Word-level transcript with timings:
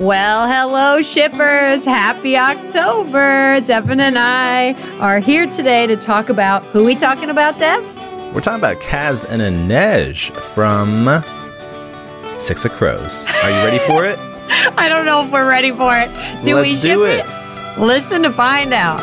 Well, 0.00 0.48
hello, 0.48 1.02
shippers. 1.02 1.84
Happy 1.84 2.34
October. 2.34 3.60
Devin 3.60 4.00
and 4.00 4.18
I 4.18 4.72
are 4.98 5.20
here 5.20 5.46
today 5.46 5.86
to 5.88 5.94
talk 5.94 6.30
about 6.30 6.64
who 6.68 6.84
we 6.84 6.94
talking 6.94 7.28
about, 7.28 7.58
Dev? 7.58 7.82
We're 8.34 8.40
talking 8.40 8.60
about 8.60 8.80
Kaz 8.80 9.26
and 9.28 9.42
Inej 9.42 10.34
from 10.54 11.04
Six 12.40 12.64
of 12.64 12.72
Crows. 12.72 13.26
Are 13.44 13.50
you 13.50 13.56
ready 13.62 13.78
for 13.80 14.06
it? 14.06 14.18
I 14.78 14.88
don't 14.88 15.04
know 15.04 15.26
if 15.26 15.30
we're 15.30 15.46
ready 15.46 15.70
for 15.70 15.92
it. 15.94 16.08
Do 16.44 16.56
we 16.56 16.70
Let's 16.70 16.80
ship 16.80 16.92
do 16.94 17.04
it? 17.04 17.22
it. 17.26 17.78
Listen 17.78 18.22
to 18.22 18.32
find 18.32 18.72
out. 18.72 19.00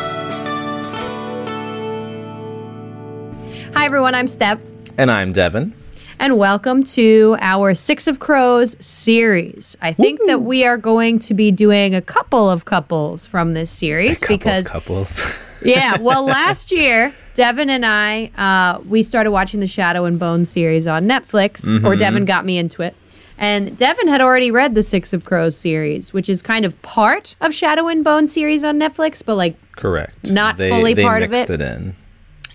Hi, 3.76 3.84
everyone. 3.84 4.16
I'm 4.16 4.26
Steph. 4.26 4.58
And 4.96 5.12
I'm 5.12 5.32
Devin. 5.32 5.74
And 6.20 6.36
welcome 6.36 6.82
to 6.82 7.36
our 7.40 7.74
Six 7.74 8.06
of 8.06 8.18
Crows 8.18 8.76
series. 8.84 9.76
I 9.80 9.92
think 9.92 10.20
that 10.26 10.42
we 10.42 10.64
are 10.64 10.76
going 10.76 11.18
to 11.20 11.34
be 11.34 11.52
doing 11.52 11.94
a 11.94 12.02
couple 12.02 12.50
of 12.50 12.64
couples 12.64 13.24
from 13.26 13.54
this 13.54 13.70
series 13.70 14.20
Couple 14.20 14.34
of 14.34 14.40
because, 14.40 14.68
couples. 14.68 15.36
yeah, 15.62 15.98
well, 16.00 16.24
last 16.24 16.72
year, 16.72 17.14
Devin 17.34 17.70
and 17.70 17.86
I, 17.86 18.32
uh, 18.36 18.80
we 18.88 19.02
started 19.02 19.30
watching 19.30 19.60
the 19.60 19.66
Shadow 19.66 20.04
and 20.06 20.18
Bone 20.18 20.44
series 20.44 20.86
on 20.86 21.06
Netflix, 21.06 21.84
or 21.84 21.94
Devin 21.94 22.24
got 22.24 22.44
me 22.44 22.58
into 22.58 22.82
it. 22.82 22.96
And 23.40 23.76
Devin 23.76 24.08
had 24.08 24.20
already 24.20 24.50
read 24.50 24.74
the 24.74 24.82
Six 24.82 25.12
of 25.12 25.24
Crows 25.24 25.56
series, 25.56 26.12
which 26.12 26.28
is 26.28 26.42
kind 26.42 26.64
of 26.64 26.80
part 26.82 27.36
of 27.40 27.54
Shadow 27.54 27.86
and 27.86 28.02
Bone 28.02 28.26
series 28.26 28.64
on 28.64 28.80
Netflix, 28.80 29.24
but 29.24 29.36
like 29.36 29.56
Correct. 29.76 30.32
Not 30.32 30.56
they, 30.56 30.68
fully 30.68 30.94
they 30.94 31.04
part 31.04 31.22
of 31.22 31.32
it. 31.32 31.48
it. 31.48 31.94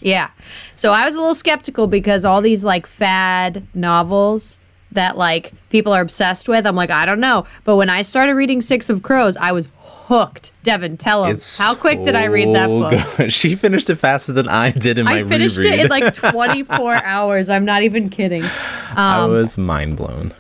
Yeah. 0.04 0.30
So 0.76 0.92
I 0.92 1.06
was 1.06 1.16
a 1.16 1.20
little 1.20 1.36
skeptical 1.36 1.88
because 1.88 2.26
all 2.26 2.42
these 2.42 2.66
like 2.66 2.86
fad 2.86 3.66
novels 3.74 4.60
that 4.92 5.18
like 5.18 5.54
people 5.70 5.94
are 5.94 6.02
obsessed 6.02 6.48
with, 6.48 6.68
I'm 6.68 6.76
like, 6.76 6.92
I 6.92 7.06
don't 7.06 7.20
know. 7.20 7.46
But 7.64 7.78
when 7.78 7.90
I 7.90 8.02
started 8.02 8.36
reading 8.36 8.62
Six 8.62 8.90
of 8.90 9.02
Crows, 9.02 9.38
I 9.38 9.52
was 9.52 9.70
hooked. 9.78 10.52
Devin, 10.64 10.98
tell 10.98 11.24
them. 11.24 11.32
It's 11.32 11.58
How 11.58 11.74
quick 11.74 12.04
did 12.04 12.16
I 12.16 12.26
read 12.26 12.54
that 12.54 12.68
book? 12.68 13.18
good. 13.18 13.34
She 13.34 13.56
finished 13.56 13.90
it 13.90 13.96
faster 13.96 14.34
than 14.34 14.48
I 14.48 14.72
did 14.72 15.00
in 15.00 15.06
my 15.06 15.14
reading. 15.14 15.26
I 15.26 15.30
finished 15.30 15.58
reread. 15.58 15.80
it 15.80 15.84
in 15.86 15.90
like 15.90 16.14
24 16.32 16.96
hours. 16.96 17.50
I'm 17.50 17.66
not 17.66 17.82
even 17.84 18.10
kidding. 18.10 18.44
I 18.44 19.20
um, 19.20 19.32
was 19.32 19.58
mind 19.58 19.98
blown. 19.98 20.34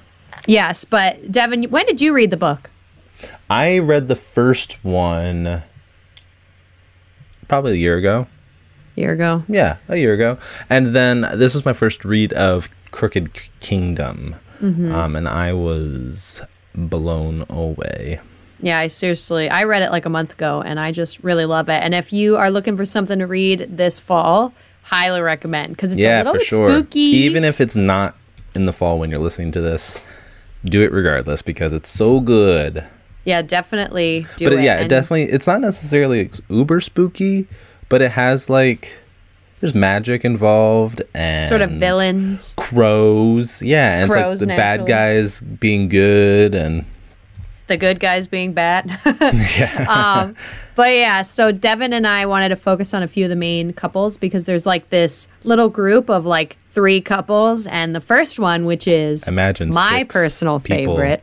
Yes, 0.45 0.83
but 0.83 1.31
Devin, 1.31 1.63
when 1.63 1.85
did 1.85 2.01
you 2.01 2.13
read 2.13 2.29
the 2.29 2.37
book? 2.37 2.69
I 3.49 3.79
read 3.79 4.09
the 4.09 4.15
first 4.15 4.83
one 4.83 5.63
probably 7.47 7.73
a 7.73 7.75
year 7.75 7.97
ago. 7.97 8.27
Year 8.95 9.11
ago. 9.11 9.43
Yeah, 9.47 9.77
a 9.87 9.97
year 9.97 10.13
ago. 10.13 10.37
And 10.69 10.87
then 10.87 11.21
this 11.35 11.53
was 11.53 11.65
my 11.65 11.73
first 11.73 12.05
read 12.05 12.33
of 12.33 12.69
Crooked 12.91 13.31
Kingdom. 13.59 14.35
Mm-hmm. 14.61 14.93
Um, 14.93 15.15
and 15.15 15.27
I 15.27 15.53
was 15.53 16.41
blown 16.75 17.45
away. 17.49 18.19
Yeah, 18.61 18.79
I 18.79 18.87
seriously, 18.87 19.49
I 19.49 19.65
read 19.65 19.81
it 19.81 19.91
like 19.91 20.05
a 20.05 20.09
month 20.09 20.33
ago 20.33 20.61
and 20.65 20.79
I 20.79 20.91
just 20.91 21.21
really 21.21 21.45
love 21.45 21.67
it. 21.67 21.83
And 21.83 21.93
if 21.93 22.13
you 22.13 22.37
are 22.37 22.49
looking 22.49 22.77
for 22.77 22.85
something 22.85 23.19
to 23.19 23.27
read 23.27 23.67
this 23.69 23.99
fall, 23.99 24.53
highly 24.83 25.21
recommend 25.21 25.75
because 25.75 25.93
it's 25.93 26.05
a 26.05 26.17
little 26.19 26.33
for 26.33 26.39
bit 26.39 26.47
sure. 26.47 26.69
spooky. 26.69 26.99
Even 26.99 27.43
if 27.43 27.59
it's 27.59 27.75
not 27.75 28.15
in 28.55 28.65
the 28.65 28.73
fall 28.73 28.99
when 28.99 29.09
you're 29.09 29.19
listening 29.19 29.51
to 29.51 29.61
this, 29.61 29.99
do 30.63 30.81
it 30.81 30.91
regardless 30.93 31.41
because 31.41 31.73
it's 31.73 31.89
so 31.89 32.21
good. 32.21 32.85
Yeah, 33.25 33.41
definitely 33.41 34.27
do 34.37 34.45
but 34.45 34.53
it. 34.53 34.61
yeah, 34.61 34.79
it 34.79 34.87
definitely 34.89 35.23
it's 35.23 35.47
not 35.47 35.61
necessarily 35.61 36.29
uber 36.49 36.81
spooky, 36.81 37.47
but 37.93 38.01
it 38.01 38.09
has 38.09 38.49
like 38.49 38.97
there's 39.59 39.75
magic 39.75 40.25
involved 40.25 41.03
and 41.13 41.47
Sort 41.47 41.61
of 41.61 41.69
villains. 41.69 42.55
crows. 42.57 43.61
Yeah, 43.61 44.01
and 44.01 44.09
Crows, 44.11 44.41
it's 44.41 44.49
like 44.49 44.55
the 44.57 44.59
bad 44.59 44.87
guys 44.87 45.41
being 45.41 45.89
good 45.89 46.55
and 46.55 46.85
the 47.67 47.77
good 47.77 47.99
guys 47.99 48.27
being 48.27 48.53
bad. 48.53 48.87
yeah. 49.59 49.85
um, 50.23 50.35
but 50.73 50.89
yeah, 50.89 51.21
so 51.21 51.51
Devin 51.51 51.93
and 51.93 52.07
I 52.07 52.25
wanted 52.25 52.49
to 52.49 52.55
focus 52.55 52.95
on 52.95 53.03
a 53.03 53.07
few 53.07 53.25
of 53.25 53.29
the 53.29 53.35
main 53.35 53.73
couples 53.73 54.17
because 54.17 54.45
there's 54.45 54.65
like 54.65 54.89
this 54.89 55.27
little 55.43 55.69
group 55.69 56.09
of 56.09 56.25
like 56.25 56.57
three 56.65 56.99
couples, 56.99 57.67
and 57.67 57.95
the 57.95 58.01
first 58.01 58.39
one, 58.39 58.65
which 58.65 58.87
is 58.87 59.27
Imagine 59.27 59.69
my 59.69 60.03
personal 60.09 60.57
favorite. 60.57 61.21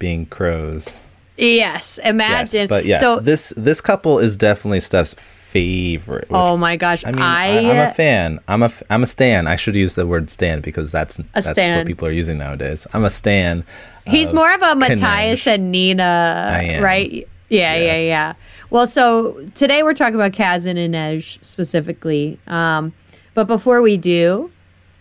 being 0.00 0.26
crows. 0.26 1.00
Yes, 1.36 1.98
imagine. 2.04 2.60
Yes, 2.60 2.68
but 2.68 2.84
yes, 2.84 3.00
so 3.00 3.18
this 3.20 3.52
this 3.56 3.80
couple 3.80 4.18
is 4.18 4.36
definitely 4.36 4.80
Steph's 4.80 5.14
favorite. 5.14 6.28
oh 6.30 6.56
my 6.56 6.76
gosh, 6.76 7.04
I 7.06 7.12
mean, 7.12 7.22
I, 7.22 7.46
am 7.46 7.90
a 7.90 7.94
fan. 7.94 8.38
I'm 8.48 8.62
a 8.62 8.70
I'm 8.90 9.02
a 9.02 9.06
stan. 9.06 9.46
I 9.46 9.56
should 9.56 9.74
use 9.74 9.94
the 9.94 10.06
word 10.06 10.30
stan 10.30 10.60
because 10.60 10.92
that's 10.92 11.16
that's 11.34 11.50
stan. 11.50 11.78
what 11.78 11.86
people 11.86 12.06
are 12.06 12.12
using 12.12 12.38
nowadays. 12.38 12.86
I'm 12.92 13.04
a 13.04 13.10
stan. 13.10 13.64
He's 14.06 14.32
more 14.32 14.52
of 14.52 14.62
a. 14.62 14.74
Matthias 14.74 15.46
and 15.46 15.70
Nina, 15.70 16.78
right? 16.80 17.28
Yeah, 17.48 17.76
yeah, 17.76 17.98
yeah. 17.98 18.34
Well, 18.70 18.86
so 18.86 19.46
today 19.54 19.82
we're 19.82 19.94
talking 19.94 20.14
about 20.14 20.32
Kaz 20.32 20.66
and 20.66 20.78
Inej 20.78 21.44
specifically. 21.44 22.38
Um, 22.46 22.94
but 23.34 23.46
before 23.46 23.82
we 23.82 23.98
do, 23.98 24.50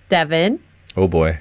Devin, 0.10 0.60
Oh 0.98 1.08
boy. 1.08 1.40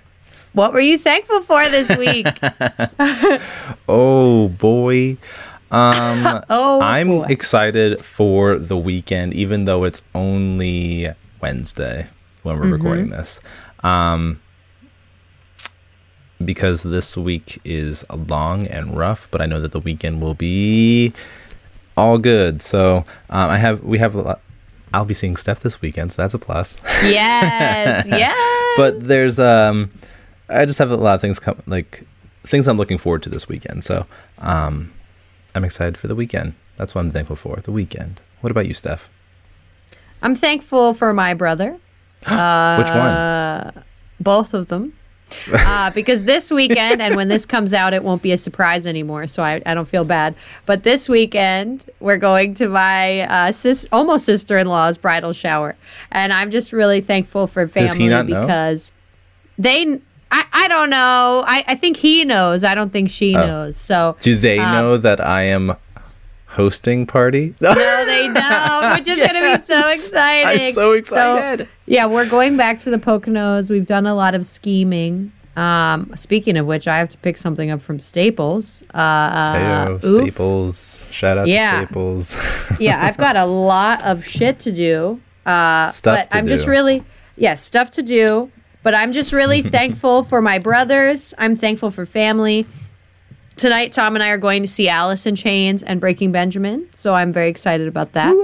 What 0.52 0.72
were 0.72 0.80
you 0.80 0.98
thankful 0.98 1.40
for 1.42 1.68
this 1.68 1.90
week? 1.96 2.26
Oh 3.88 4.48
boy. 4.48 5.16
Um, 5.70 6.42
oh, 6.50 6.80
I'm 6.80 7.08
boy. 7.08 7.26
excited 7.28 8.04
for 8.04 8.56
the 8.56 8.76
weekend, 8.76 9.34
even 9.34 9.64
though 9.64 9.84
it's 9.84 10.02
only 10.14 11.12
Wednesday 11.40 12.06
when 12.42 12.58
we're 12.58 12.68
recording 12.70 13.06
Mm-hmm. 13.06 13.16
this. 13.18 13.40
Um, 13.82 14.40
because 16.44 16.82
this 16.82 17.16
week 17.16 17.60
is 17.64 18.04
long 18.10 18.66
and 18.66 18.96
rough, 18.96 19.28
but 19.30 19.40
I 19.42 19.46
know 19.46 19.60
that 19.60 19.72
the 19.72 19.80
weekend 19.80 20.22
will 20.22 20.34
be 20.34 21.12
all 21.96 22.16
good. 22.18 22.62
So 22.62 23.04
um, 23.28 23.50
I 23.50 23.58
have 23.58 23.82
we 23.84 23.98
have 23.98 24.14
a 24.14 24.22
lot. 24.22 24.40
I'll 24.94 25.04
be 25.04 25.14
seeing 25.14 25.36
Steph 25.36 25.60
this 25.60 25.80
weekend, 25.82 26.12
so 26.12 26.22
that's 26.22 26.34
a 26.34 26.38
plus. 26.38 26.80
yes, 27.02 28.06
yes. 28.08 28.74
but 28.76 29.00
there's 29.06 29.38
um, 29.38 29.90
I 30.50 30.66
just 30.66 30.78
have 30.78 30.90
a 30.90 30.96
lot 30.96 31.14
of 31.14 31.20
things 31.20 31.38
come 31.38 31.62
like 31.66 32.04
things 32.44 32.68
I'm 32.68 32.76
looking 32.76 32.98
forward 32.98 33.22
to 33.24 33.28
this 33.28 33.48
weekend. 33.48 33.84
So 33.84 34.06
um, 34.38 34.92
I'm 35.54 35.64
excited 35.64 35.96
for 35.96 36.08
the 36.08 36.14
weekend. 36.14 36.54
That's 36.76 36.94
what 36.94 37.02
I'm 37.02 37.10
thankful 37.10 37.36
for. 37.36 37.56
The 37.56 37.72
weekend. 37.72 38.20
What 38.40 38.50
about 38.50 38.66
you, 38.66 38.74
Steph? 38.74 39.08
I'm 40.22 40.34
thankful 40.34 40.94
for 40.94 41.12
my 41.12 41.34
brother, 41.34 41.72
Which 42.20 42.28
one? 42.28 43.84
both 44.18 44.54
of 44.54 44.68
them. 44.68 44.94
uh, 45.52 45.90
because 45.90 46.24
this 46.24 46.50
weekend, 46.50 47.00
and 47.00 47.14
when 47.14 47.28
this 47.28 47.46
comes 47.46 47.72
out, 47.72 47.94
it 47.94 48.02
won't 48.02 48.20
be 48.20 48.32
a 48.32 48.36
surprise 48.36 48.86
anymore, 48.86 49.28
so 49.28 49.44
I, 49.44 49.62
I 49.64 49.74
don't 49.74 49.86
feel 49.86 50.04
bad. 50.04 50.34
But 50.66 50.82
this 50.82 51.08
weekend, 51.08 51.88
we're 52.00 52.16
going 52.16 52.54
to 52.54 52.68
my 52.68 53.20
uh, 53.20 53.52
sis, 53.52 53.88
almost 53.92 54.24
sister 54.24 54.58
in 54.58 54.66
law's 54.66 54.98
bridal 54.98 55.32
shower. 55.32 55.76
And 56.10 56.32
I'm 56.32 56.50
just 56.50 56.72
really 56.72 57.00
thankful 57.00 57.46
for 57.46 57.68
family 57.68 58.08
not 58.08 58.26
know? 58.26 58.40
because 58.40 58.92
they, 59.56 60.00
I, 60.30 60.44
I 60.52 60.68
don't 60.68 60.90
know. 60.90 61.44
I, 61.46 61.64
I 61.68 61.74
think 61.74 61.96
he 61.96 62.24
knows. 62.24 62.62
I 62.64 62.74
don't 62.74 62.90
think 62.92 63.10
she 63.10 63.34
Oh. 63.36 63.46
knows. 63.46 63.76
So 63.76 64.16
Do 64.20 64.36
they 64.36 64.58
Um, 64.58 64.72
know 64.72 64.96
that 64.96 65.20
I 65.20 65.42
am 65.44 65.74
hosting 66.46 67.06
party? 67.06 67.54
no, 67.60 67.74
they 67.74 68.28
don't, 68.28 68.96
which 68.96 69.08
is 69.08 69.18
going 69.18 69.34
to 69.34 69.56
be 69.56 69.62
so 69.62 69.88
exciting. 69.88 70.66
I'm 70.68 70.72
so 70.72 70.92
excited. 70.92 71.68
yeah, 71.86 72.06
we're 72.06 72.28
going 72.28 72.56
back 72.56 72.78
to 72.80 72.90
the 72.90 72.98
Poconos. 72.98 73.70
We've 73.70 73.86
done 73.86 74.06
a 74.06 74.14
lot 74.14 74.34
of 74.34 74.44
scheming. 74.46 75.32
Um, 75.56 76.12
speaking 76.14 76.56
of 76.56 76.64
which, 76.66 76.86
I 76.88 76.98
have 76.98 77.08
to 77.10 77.18
pick 77.18 77.36
something 77.36 77.70
up 77.70 77.80
from 77.80 77.98
Staples. 77.98 78.82
Uh, 78.94 79.54
Heyo, 79.54 80.04
oof. 80.04 80.20
Staples. 80.22 81.06
Shout 81.10 81.38
out 81.38 81.48
Yeah. 81.48 81.80
to 81.80 81.86
Staples. 81.86 82.36
yeah, 82.80 83.04
I've 83.04 83.16
got 83.16 83.36
a 83.36 83.44
lot 83.46 84.02
of 84.04 84.24
shit 84.24 84.60
to 84.60 84.72
do. 84.72 85.20
Uh, 85.44 85.88
Stuff 85.88 86.28
but 86.30 86.36
I'm 86.36 86.46
just 86.46 86.66
really, 86.68 87.02
yeah, 87.36 87.54
stuff 87.54 87.90
to 87.92 88.02
do. 88.02 88.50
But 88.82 88.94
I'm 88.94 89.12
just 89.12 89.32
really 89.32 89.62
thankful 89.76 90.22
for 90.22 90.40
my 90.40 90.58
brothers. 90.58 91.34
I'm 91.38 91.56
thankful 91.56 91.90
for 91.90 92.06
family. 92.06 92.66
Tonight, 93.56 93.92
Tom 93.92 94.16
and 94.16 94.22
I 94.22 94.30
are 94.30 94.38
going 94.38 94.62
to 94.62 94.68
see 94.68 94.88
Alice 94.88 95.26
in 95.26 95.34
Chains 95.36 95.82
and 95.82 96.00
Breaking 96.00 96.32
Benjamin. 96.32 96.88
So 96.94 97.14
I'm 97.14 97.30
very 97.32 97.48
excited 97.50 97.88
about 97.88 98.12
that. 98.12 98.34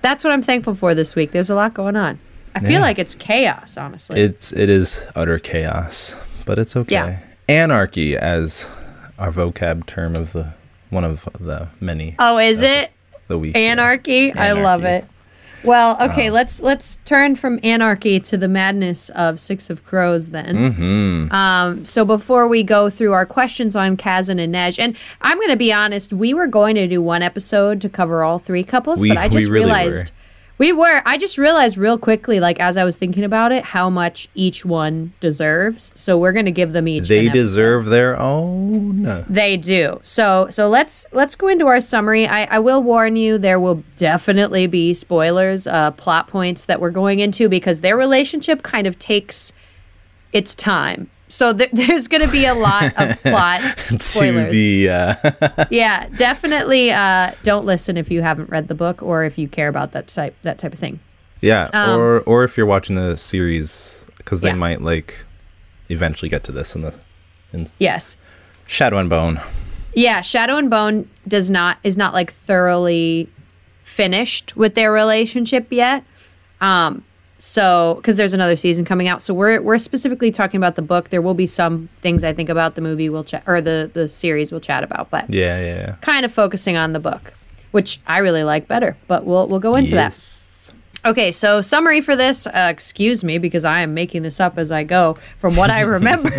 That's 0.00 0.24
what 0.24 0.32
I'm 0.32 0.42
thankful 0.42 0.74
for 0.74 0.94
this 0.94 1.14
week. 1.14 1.30
There's 1.32 1.50
a 1.50 1.54
lot 1.54 1.74
going 1.74 1.96
on. 1.96 2.18
I 2.54 2.60
feel 2.60 2.72
Yeah. 2.72 2.80
like 2.80 2.98
it's 2.98 3.14
chaos, 3.14 3.76
honestly. 3.76 4.20
It's 4.20 4.52
it 4.52 4.68
is 4.68 5.06
utter 5.14 5.38
chaos, 5.38 6.16
but 6.44 6.58
it's 6.58 6.76
okay. 6.76 6.94
Yeah. 6.94 7.18
Anarchy 7.48 8.16
as 8.16 8.66
our 9.18 9.30
vocab 9.30 9.86
term 9.86 10.12
of 10.16 10.32
the 10.32 10.52
one 10.90 11.04
of 11.04 11.28
the 11.38 11.68
many 11.80 12.16
oh, 12.18 12.38
is 12.38 12.60
it? 12.62 12.90
the 13.28 13.38
week. 13.38 13.54
yeah. 13.54 13.62
Anarchy. 13.62 14.32
I 14.34 14.52
love 14.52 14.84
it. 14.84 15.04
Well, 15.64 15.96
okay, 16.00 16.30
let's 16.30 16.60
let's 16.62 16.96
turn 17.04 17.34
from 17.34 17.58
anarchy 17.62 18.20
to 18.20 18.36
the 18.36 18.48
madness 18.48 19.08
of 19.10 19.40
Six 19.40 19.70
of 19.70 19.84
Crows 19.84 20.30
then. 20.30 20.56
Mm-hmm. 20.56 21.32
Um, 21.34 21.84
so 21.84 22.04
before 22.04 22.46
we 22.46 22.62
go 22.62 22.90
through 22.90 23.12
our 23.12 23.26
questions 23.26 23.74
on 23.74 23.96
Kaz 23.96 24.28
and 24.28 24.38
Inej, 24.38 24.78
and 24.78 24.96
I'm 25.20 25.36
going 25.38 25.50
to 25.50 25.56
be 25.56 25.72
honest, 25.72 26.12
we 26.12 26.32
were 26.32 26.46
going 26.46 26.76
to 26.76 26.86
do 26.86 27.02
one 27.02 27.22
episode 27.22 27.80
to 27.80 27.88
cover 27.88 28.22
all 28.22 28.38
three 28.38 28.64
couples, 28.64 29.00
We- 29.02 29.08
but 29.08 29.16
I 29.18 29.28
just 29.28 29.48
really 29.50 29.66
realized 29.66 30.12
We 30.58 30.72
were. 30.72 31.02
I 31.06 31.16
just 31.16 31.38
realized 31.38 31.78
real 31.78 31.98
quickly, 31.98 32.40
like 32.40 32.58
as 32.58 32.76
I 32.76 32.84
was 32.84 32.96
thinking 32.96 33.24
about 33.24 33.52
it, 33.52 33.64
how 33.64 33.88
much 33.88 34.28
each 34.34 34.64
one 34.64 35.12
deserves. 35.20 35.92
So 35.94 36.18
we're 36.18 36.32
gonna 36.32 36.50
give 36.50 36.72
them 36.72 36.88
each. 36.88 37.08
They 37.08 37.28
deserve 37.28 37.86
their 37.86 38.18
own. 38.18 39.24
They 39.28 39.56
do. 39.56 40.00
So 40.02 40.48
so 40.50 40.68
let's 40.68 41.06
let's 41.12 41.36
go 41.36 41.46
into 41.46 41.66
our 41.66 41.80
summary. 41.80 42.26
I, 42.26 42.44
I 42.44 42.58
will 42.58 42.82
warn 42.82 43.14
you, 43.16 43.38
there 43.38 43.60
will 43.60 43.84
definitely 43.96 44.66
be 44.66 44.94
spoilers, 44.94 45.66
uh, 45.66 45.92
plot 45.92 46.26
points 46.26 46.64
that 46.64 46.80
we're 46.80 46.90
going 46.90 47.20
into 47.20 47.48
because 47.48 47.80
their 47.80 47.96
relationship 47.96 48.62
kind 48.62 48.86
of 48.86 48.98
takes 48.98 49.52
its 50.32 50.54
time. 50.54 51.08
So 51.28 51.52
th- 51.52 51.70
there's 51.72 52.08
going 52.08 52.24
to 52.24 52.32
be 52.32 52.46
a 52.46 52.54
lot 52.54 52.92
of 52.98 53.20
plot 53.22 53.60
spoilers. 54.00 54.50
be 54.52 54.88
uh, 54.88 55.14
yeah, 55.70 56.08
definitely. 56.16 56.90
Uh, 56.90 57.32
don't 57.42 57.66
listen 57.66 57.96
if 57.96 58.10
you 58.10 58.22
haven't 58.22 58.48
read 58.50 58.68
the 58.68 58.74
book 58.74 59.02
or 59.02 59.24
if 59.24 59.38
you 59.38 59.46
care 59.48 59.68
about 59.68 59.92
that 59.92 60.08
type 60.08 60.34
that 60.42 60.58
type 60.58 60.72
of 60.72 60.78
thing. 60.78 61.00
yeah 61.40 61.68
Um, 61.72 62.00
or 62.00 62.20
or 62.20 62.44
if 62.44 62.56
you're 62.56 62.66
watching 62.66 62.96
the 62.96 63.16
series 63.16 64.06
because 64.16 64.40
they 64.40 64.48
Yeah. 64.48 64.54
might 64.54 64.82
like 64.82 65.24
eventually 65.90 66.28
get 66.28 66.44
to 66.44 66.52
this 66.52 66.74
in 66.74 66.82
the 66.82 66.94
in 67.52 67.68
Yes. 67.78 68.16
shadow 68.66 68.98
and 68.98 69.08
bone 69.10 69.40
Yeah, 69.94 70.20
Shadow 70.20 70.56
and 70.56 70.68
Bone 70.70 71.08
does 71.26 71.48
not 71.50 71.78
is 71.82 71.96
not 71.96 72.12
like 72.14 72.30
thoroughly 72.32 73.28
finished 73.82 74.56
with 74.56 74.74
their 74.74 74.92
relationship 74.92 75.66
yet. 75.70 76.04
Um 76.60 77.04
so 77.38 77.94
because 77.96 78.16
there's 78.16 78.34
another 78.34 78.56
season 78.56 78.84
coming 78.84 79.08
out. 79.08 79.22
So 79.22 79.32
we're 79.32 79.60
we're 79.62 79.78
specifically 79.78 80.30
talking 80.30 80.58
about 80.58 80.74
the 80.74 80.82
book. 80.82 81.10
There 81.10 81.22
will 81.22 81.34
be 81.34 81.46
some 81.46 81.88
things 81.98 82.24
I 82.24 82.32
think 82.32 82.48
about 82.48 82.74
the 82.74 82.80
movie 82.80 83.08
we'll 83.08 83.24
chat 83.24 83.44
or 83.46 83.60
the 83.60 83.90
the 83.92 84.08
series 84.08 84.50
we'll 84.50 84.60
chat 84.60 84.82
about, 84.82 85.10
but 85.10 85.32
yeah 85.32 85.58
yeah, 85.60 85.74
yeah. 85.76 85.94
kind 86.00 86.24
of 86.24 86.32
focusing 86.32 86.76
on 86.76 86.92
the 86.92 87.00
book, 87.00 87.32
which 87.70 88.00
I 88.06 88.18
really 88.18 88.42
like 88.42 88.66
better. 88.66 88.96
But 89.06 89.24
we'll 89.24 89.46
we'll 89.46 89.60
go 89.60 89.76
into 89.76 89.94
that. 89.94 90.12
Okay, 91.04 91.30
so 91.30 91.62
summary 91.62 92.00
for 92.00 92.16
this. 92.16 92.48
Uh, 92.48 92.68
excuse 92.70 93.22
me 93.22 93.38
because 93.38 93.64
I 93.64 93.82
am 93.82 93.94
making 93.94 94.22
this 94.22 94.40
up 94.40 94.58
as 94.58 94.72
I 94.72 94.82
go 94.82 95.16
from 95.38 95.54
what 95.54 95.70
I 95.70 95.82
remember. 95.82 96.30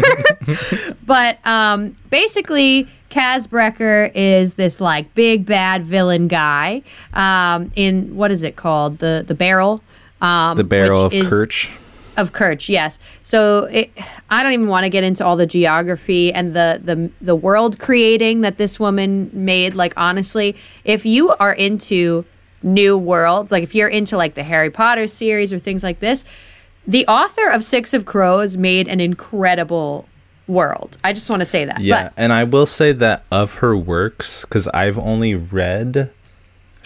but 1.05 1.45
um, 1.47 1.95
basically, 2.09 2.87
Kaz 3.09 3.47
Brekker 3.47 4.11
is 4.13 4.55
this 4.55 4.81
like 4.81 5.15
big 5.15 5.45
bad 5.45 5.83
villain 5.83 6.27
guy 6.27 6.83
um, 7.13 7.71
in 7.77 8.17
what 8.17 8.31
is 8.31 8.43
it 8.43 8.57
called? 8.57 8.99
The 8.99 9.23
the 9.25 9.33
barrel. 9.33 9.81
Um, 10.21 10.57
the 10.57 10.63
barrel 10.63 11.05
of 11.05 11.13
is- 11.13 11.29
Kirch 11.29 11.71
of 12.17 12.33
Kirch, 12.33 12.69
yes. 12.69 12.99
So 13.23 13.65
it, 13.65 13.91
I 14.29 14.43
don't 14.43 14.51
even 14.51 14.67
want 14.67 14.83
to 14.83 14.89
get 14.89 15.03
into 15.03 15.25
all 15.25 15.37
the 15.37 15.47
geography 15.47 16.33
and 16.33 16.53
the, 16.53 16.79
the 16.83 17.09
the 17.21 17.35
world 17.35 17.79
creating 17.79 18.41
that 18.41 18.57
this 18.57 18.79
woman 18.79 19.29
made. 19.31 19.75
Like 19.75 19.93
honestly, 19.95 20.55
if 20.83 21.05
you 21.05 21.29
are 21.39 21.53
into 21.53 22.25
new 22.61 22.97
worlds, 22.97 23.51
like 23.51 23.63
if 23.63 23.73
you're 23.73 23.87
into 23.87 24.17
like 24.17 24.33
the 24.33 24.43
Harry 24.43 24.69
Potter 24.69 25.07
series 25.07 25.53
or 25.53 25.59
things 25.59 25.83
like 25.83 25.99
this, 25.99 26.25
the 26.85 27.07
author 27.07 27.49
of 27.49 27.63
Six 27.63 27.93
of 27.93 28.05
Crows 28.05 28.57
made 28.57 28.87
an 28.87 28.99
incredible 28.99 30.07
world. 30.47 30.97
I 31.03 31.13
just 31.13 31.29
want 31.29 31.39
to 31.39 31.45
say 31.45 31.63
that. 31.65 31.79
Yeah, 31.79 32.05
But 32.05 32.13
and 32.17 32.33
I 32.33 32.43
will 32.43 32.65
say 32.65 32.91
that 32.91 33.23
of 33.31 33.55
her 33.55 33.77
works, 33.77 34.41
because 34.41 34.67
I've 34.69 34.97
only 34.97 35.35
read 35.35 36.11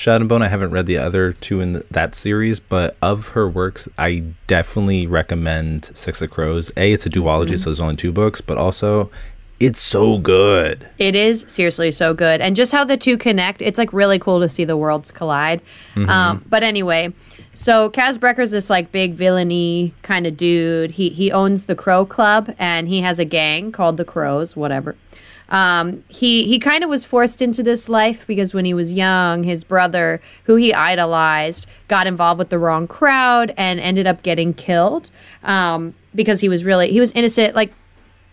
Shadow 0.04 0.18
and 0.24 0.28
Bone, 0.28 0.42
I 0.42 0.50
haven't 0.50 0.72
read 0.72 0.86
the 0.86 0.98
other 0.98 1.32
two 1.32 1.62
in 1.62 1.74
th- 1.76 1.86
that 1.92 2.14
series, 2.14 2.60
but 2.60 2.98
of 3.02 3.30
her 3.30 3.48
works, 3.48 3.88
I 3.98 4.24
definitely 4.48 5.08
recommend 5.08 5.92
Six 5.94 6.22
of 6.22 6.30
Crows. 6.30 6.74
A, 6.76 6.92
it's 6.92 7.06
a 7.06 7.10
duology, 7.10 7.52
Mm-hmm. 7.52 7.56
so 7.56 7.64
there's 7.66 7.80
only 7.80 7.96
two 7.96 8.12
books, 8.12 8.42
but 8.42 8.58
also 8.58 9.10
it's 9.62 9.80
so 9.80 10.18
good. 10.18 10.90
It 10.98 11.16
is 11.16 11.46
seriously 11.48 11.90
so 11.92 12.14
good. 12.14 12.42
And 12.42 12.54
just 12.54 12.74
how 12.74 12.84
the 12.84 12.98
two 12.98 13.18
connect, 13.18 13.62
it's 13.62 13.78
like 13.78 13.94
really 13.94 14.20
cool 14.20 14.42
to 14.42 14.50
see 14.50 14.66
the 14.66 14.76
worlds 14.76 15.10
collide. 15.10 15.62
Um, 15.96 16.44
but 16.50 16.64
anyway, 16.64 17.14
so 17.54 17.90
Kaz 17.90 18.18
Brekker's 18.18 18.52
this 18.52 18.70
like 18.70 18.92
big 18.92 19.14
villainy 19.14 19.94
kind 20.02 20.28
of 20.28 20.36
dude. 20.36 20.92
He 20.92 21.10
he 21.10 21.32
owns 21.32 21.68
the 21.68 21.76
Crow 21.76 22.06
Club 22.06 22.54
and 22.60 22.90
he 22.90 23.00
has 23.02 23.20
a 23.20 23.26
gang 23.26 23.72
called 23.72 23.96
the 23.96 24.04
Crows, 24.04 24.58
whatever. 24.58 24.98
Um, 25.54 26.04
he 26.10 26.46
he 26.46 26.58
kind 26.58 26.84
of 26.84 26.90
was 26.90 27.06
forced 27.06 27.40
into 27.40 27.62
this 27.62 27.88
life 27.88 28.26
because 28.26 28.56
when 28.56 28.66
he 28.66 28.74
was 28.74 28.96
young, 28.96 29.44
his 29.44 29.64
brother, 29.64 30.20
who 30.46 30.56
he 30.56 30.74
idolized, 30.74 31.68
got 31.88 32.08
involved 32.08 32.40
with 32.40 32.50
the 32.50 32.58
wrong 32.58 32.88
crowd 32.88 33.54
and 33.56 33.80
ended 33.80 34.08
up 34.08 34.24
getting 34.24 34.56
killed 34.56 35.12
um, 35.44 35.94
because 36.16 36.42
he 36.42 36.50
was 36.50 36.66
really 36.66 36.92
he 36.92 37.00
was 37.00 37.12
innocent. 37.12 37.56
Like 37.56 37.72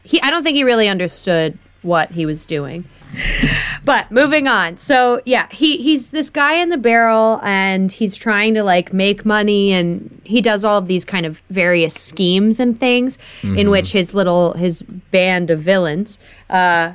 he 0.03 0.19
I 0.23 0.31
don't 0.31 0.43
think 0.43 0.57
he 0.57 0.65
really 0.65 0.89
understood 0.89 1.59
what 1.83 2.13
he 2.13 2.27
was 2.27 2.47
doing. 2.47 2.85
But 3.83 4.11
moving 4.11 4.47
on. 4.47 4.77
So 4.77 5.23
yeah, 5.25 5.49
he 5.51 5.79
he's 5.79 6.11
this 6.11 6.29
guy 6.29 6.57
in 6.57 6.69
the 6.69 6.77
barrel 6.77 7.41
and 7.43 7.91
he's 7.91 8.15
trying 8.15 8.53
to 8.55 8.63
like 8.63 8.93
make 8.93 9.25
money 9.25 9.73
and 9.73 10.21
he 10.23 10.43
does 10.43 10.67
all 10.67 10.77
of 10.77 10.87
these 10.87 11.07
kind 11.07 11.25
of 11.25 11.43
various 11.49 11.95
schemes 11.95 12.61
and 12.61 12.79
things 12.79 13.17
in 13.43 13.71
which 13.71 13.93
his 13.93 14.15
little 14.15 14.53
his 14.53 14.83
band 14.83 15.51
of 15.51 15.61
villains 15.61 16.19
uh 16.51 16.93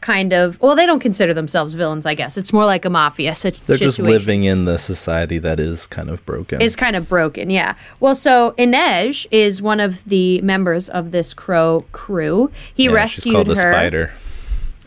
kind 0.00 0.32
of 0.32 0.60
well 0.60 0.76
they 0.76 0.86
don't 0.86 1.00
consider 1.00 1.34
themselves 1.34 1.74
villains 1.74 2.06
I 2.06 2.14
guess. 2.14 2.36
It's 2.36 2.52
more 2.52 2.64
like 2.64 2.84
a 2.84 2.90
mafia 2.90 3.34
sit- 3.34 3.60
They're 3.66 3.76
situation 3.76 4.04
just 4.04 4.08
living 4.26 4.44
in 4.44 4.64
the 4.64 4.78
society 4.78 5.38
that 5.38 5.58
is 5.58 5.86
kind 5.86 6.10
of 6.10 6.24
broken. 6.26 6.60
is 6.60 6.76
kind 6.76 6.94
of 6.96 7.08
broken, 7.08 7.50
yeah. 7.50 7.74
Well, 7.98 8.14
so 8.14 8.52
Inej 8.58 9.26
is 9.30 9.60
one 9.62 9.80
of 9.80 10.04
the 10.04 10.40
members 10.42 10.88
of 10.88 11.10
this 11.10 11.34
crow 11.34 11.84
crew. 11.92 12.50
He 12.74 12.84
Yeah, 12.84 12.92
rescued 12.92 13.22
she's 13.24 13.32
called 13.32 13.48
her. 13.48 13.54
Spider. 13.56 14.12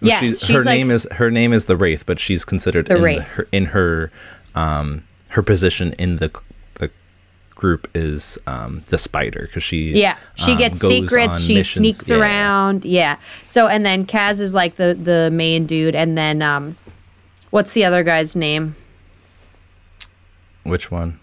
Yes, 0.02 0.20
she's, 0.22 0.40
she's 0.40 0.56
her 0.56 0.64
like- 0.64 0.78
name 0.78 0.92
is 0.92 1.06
her 1.12 1.30
name 1.30 1.52
is 1.52 1.66
the 1.66 1.76
Wraith, 1.76 2.06
but 2.06 2.20
she's 2.20 2.46
considered 2.46 2.86
The 2.88 2.96
in 2.98 3.04
Wraith. 3.04 3.28
her 3.30 3.48
in 3.52 3.66
her 3.66 4.12
um 4.56 5.04
her 5.32 5.42
position 5.42 5.94
in 6.00 6.18
the 6.18 6.32
group 7.60 7.88
is 7.94 8.38
um 8.48 8.84
the 8.88 8.98
Spider 8.98 9.42
because 9.48 9.64
she 9.64 9.92
Yeah, 9.92 10.18
she 10.36 10.54
um, 10.54 10.58
gets 10.58 10.80
secrets. 10.80 11.40
She 11.44 11.56
missions. 11.56 11.74
sneaks 11.98 12.10
Yeah. 12.10 12.18
around. 12.18 12.86
Yeah. 12.86 13.18
So 13.46 13.68
and 13.68 13.86
then 13.86 14.06
Kaz 14.06 14.40
is 14.40 14.56
like 14.56 14.76
the 14.76 14.94
the 14.96 15.30
main 15.32 15.66
dude, 15.68 15.94
and 15.96 16.18
then 16.18 16.42
um, 16.42 16.78
what's 17.52 17.74
the 17.74 17.84
other 17.86 18.02
guy's 18.04 18.36
name? 18.36 18.76
Which 20.64 20.90
one? 20.92 21.20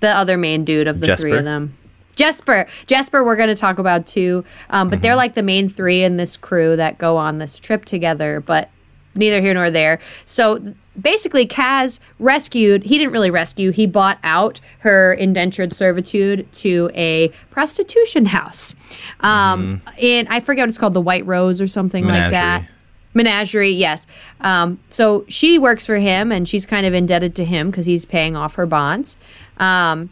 The 0.00 0.10
other 0.10 0.36
main 0.36 0.64
dude 0.64 0.86
of 0.88 1.00
the 1.00 1.16
three 1.16 1.32
of 1.36 1.44
them. 1.44 1.76
Jesper. 2.16 2.66
Jesper, 2.86 3.24
we're 3.24 3.36
going 3.36 3.48
to 3.48 3.54
talk 3.56 3.78
about 3.78 4.06
too. 4.06 4.44
Um, 4.70 4.88
but 4.88 4.96
Mm-hmm. 4.96 5.02
they're 5.02 5.16
like 5.16 5.34
the 5.34 5.42
main 5.42 5.68
three 5.68 6.04
in 6.04 6.16
this 6.16 6.36
crew 6.36 6.76
that 6.76 6.98
go 6.98 7.16
on 7.16 7.38
this 7.38 7.58
trip 7.58 7.84
together, 7.84 8.40
but 8.40 8.70
neither 9.16 9.40
here 9.40 9.54
nor 9.54 9.70
there. 9.70 9.98
So 10.24 10.74
basically, 11.00 11.46
Kaz 11.46 12.00
rescued, 12.18 12.84
he 12.84 12.98
didn't 12.98 13.12
really 13.12 13.30
rescue, 13.30 13.70
he 13.70 13.86
bought 13.86 14.18
out 14.22 14.60
her 14.80 15.12
indentured 15.12 15.72
servitude 15.72 16.50
to 16.52 16.90
a 16.94 17.28
prostitution 17.50 18.26
house. 18.26 18.74
Um, 19.20 19.80
In, 19.98 20.26
I 20.28 20.40
forget 20.40 20.62
what 20.62 20.68
it's 20.68 20.78
called, 20.78 20.94
the 20.94 21.00
White 21.00 21.26
Rose 21.26 21.60
or 21.60 21.66
something 21.66 22.06
like 22.06 22.30
that. 22.30 22.62
Mm-hmm. 22.62 22.70
Menagerie. 23.16 23.70
Menagerie, 23.70 23.70
yes. 23.70 24.06
Um, 24.40 24.80
so 24.90 25.24
she 25.28 25.58
works 25.58 25.86
for 25.86 25.96
him, 25.96 26.32
and 26.32 26.48
she's 26.48 26.66
kind 26.66 26.84
of 26.84 26.94
indebted 26.94 27.36
to 27.36 27.44
him 27.44 27.70
because 27.70 27.86
he's 27.86 28.04
paying 28.04 28.34
off 28.34 28.56
her 28.56 28.66
bonds. 28.66 29.16
Um, 29.58 30.10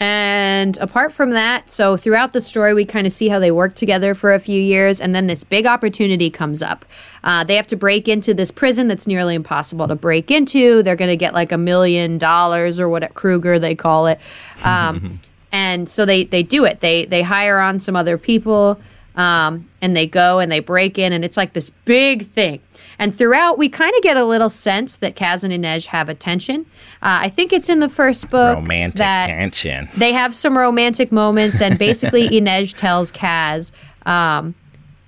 and 0.00 0.76
apart 0.78 1.12
from 1.12 1.30
that, 1.30 1.70
so 1.70 1.96
throughout 1.96 2.32
the 2.32 2.40
story, 2.40 2.74
we 2.74 2.84
kind 2.84 3.06
of 3.06 3.12
see 3.12 3.28
how 3.28 3.38
they 3.38 3.50
work 3.50 3.74
together 3.74 4.14
for 4.14 4.32
a 4.32 4.38
few 4.38 4.60
years, 4.60 5.00
and 5.00 5.14
then 5.14 5.26
this 5.26 5.44
big 5.44 5.66
opportunity 5.66 6.30
comes 6.30 6.62
up. 6.62 6.84
Uh, 7.24 7.44
they 7.44 7.56
have 7.56 7.66
to 7.68 7.76
break 7.76 8.08
into 8.08 8.34
this 8.34 8.50
prison 8.50 8.88
that's 8.88 9.06
nearly 9.06 9.34
impossible 9.34 9.88
to 9.88 9.94
break 9.96 10.30
into. 10.30 10.82
They're 10.82 10.96
going 10.96 11.10
to 11.10 11.16
get 11.16 11.34
like 11.34 11.52
a 11.52 11.58
million 11.58 12.18
dollars 12.18 12.78
or 12.78 12.88
what 12.88 13.02
kruge 13.14 13.60
they 13.60 13.74
call 13.74 14.06
it, 14.06 14.20
um, 14.64 15.20
and 15.52 15.88
so 15.88 16.04
they 16.04 16.24
they 16.24 16.42
do 16.42 16.64
it. 16.64 16.80
They 16.80 17.04
they 17.04 17.22
hire 17.22 17.58
on 17.58 17.78
some 17.78 17.96
other 17.96 18.18
people, 18.18 18.80
um, 19.16 19.68
and 19.82 19.96
they 19.96 20.06
go 20.06 20.38
and 20.38 20.50
they 20.50 20.60
break 20.60 20.98
in, 20.98 21.12
and 21.12 21.24
it's 21.24 21.36
like 21.36 21.52
this 21.52 21.70
big 21.70 22.22
thing. 22.22 22.60
And 22.98 23.16
throughout, 23.16 23.58
we 23.58 23.68
kind 23.68 23.94
of 23.96 24.02
get 24.02 24.16
a 24.16 24.24
little 24.24 24.50
sense 24.50 24.96
that 24.96 25.14
Kaz 25.14 25.44
and 25.44 25.52
Inej 25.52 25.86
have 25.86 26.08
a 26.08 26.14
tension. 26.14 26.66
Uh, 27.00 27.22
I 27.22 27.28
think 27.28 27.52
it's 27.52 27.68
in 27.68 27.78
the 27.80 27.88
first 27.88 28.28
book 28.28 28.56
Romantic 28.56 28.96
that 28.96 29.26
tension. 29.28 29.88
they 29.96 30.12
have 30.12 30.34
some 30.34 30.58
romantic 30.58 31.12
moments, 31.12 31.60
and 31.60 31.78
basically 31.78 32.28
Inej 32.30 32.76
tells 32.76 33.12
Kaz, 33.12 33.70
um, 34.04 34.54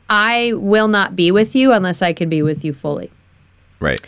"I 0.09 0.53
will 0.55 0.89
not 0.89 1.17
be 1.17 1.33
with 1.33 1.55
you 1.57 1.73
unless 1.73 2.01
I 2.01 2.13
can 2.13 2.29
be 2.29 2.43
with 2.43 2.65
you 2.65 2.73
fully." 2.73 3.11
Right. 3.81 4.01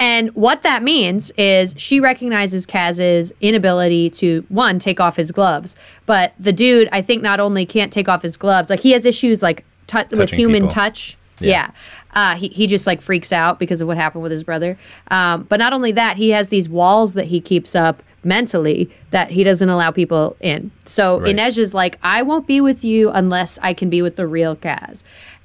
And 0.00 0.30
what 0.34 0.64
that 0.64 0.82
means 0.82 1.30
is 1.38 1.76
she 1.76 2.00
recognizes 2.00 2.66
Kaz's 2.66 3.32
inability 3.40 4.10
to 4.10 4.44
one 4.48 4.80
take 4.80 4.98
off 4.98 5.14
his 5.14 5.30
gloves, 5.30 5.76
but 6.06 6.32
the 6.40 6.52
dude 6.52 6.88
I 6.90 7.02
think 7.02 7.22
not 7.22 7.38
only 7.38 7.64
can't 7.64 7.92
take 7.92 8.08
off 8.08 8.22
his 8.22 8.36
gloves, 8.36 8.68
like 8.68 8.80
he 8.80 8.90
has 8.92 9.06
issues 9.06 9.44
like 9.44 9.64
tou- 9.86 10.02
with 10.10 10.30
human 10.30 10.62
people. 10.62 10.68
touch. 10.70 11.16
Yeah. 11.38 11.70
Uh, 12.14 12.36
he, 12.36 12.48
he 12.48 12.66
just 12.66 12.86
like 12.86 13.00
freaks 13.00 13.32
out 13.32 13.58
because 13.58 13.80
of 13.80 13.88
what 13.88 13.96
happened 13.96 14.22
with 14.22 14.32
his 14.32 14.44
brother. 14.44 14.76
Um, 15.10 15.44
but 15.44 15.58
not 15.58 15.72
only 15.72 15.92
that, 15.92 16.16
he 16.16 16.30
has 16.30 16.48
these 16.50 16.68
walls 16.68 17.14
that 17.14 17.26
he 17.26 17.40
keeps 17.40 17.74
up 17.74 18.02
mentally 18.24 18.90
that 19.10 19.30
he 19.30 19.42
doesn't 19.44 19.68
allow 19.68 19.90
people 19.90 20.36
in. 20.40 20.70
So 20.84 21.20
Right. 21.20 21.34
Inej 21.34 21.58
is 21.58 21.74
like, 21.74 21.98
I 22.02 22.22
won't 22.22 22.46
be 22.46 22.60
with 22.60 22.84
you 22.84 23.10
unless 23.10 23.58
I 23.62 23.74
can 23.74 23.90
be 23.90 24.02
with 24.02 24.16
the 24.16 24.26
real 24.26 24.54
Kaz. 24.54 25.02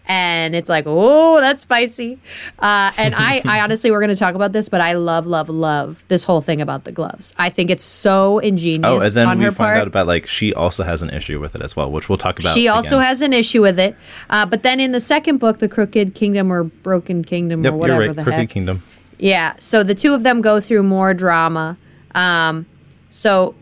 And 0.08 0.56
it's 0.56 0.70
like, 0.70 0.86
oh, 0.88 1.42
that's 1.42 1.64
spicy. 1.64 2.18
Uh, 2.60 2.92
and 2.98 3.14
I, 3.16 3.42
I 3.46 3.62
honestly, 3.62 3.92
we're 3.92 4.00
going 4.00 4.10
to 4.10 4.16
talk 4.16 4.36
about 4.36 4.54
this, 4.54 4.70
but 4.70 4.80
I 4.80 4.94
love, 4.94 5.28
love, 5.28 5.50
love 5.50 6.06
this 6.08 6.24
whole 6.24 6.42
thing 6.42 6.62
about 6.62 6.86
the 6.86 6.92
gloves. 6.92 7.36
I 7.38 7.50
think 7.50 7.70
it's 7.70 7.84
so 7.84 8.40
ingenious. 8.40 8.86
Oh, 8.86 9.02
and 9.02 9.12
then 9.12 9.38
we 9.38 9.46
find 9.46 9.58
part. 9.58 9.78
out 9.78 9.88
about 9.88 10.08
like 10.08 10.26
she 10.28 10.54
also 10.54 10.84
has 10.84 11.02
an 11.02 11.10
issue 11.10 11.40
with 11.40 11.56
it 11.56 11.62
as 11.62 11.76
well, 11.76 11.92
which 11.92 12.08
we'll 12.08 12.18
talk 12.18 12.40
about. 12.40 12.54
She 12.54 12.68
also 12.68 12.98
again. 12.98 13.08
has 13.08 13.22
an 13.22 13.34
issue 13.34 13.62
with 13.62 13.80
it. 13.80 13.96
Uh, 14.30 14.46
but 14.46 14.64
then 14.64 14.80
in 14.80 14.94
the 14.94 15.00
second 15.00 15.38
book, 15.38 15.60
The 15.60 15.68
Crooked 15.68 16.16
Kingdom 16.16 16.52
or 16.52 16.64
Broken 16.64 17.24
Kingdom 17.24 17.64
Yep, 17.64 17.74
or 17.74 17.78
whatever 17.78 18.00
right. 18.00 18.16
the 18.16 18.24
Crooked 18.24 18.40
heck. 18.40 18.50
Kingdom. 18.50 18.82
Yeah. 19.20 19.56
So 19.60 19.84
the 19.84 19.96
two 19.96 20.14
of 20.14 20.24
them 20.24 20.42
go 20.42 20.62
through 20.62 20.84
more 20.84 21.14
drama. 21.14 21.78
Um, 22.16 22.66
so 23.10 23.56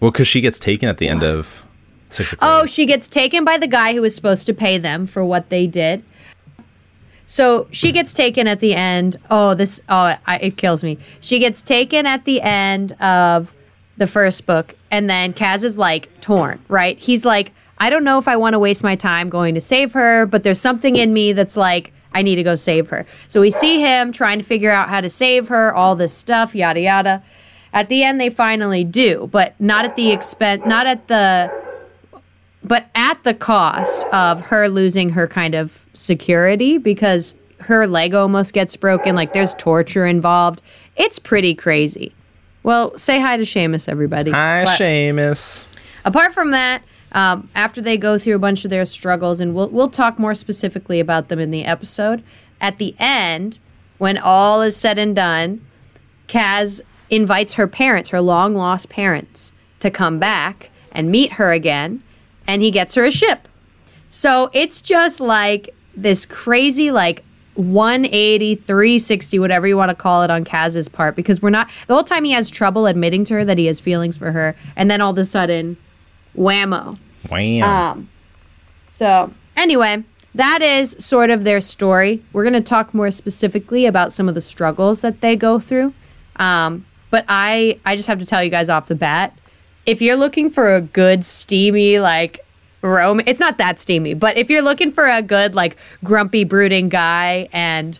Well, 0.00 0.10
because 0.10 0.28
she 0.28 0.40
gets 0.40 0.58
taken 0.58 0.88
at 0.88 0.98
the 0.98 1.08
end 1.08 1.22
of 1.22 1.64
six 2.08 2.32
of 2.32 2.38
Oh, 2.42 2.66
she 2.66 2.86
gets 2.86 3.08
taken 3.08 3.44
by 3.44 3.58
the 3.58 3.66
guy 3.66 3.92
who 3.92 4.00
was 4.00 4.14
supposed 4.14 4.46
to 4.46 4.54
pay 4.54 4.78
them 4.78 5.06
for 5.06 5.24
what 5.24 5.48
they 5.48 5.66
did. 5.66 6.02
So 7.26 7.68
she 7.70 7.92
gets 7.92 8.12
taken 8.14 8.48
at 8.48 8.60
the 8.60 8.74
end. 8.74 9.18
Oh, 9.30 9.52
this 9.54 9.82
oh, 9.88 10.16
I, 10.26 10.36
it 10.40 10.56
kills 10.56 10.82
me. 10.82 10.98
She 11.20 11.38
gets 11.38 11.60
taken 11.60 12.06
at 12.06 12.24
the 12.24 12.40
end 12.40 12.92
of 12.92 13.52
the 13.98 14.06
first 14.06 14.46
book, 14.46 14.74
and 14.90 15.10
then 15.10 15.34
Kaz 15.34 15.62
is 15.62 15.76
like 15.76 16.08
torn. 16.22 16.58
Right? 16.68 16.98
He's 16.98 17.26
like, 17.26 17.52
I 17.78 17.90
don't 17.90 18.02
know 18.02 18.18
if 18.18 18.26
I 18.26 18.36
want 18.36 18.54
to 18.54 18.58
waste 18.58 18.82
my 18.82 18.96
time 18.96 19.28
going 19.28 19.54
to 19.54 19.60
save 19.60 19.92
her, 19.92 20.24
but 20.24 20.42
there's 20.42 20.60
something 20.60 20.96
in 20.96 21.12
me 21.12 21.32
that's 21.34 21.56
like, 21.56 21.92
I 22.14 22.22
need 22.22 22.36
to 22.36 22.42
go 22.42 22.54
save 22.54 22.88
her. 22.88 23.04
So 23.28 23.42
we 23.42 23.50
see 23.50 23.80
him 23.80 24.10
trying 24.10 24.38
to 24.38 24.44
figure 24.44 24.70
out 24.70 24.88
how 24.88 25.02
to 25.02 25.10
save 25.10 25.48
her. 25.48 25.74
All 25.74 25.94
this 25.94 26.14
stuff, 26.14 26.54
yada 26.54 26.80
yada. 26.80 27.22
At 27.74 27.90
the 27.90 28.02
end, 28.02 28.18
they 28.18 28.30
finally 28.30 28.84
do, 28.84 29.28
but 29.30 29.54
not 29.60 29.84
at 29.84 29.96
the 29.96 30.10
expense, 30.10 30.64
not 30.64 30.86
at 30.86 31.08
the 31.08 31.52
but 32.62 32.88
at 32.94 33.22
the 33.24 33.34
cost 33.34 34.06
of 34.12 34.40
her 34.46 34.68
losing 34.68 35.10
her 35.10 35.26
kind 35.26 35.54
of 35.54 35.86
security 35.92 36.78
because 36.78 37.34
her 37.60 37.86
leg 37.86 38.14
almost 38.14 38.52
gets 38.52 38.76
broken. 38.76 39.14
Like 39.14 39.32
there's 39.32 39.54
torture 39.54 40.06
involved. 40.06 40.62
It's 40.96 41.18
pretty 41.18 41.54
crazy. 41.54 42.12
Well, 42.62 42.96
say 42.98 43.20
hi 43.20 43.36
to 43.36 43.44
Seamus, 43.44 43.88
everybody. 43.88 44.30
Hi, 44.30 44.64
But 44.64 44.78
Seamus. 44.78 45.64
Apart 46.04 46.32
from 46.32 46.50
that, 46.50 46.82
um, 47.12 47.48
after 47.54 47.80
they 47.80 47.96
go 47.96 48.18
through 48.18 48.34
a 48.34 48.38
bunch 48.40 48.64
of 48.64 48.70
their 48.70 48.84
struggles, 48.84 49.40
and 49.40 49.54
we'll 49.54 49.68
we'll 49.70 49.88
talk 49.88 50.18
more 50.18 50.34
specifically 50.34 51.00
about 51.00 51.28
them 51.28 51.38
in 51.38 51.50
the 51.50 51.64
episode. 51.64 52.22
At 52.60 52.78
the 52.78 52.94
end, 52.98 53.58
when 53.98 54.18
all 54.18 54.60
is 54.62 54.76
said 54.76 54.98
and 54.98 55.14
done, 55.14 55.64
Kaz 56.26 56.80
invites 57.08 57.54
her 57.54 57.66
parents, 57.66 58.10
her 58.10 58.20
long 58.20 58.54
lost 58.54 58.88
parents, 58.90 59.52
to 59.80 59.90
come 59.90 60.18
back 60.18 60.70
and 60.92 61.10
meet 61.10 61.32
her 61.32 61.52
again, 61.52 62.02
and 62.48 62.62
he 62.62 62.72
gets 62.72 62.96
her 62.96 63.04
a 63.04 63.10
ship. 63.12 63.46
So 64.08 64.50
it's 64.52 64.82
just 64.82 65.20
like 65.20 65.74
this 65.94 66.26
crazy, 66.26 66.90
like 66.90 67.22
180, 67.54 68.54
360, 68.54 69.38
whatever 69.38 69.68
you 69.68 69.76
want 69.76 69.90
to 69.90 69.94
call 69.94 70.22
it 70.22 70.30
on 70.30 70.44
Kaz's 70.44 70.88
part, 70.88 71.14
because 71.14 71.42
we're 71.42 71.50
not, 71.50 71.68
the 71.86 71.94
whole 71.94 72.04
time 72.04 72.24
he 72.24 72.32
has 72.32 72.50
trouble 72.50 72.86
admitting 72.86 73.24
to 73.26 73.34
her 73.34 73.44
that 73.44 73.58
he 73.58 73.66
has 73.66 73.78
feelings 73.78 74.16
for 74.16 74.32
her, 74.32 74.56
and 74.74 74.90
then 74.90 75.00
all 75.00 75.10
of 75.10 75.18
a 75.18 75.24
sudden, 75.24 75.76
whammo. 76.36 76.98
Wham. 77.28 77.62
Um, 77.62 78.08
so, 78.88 79.32
anyway, 79.56 80.04
that 80.34 80.62
is 80.62 80.96
sort 80.98 81.30
of 81.30 81.44
their 81.44 81.60
story. 81.60 82.22
We're 82.32 82.44
going 82.44 82.54
to 82.54 82.60
talk 82.60 82.94
more 82.94 83.10
specifically 83.10 83.84
about 83.84 84.12
some 84.12 84.28
of 84.28 84.34
the 84.34 84.40
struggles 84.40 85.02
that 85.02 85.20
they 85.20 85.36
go 85.36 85.58
through. 85.58 85.92
Um, 86.36 86.86
but 87.10 87.24
I, 87.28 87.80
I 87.84 87.96
just 87.96 88.06
have 88.06 88.20
to 88.20 88.26
tell 88.26 88.42
you 88.42 88.50
guys 88.50 88.70
off 88.70 88.86
the 88.86 88.94
bat 88.94 89.36
if 89.88 90.02
you're 90.02 90.16
looking 90.16 90.50
for 90.50 90.74
a 90.74 90.80
good, 90.80 91.24
steamy, 91.24 91.98
like, 91.98 92.40
Rome, 92.82 93.20
it's 93.26 93.40
not 93.40 93.58
that 93.58 93.80
steamy, 93.80 94.14
but 94.14 94.36
if 94.36 94.50
you're 94.50 94.62
looking 94.62 94.92
for 94.92 95.06
a 95.06 95.22
good, 95.22 95.54
like, 95.54 95.76
grumpy, 96.04 96.44
brooding 96.44 96.88
guy, 96.88 97.48
and 97.52 97.98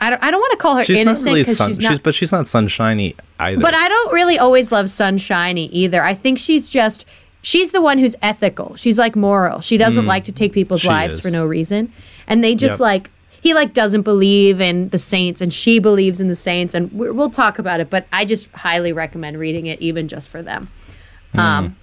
I 0.00 0.10
don't, 0.10 0.22
I 0.22 0.30
don't 0.30 0.40
want 0.40 0.52
to 0.52 0.56
call 0.58 0.76
her 0.76 0.84
she's 0.84 0.96
not 0.98 1.02
innocent 1.02 1.26
really 1.26 1.44
sun. 1.44 1.68
she's 1.68 1.76
She's, 1.76 1.90
not. 1.90 2.02
but 2.02 2.14
she's 2.14 2.32
not 2.32 2.46
sunshiny 2.46 3.14
either. 3.38 3.60
But 3.60 3.74
I 3.74 3.88
don't 3.88 4.12
really 4.12 4.38
always 4.38 4.72
love 4.72 4.90
Sunshiny 4.90 5.66
either. 5.66 6.02
I 6.02 6.14
think 6.14 6.38
she's 6.38 6.68
just 6.68 7.06
she's 7.42 7.70
the 7.72 7.80
one 7.80 7.98
who's 7.98 8.16
ethical. 8.20 8.74
She's 8.76 8.98
like 8.98 9.14
moral. 9.16 9.60
She 9.60 9.76
doesn't 9.78 10.04
mm, 10.04 10.08
like 10.08 10.24
to 10.24 10.32
take 10.32 10.52
people's 10.52 10.84
lives 10.84 11.14
is. 11.14 11.20
for 11.20 11.30
no 11.30 11.46
reason. 11.46 11.92
And 12.26 12.42
they 12.44 12.54
just 12.54 12.74
Yep. 12.74 12.80
like 12.80 13.10
he 13.46 13.54
like 13.54 13.72
doesn't 13.72 14.02
believe 14.02 14.60
in 14.60 14.88
the 14.88 14.98
saints 14.98 15.40
and 15.40 15.52
she 15.52 15.78
believes 15.78 16.20
in 16.20 16.28
the 16.28 16.34
saints 16.34 16.74
and 16.74 16.90
we 16.92 17.10
we'll 17.10 17.30
talk 17.30 17.58
about 17.58 17.80
it, 17.80 17.88
but 17.88 18.06
I 18.12 18.24
just 18.24 18.50
highly 18.52 18.92
recommend 18.92 19.38
reading 19.38 19.66
it 19.66 19.80
even 19.80 20.08
just 20.08 20.28
for 20.28 20.42
them. 20.42 20.68
Um 21.34 21.76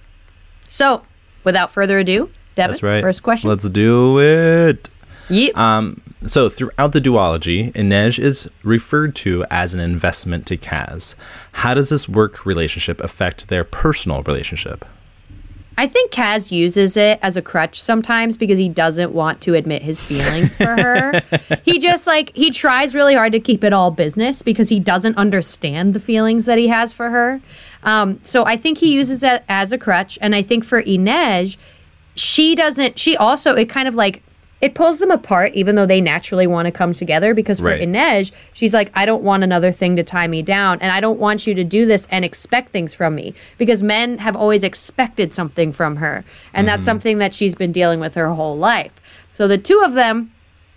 so, 0.68 1.02
without 1.44 1.70
further 1.70 1.98
ado, 1.98 2.30
Devin, 2.54 2.78
right. 2.82 3.00
first 3.00 3.22
question. 3.22 3.48
Let's 3.48 3.68
do 3.68 4.18
it. 4.20 4.90
Yep. 5.30 5.56
Um, 5.56 6.02
so 6.26 6.48
throughout 6.48 6.92
the 6.92 7.00
duology, 7.00 7.72
Inej 7.72 8.18
is 8.18 8.48
referred 8.62 9.14
to 9.16 9.44
as 9.50 9.74
an 9.74 9.80
investment 9.80 10.46
to 10.46 10.56
Kaz. 10.56 11.14
How 11.52 11.74
does 11.74 11.88
this 11.88 12.08
work 12.08 12.44
relationship 12.44 13.00
affect 13.00 13.48
their 13.48 13.64
personal 13.64 14.22
relationship? 14.22 14.84
I 15.76 15.86
think 15.86 16.12
Kaz 16.12 16.52
uses 16.52 16.96
it 16.96 17.18
as 17.22 17.36
a 17.36 17.42
crutch 17.42 17.80
sometimes 17.80 18.36
because 18.36 18.58
he 18.58 18.68
doesn't 18.68 19.12
want 19.12 19.40
to 19.42 19.54
admit 19.54 19.82
his 19.82 20.00
feelings 20.00 20.54
for 20.54 20.66
her. 20.66 21.22
he 21.64 21.78
just 21.78 22.06
like 22.06 22.34
he 22.34 22.50
tries 22.50 22.94
really 22.94 23.14
hard 23.14 23.32
to 23.32 23.40
keep 23.40 23.64
it 23.64 23.72
all 23.72 23.90
business 23.90 24.42
because 24.42 24.68
he 24.68 24.78
doesn't 24.78 25.16
understand 25.16 25.94
the 25.94 26.00
feelings 26.00 26.44
that 26.44 26.58
he 26.58 26.68
has 26.68 26.92
for 26.92 27.10
her. 27.10 27.40
Um, 27.82 28.20
so 28.22 28.44
I 28.44 28.56
think 28.56 28.78
he 28.78 28.94
uses 28.94 29.22
it 29.22 29.44
as 29.48 29.72
a 29.72 29.78
crutch, 29.78 30.18
and 30.20 30.34
I 30.34 30.42
think 30.42 30.64
for 30.64 30.82
Inej, 30.82 31.56
she 32.14 32.54
doesn't. 32.54 32.98
She 32.98 33.16
also 33.16 33.54
it 33.54 33.68
kind 33.68 33.88
of 33.88 33.94
like 33.94 34.22
it 34.64 34.74
pulls 34.74 34.98
them 34.98 35.10
apart, 35.10 35.52
even 35.52 35.74
though 35.74 35.84
they 35.84 36.00
naturally 36.00 36.46
want 36.46 36.64
to 36.64 36.72
come 36.72 36.94
together. 36.94 37.34
Because 37.34 37.60
for 37.60 37.66
Right. 37.66 37.82
Inej, 37.82 38.32
she's 38.54 38.72
like, 38.72 38.90
I 38.94 39.04
don't 39.04 39.22
want 39.22 39.44
another 39.44 39.70
thing 39.70 39.94
to 39.96 40.02
tie 40.02 40.26
me 40.26 40.40
down, 40.40 40.78
and 40.80 40.90
I 40.90 41.00
don't 41.00 41.20
want 41.20 41.46
you 41.46 41.52
to 41.52 41.64
do 41.64 41.84
this 41.84 42.08
and 42.10 42.24
expect 42.24 42.70
things 42.70 42.94
from 42.94 43.14
me. 43.14 43.34
Because 43.58 43.82
men 43.82 44.16
have 44.18 44.34
always 44.34 44.64
expected 44.64 45.34
something 45.34 45.70
from 45.70 45.96
her, 45.96 46.24
and 46.54 46.66
that's 46.66 46.80
mm-hmm. 46.80 46.84
something 46.86 47.18
that 47.18 47.34
she's 47.34 47.54
been 47.54 47.72
dealing 47.72 48.00
with 48.00 48.14
her 48.14 48.30
whole 48.30 48.56
life. 48.56 48.92
So 49.34 49.46
the 49.46 49.58
two 49.58 49.82
of 49.84 49.92
them, 49.92 50.32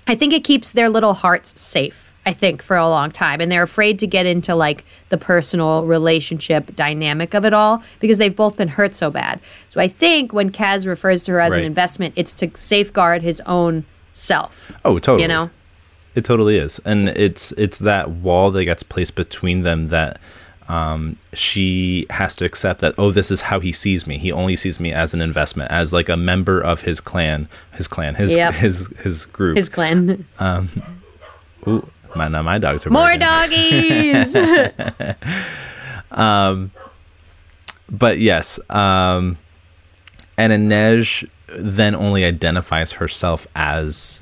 I 0.05 0.15
think 0.15 0.33
it 0.33 0.43
keeps 0.43 0.69
their 0.69 0.89
little 0.89 1.13
hearts 1.13 1.59
safe. 1.59 2.06
I 2.27 2.33
think 2.33 2.61
for 2.61 2.75
a 2.75 2.89
long 2.89 3.09
time, 3.09 3.39
and 3.39 3.49
they're 3.49 3.63
afraid 3.63 3.99
to 3.99 4.07
get 4.07 4.25
into 4.25 4.53
like 4.53 4.83
the 5.07 5.17
personal 5.17 5.85
relationship 5.85 6.75
dynamic 6.75 7.33
of 7.33 7.45
it 7.45 7.53
all 7.53 7.81
because 8.01 8.17
they've 8.17 8.35
both 8.35 8.57
been 8.57 8.67
hurt 8.67 8.93
so 8.93 9.09
bad. 9.09 9.39
So 9.69 9.79
I 9.79 9.87
think 9.87 10.33
when 10.33 10.49
Kaz 10.51 10.85
refers 10.85 11.23
to 11.23 11.31
her 11.31 11.39
as 11.39 11.53
an 11.53 11.63
investment, 11.63 12.13
it's 12.17 12.33
to 12.35 12.51
safeguard 12.53 13.21
his 13.21 13.41
own 13.45 13.85
self. 14.11 14.73
Oh, 14.83 14.99
totally. 14.99 15.21
You 15.21 15.29
know, 15.29 15.49
It 16.15 16.25
totally 16.25 16.57
is, 16.57 16.81
and 16.83 17.07
it's 17.09 17.53
it's 17.53 17.77
that 17.77 18.09
wall 18.09 18.51
that 18.51 18.65
gets 18.65 18.83
placed 18.83 19.15
between 19.15 19.61
them 19.61 19.85
that 19.85 20.19
um, 20.67 21.15
she 21.31 22.07
has 22.09 22.35
to 22.35 22.43
accept 22.45 22.81
that. 22.81 22.93
Oh, 22.97 23.11
this 23.11 23.31
is 23.31 23.39
how 23.43 23.61
he 23.61 23.71
sees 23.71 24.05
me. 24.05 24.17
He 24.17 24.33
only 24.33 24.57
sees 24.57 24.81
me 24.81 24.91
as 24.91 25.13
an 25.13 25.21
investment, 25.21 25.71
as 25.71 25.93
like 25.93 26.09
a 26.09 26.17
member 26.17 26.59
of 26.59 26.81
his 26.81 26.99
clan, 26.99 27.47
his 27.71 27.87
clan, 27.87 28.15
his 28.15 28.35
Yep. 28.35 28.53
his 28.55 28.89
his 29.01 29.25
group. 29.27 29.55
his 29.55 29.69
clan. 29.69 30.25
Ooh, 31.67 31.85
my 32.15 32.27
now 32.27 32.41
my 32.41 32.57
dogs 32.57 32.85
are 32.85 32.89
More 32.89 33.03
barking. 33.17 33.19
doggies. 33.19 34.33
but 37.89 38.19
yes, 38.19 38.59
um, 38.69 39.37
and 40.37 40.53
Inej 40.53 41.27
then 41.57 41.95
only 41.95 42.25
identifies 42.25 42.93
herself 42.93 43.47
as 43.55 44.21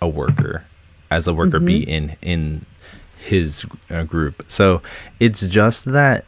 a 0.00 0.08
worker, 0.08 0.64
as 1.10 1.26
a 1.28 1.34
worker 1.34 1.60
bee 1.60 1.82
in 1.82 2.16
in 2.22 2.62
his 3.18 3.64
uh, 3.90 4.02
group. 4.04 4.44
So 4.48 4.80
it's 5.18 5.46
just 5.46 5.84
that 5.86 6.24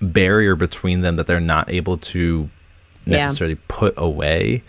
barrier 0.00 0.56
between 0.56 1.02
them 1.02 1.16
that 1.16 1.26
they're 1.26 1.40
not 1.40 1.70
able 1.70 1.98
to 1.98 2.48
Yeah. 3.04 3.18
necessarily 3.18 3.56
put 3.68 3.94
away 3.96 4.62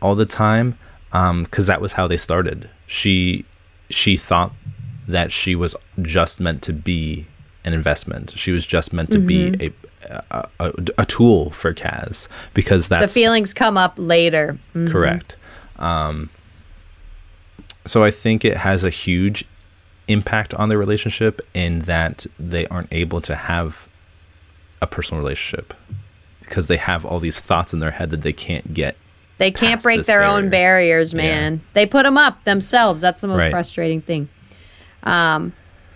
all 0.00 0.14
the 0.14 0.26
time 0.26 0.76
because 1.12 1.66
that 1.68 1.80
was 1.80 1.92
how 1.94 2.06
they 2.08 2.16
started 2.16 2.68
she 2.86 3.44
she 3.90 4.16
thought 4.16 4.52
that 5.06 5.30
she 5.30 5.54
was 5.54 5.76
just 6.02 6.40
meant 6.40 6.62
to 6.62 6.72
be 6.72 7.26
an 7.64 7.72
investment 7.72 8.32
she 8.36 8.52
was 8.52 8.66
just 8.66 8.92
meant 8.92 9.10
to 9.10 9.18
be 9.18 9.72
a, 10.08 10.22
a, 10.30 10.48
a 10.60 10.72
a 10.98 11.06
tool 11.06 11.50
for 11.50 11.72
Kaz 11.72 12.28
because 12.52 12.88
that's 12.88 13.12
the 13.12 13.20
feelings 13.20 13.54
come 13.54 13.76
up 13.76 13.94
later. 13.96 14.58
Mm. 14.74 14.90
correct 14.90 15.36
um 15.78 16.30
so 17.86 18.04
i 18.04 18.10
think 18.10 18.44
it 18.44 18.56
has 18.58 18.84
a 18.84 18.90
huge 18.90 19.44
impact 20.08 20.52
on 20.54 20.68
their 20.68 20.78
relationship 20.78 21.40
in 21.54 21.80
that 21.80 22.26
they 22.38 22.66
aren't 22.68 22.92
able 22.92 23.20
to 23.22 23.34
have 23.34 23.88
a 24.82 24.86
personal 24.86 25.22
relationship 25.22 25.72
because 26.40 26.68
they 26.68 26.76
have 26.76 27.06
all 27.06 27.18
these 27.18 27.40
thoughts 27.40 27.72
in 27.72 27.78
their 27.78 27.92
head 27.92 28.10
that 28.10 28.20
they 28.20 28.32
can't 28.32 28.74
get 28.74 28.96
They 29.38 29.50
can't 29.50 29.82
break 29.82 30.04
their 30.06 30.22
own 30.22 30.48
barriers, 30.48 31.12
man. 31.14 31.60
They 31.72 31.86
put 31.86 32.04
them 32.04 32.16
up 32.16 32.44
themselves. 32.44 33.00
That's 33.00 33.20
the 33.20 33.26
most 33.28 33.40
Right. 33.42 33.50
frustrating 33.50 34.00
thing. 34.00 34.28
Um, 35.02 35.52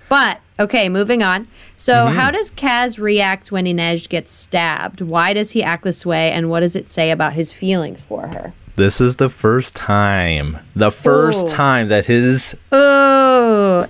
but 0.09 0.41
okay, 0.59 0.89
moving 0.89 1.23
on. 1.23 1.47
So, 1.77 1.95
Mm-hmm. 2.07 2.17
how 2.17 2.31
does 2.33 2.51
Kaz 2.51 3.01
react 3.01 3.53
when 3.53 3.65
Inej 3.67 4.09
gets 4.09 4.33
stabbed? 4.33 5.01
Why 5.01 5.33
does 5.33 5.53
he 5.53 5.63
act 5.63 5.85
this 5.85 6.05
way, 6.05 6.33
and 6.33 6.51
what 6.51 6.61
does 6.61 6.75
it 6.75 6.89
say 6.89 7.11
about 7.13 7.35
his 7.35 7.53
feelings 7.53 8.03
for 8.03 8.27
her? 8.29 8.53
This 8.79 9.01
is 9.01 9.17
the 9.17 9.29
first 9.29 9.75
time, 9.75 10.57
the 10.77 10.93
first 10.93 11.47
Ooh. 11.47 11.51
time 11.51 11.89
that 11.89 12.05
his 12.05 12.57
Oh, 12.71 13.85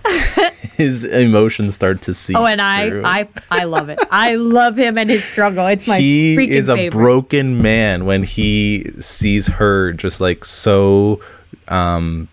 his 0.79 1.05
emotions 1.05 1.75
start 1.75 2.01
to 2.03 2.15
see. 2.15 2.35
oh, 2.35 2.47
and 2.47 2.59
I. 2.63 3.03
I, 3.05 3.29
I 3.51 3.65
love 3.65 3.91
it. 3.91 3.99
I 4.11 4.37
love 4.37 4.79
him 4.79 4.97
and 4.97 5.11
his 5.11 5.25
struggle. 5.25 5.67
It's 5.67 5.87
my 5.87 5.99
he 5.99 6.37
freaking 6.37 6.49
is 6.49 6.71
a 6.71 6.75
favorite. 6.77 6.99
broken 6.99 7.61
man 7.61 8.07
when 8.07 8.23
he 8.23 8.91
sees 8.99 9.47
her 9.49 9.93
just 9.93 10.23
like 10.23 10.47
so 10.47 11.21
um 11.69 12.27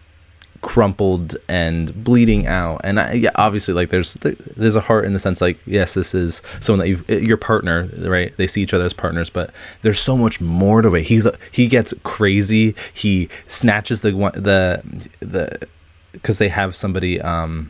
crumpled 0.65 1.37
and 1.47 2.03
bleeding 2.03 2.47
out. 2.47 2.81
And 2.83 2.99
I, 2.99 3.13
yeah 3.13 3.29
obviously 3.35 3.75
like 3.75 3.91
there's 3.91 4.15
there's 4.15 4.75
a 4.75 4.81
heart 4.81 5.05
in 5.05 5.13
the 5.13 5.19
sense 5.19 5.39
like 5.39 5.59
yes 5.67 5.93
this 5.93 6.15
is 6.15 6.41
someone 6.59 6.79
that 6.79 6.87
you've 6.87 7.07
your 7.07 7.37
partner 7.37 7.87
right? 7.99 8.35
They 8.35 8.47
see 8.47 8.63
each 8.63 8.73
other 8.73 8.83
as 8.83 8.91
partners 8.91 9.29
but 9.29 9.51
there's 9.83 9.99
so 9.99 10.17
much 10.17 10.41
more 10.41 10.81
to 10.81 10.95
it. 10.95 11.03
He's 11.03 11.27
he 11.51 11.67
gets 11.67 11.93
crazy. 12.01 12.73
He 12.91 13.29
snatches 13.45 14.01
the 14.01 14.13
one 14.13 14.31
the 14.33 14.81
the 15.19 15.67
because 16.13 16.39
they 16.39 16.49
have 16.49 16.75
somebody 16.75 17.21
um 17.21 17.69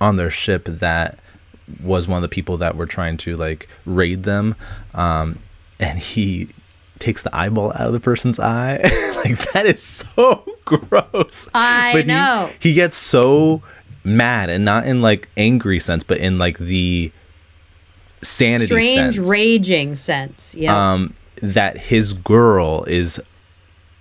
on 0.00 0.14
their 0.14 0.30
ship 0.30 0.66
that 0.66 1.18
was 1.82 2.06
one 2.06 2.18
of 2.18 2.22
the 2.22 2.28
people 2.32 2.58
that 2.58 2.76
were 2.76 2.86
trying 2.86 3.16
to 3.16 3.36
like 3.36 3.68
raid 3.84 4.22
them 4.22 4.54
um 4.94 5.36
and 5.80 5.98
he 5.98 6.48
takes 7.00 7.24
the 7.24 7.36
eyeball 7.36 7.72
out 7.72 7.88
of 7.88 7.92
the 7.92 8.00
person's 8.00 8.38
eye. 8.38 8.78
Like 9.18 9.36
that 9.52 9.66
is 9.66 9.82
so 9.82 10.44
gross 10.68 11.48
I 11.54 11.90
But 11.92 12.04
he- 12.04 12.08
know. 12.08 12.50
he, 12.60 12.74
gets 12.74 12.96
so 12.96 13.62
mad 14.04 14.48
and 14.50 14.64
not 14.64 14.86
in 14.86 15.00
like 15.02 15.28
angry 15.36 15.78
sense 15.80 16.02
but 16.04 16.18
in 16.18 16.38
like 16.38 16.58
the 16.58 17.10
sanity 18.22 18.66
strange, 18.66 19.14
sense 19.16 19.28
raging 19.28 19.94
sense. 19.96 20.54
Yeah. 20.58 20.92
um 20.94 21.14
that 21.42 21.76
his 21.78 22.14
girl 22.14 22.84
is 22.88 23.20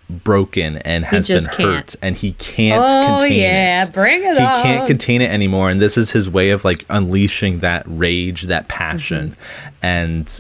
broken 0.10 0.78
and 0.80 1.04
has 1.04 1.28
been 1.28 1.44
hurt 1.44 1.56
can't. 1.58 1.96
and 2.02 2.16
he 2.16 2.32
can't 2.34 2.82
oh 2.82 3.18
contain 3.20 3.42
yeah, 3.42 3.84
it 3.86 3.92
bring 3.92 4.24
it 4.24 4.32
he 4.34 4.38
can't 4.38 4.88
contain 4.88 5.22
it 5.22 5.30
anymore 5.30 5.70
and 5.70 5.82
this 5.82 5.98
is 5.98 6.12
his 6.12 6.30
way 6.30 6.50
of 6.52 6.64
like 6.64 6.86
unleashing 6.90 7.60
that 7.60 7.84
rage 7.88 8.44
that 8.44 8.68
passion 8.70 9.32
Mm-hmm. 9.32 9.86
and 9.86 10.40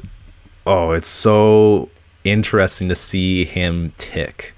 oh 0.65 0.91
it's 0.91 1.09
so 1.09 1.89
interesting 2.23 2.87
to 2.89 2.95
see 2.95 3.43
him 3.43 3.93
tick 3.97 4.53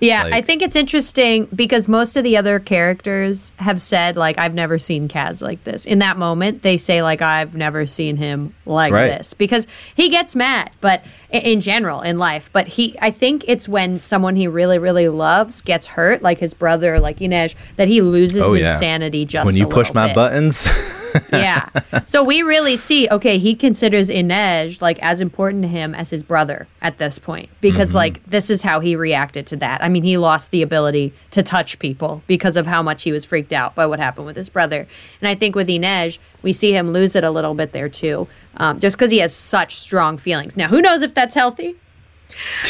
Yeah, 0.00 0.28
I 0.32 0.40
think 0.42 0.62
it's 0.62 0.76
interesting 0.76 1.46
because 1.54 1.88
most 1.88 2.16
of 2.16 2.24
the 2.24 2.36
other 2.36 2.58
characters 2.58 3.52
have 3.58 3.80
said 3.80 4.16
like 4.16 4.38
I've 4.38 4.54
never 4.54 4.78
seen 4.78 5.08
Kaz 5.08 5.42
like 5.42 5.64
this. 5.64 5.84
In 5.84 5.98
that 5.98 6.16
moment, 6.16 6.62
they 6.62 6.76
say 6.76 7.02
like 7.02 7.20
I've 7.22 7.56
never 7.56 7.84
seen 7.86 8.16
him 8.16 8.54
like 8.64 8.92
Right. 8.92 9.08
this 9.08 9.34
because 9.34 9.66
he 9.94 10.08
gets 10.08 10.36
mad, 10.36 10.70
but 10.80 11.02
in 11.30 11.60
general 11.60 12.00
in 12.00 12.18
life, 12.18 12.50
but 12.52 12.68
he 12.68 12.96
I 13.00 13.10
think 13.10 13.44
it's 13.46 13.68
when 13.68 14.00
someone 14.00 14.36
he 14.36 14.48
really 14.48 14.78
really 14.78 15.08
loves 15.08 15.60
gets 15.62 15.88
hurt, 15.88 16.22
like 16.22 16.38
his 16.38 16.54
brother, 16.54 16.98
like 16.98 17.18
Inej, 17.18 17.54
that 17.76 17.88
he 17.88 18.00
loses 18.00 18.42
Oh, 18.42 18.54
his 18.54 18.78
sanity 18.78 19.24
just 19.24 19.46
when 19.46 19.56
you 19.56 19.66
push 19.66 19.92
my 19.92 20.08
bit. 20.08 20.14
buttons 20.14 20.68
yeah. 21.32 21.68
So 22.04 22.22
we 22.22 22.42
really 22.42 22.76
see, 22.76 23.08
okay, 23.08 23.38
he 23.38 23.54
considers 23.54 24.08
Inej 24.08 24.80
like 24.80 24.98
as 25.00 25.20
important 25.20 25.62
to 25.62 25.68
him 25.68 25.94
as 25.94 26.10
his 26.10 26.22
brother 26.22 26.66
at 26.80 26.98
this 26.98 27.18
point 27.18 27.48
because 27.60 27.88
mm-hmm. 27.88 27.98
like 27.98 28.24
this 28.24 28.50
is 28.50 28.62
how 28.62 28.80
he 28.80 28.96
reacted 28.96 29.46
to 29.48 29.56
that. 29.56 29.82
I 29.82 29.88
mean, 29.88 30.04
he 30.04 30.16
lost 30.16 30.50
the 30.50 30.62
ability 30.62 31.12
to 31.30 31.42
touch 31.42 31.78
people 31.78 32.22
because 32.26 32.56
of 32.56 32.66
how 32.66 32.82
much 32.82 33.02
he 33.02 33.12
was 33.12 33.24
freaked 33.24 33.52
out 33.52 33.74
by 33.74 33.86
what 33.86 34.00
happened 34.00 34.26
with 34.26 34.36
his 34.36 34.48
brother. 34.48 34.86
And 35.20 35.28
I 35.28 35.34
think 35.34 35.54
with 35.54 35.68
Inej, 35.68 36.18
we 36.42 36.52
see 36.52 36.72
him 36.72 36.92
lose 36.92 37.16
it 37.16 37.24
a 37.24 37.30
little 37.30 37.54
bit 37.54 37.72
there 37.72 37.88
too, 37.88 38.28
um, 38.58 38.78
just 38.78 38.96
because 38.96 39.10
he 39.10 39.18
has 39.18 39.34
such 39.34 39.74
strong 39.76 40.18
feelings. 40.18 40.56
Now, 40.56 40.68
who 40.68 40.82
knows 40.82 41.02
if 41.02 41.14
that's 41.14 41.34
healthy? 41.34 41.76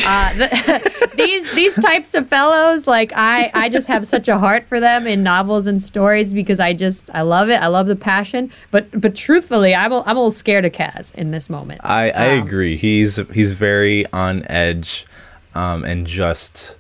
Uh, 0.07 0.33
the, 0.35 1.11
these 1.17 1.53
these 1.55 1.75
types 1.77 2.15
of 2.15 2.27
fellows, 2.29 2.87
like 2.87 3.13
I, 3.15 3.51
I 3.53 3.69
just 3.69 3.89
have 3.89 4.07
such 4.07 4.29
a 4.29 4.39
heart 4.39 4.65
for 4.65 4.79
them 4.81 5.07
in 5.07 5.23
novels 5.23 5.67
and 5.67 5.83
stories 5.83 6.33
because 6.33 6.61
I 6.61 6.73
just 6.73 7.11
I 7.13 7.23
love 7.23 7.51
it. 7.51 7.57
I 7.61 7.67
love 7.67 7.87
the 7.89 7.97
passion. 7.97 8.51
But 8.71 8.99
but 8.99 9.15
truthfully, 9.17 9.75
I'm 9.75 9.93
a, 9.93 10.01
I'm 10.03 10.17
a 10.17 10.21
little 10.21 10.31
scared 10.31 10.65
of 10.65 10.73
Kaz 10.73 11.15
in 11.17 11.33
this 11.33 11.51
moment. 11.51 11.81
I, 11.83 12.11
I 12.13 12.37
Um, 12.39 12.47
agree. 12.47 12.77
He's 12.77 13.17
he's 13.35 13.53
very 13.53 14.07
on 14.13 14.47
edge, 14.47 15.05
um, 15.55 15.85
and 15.85 16.07
just 16.07 16.77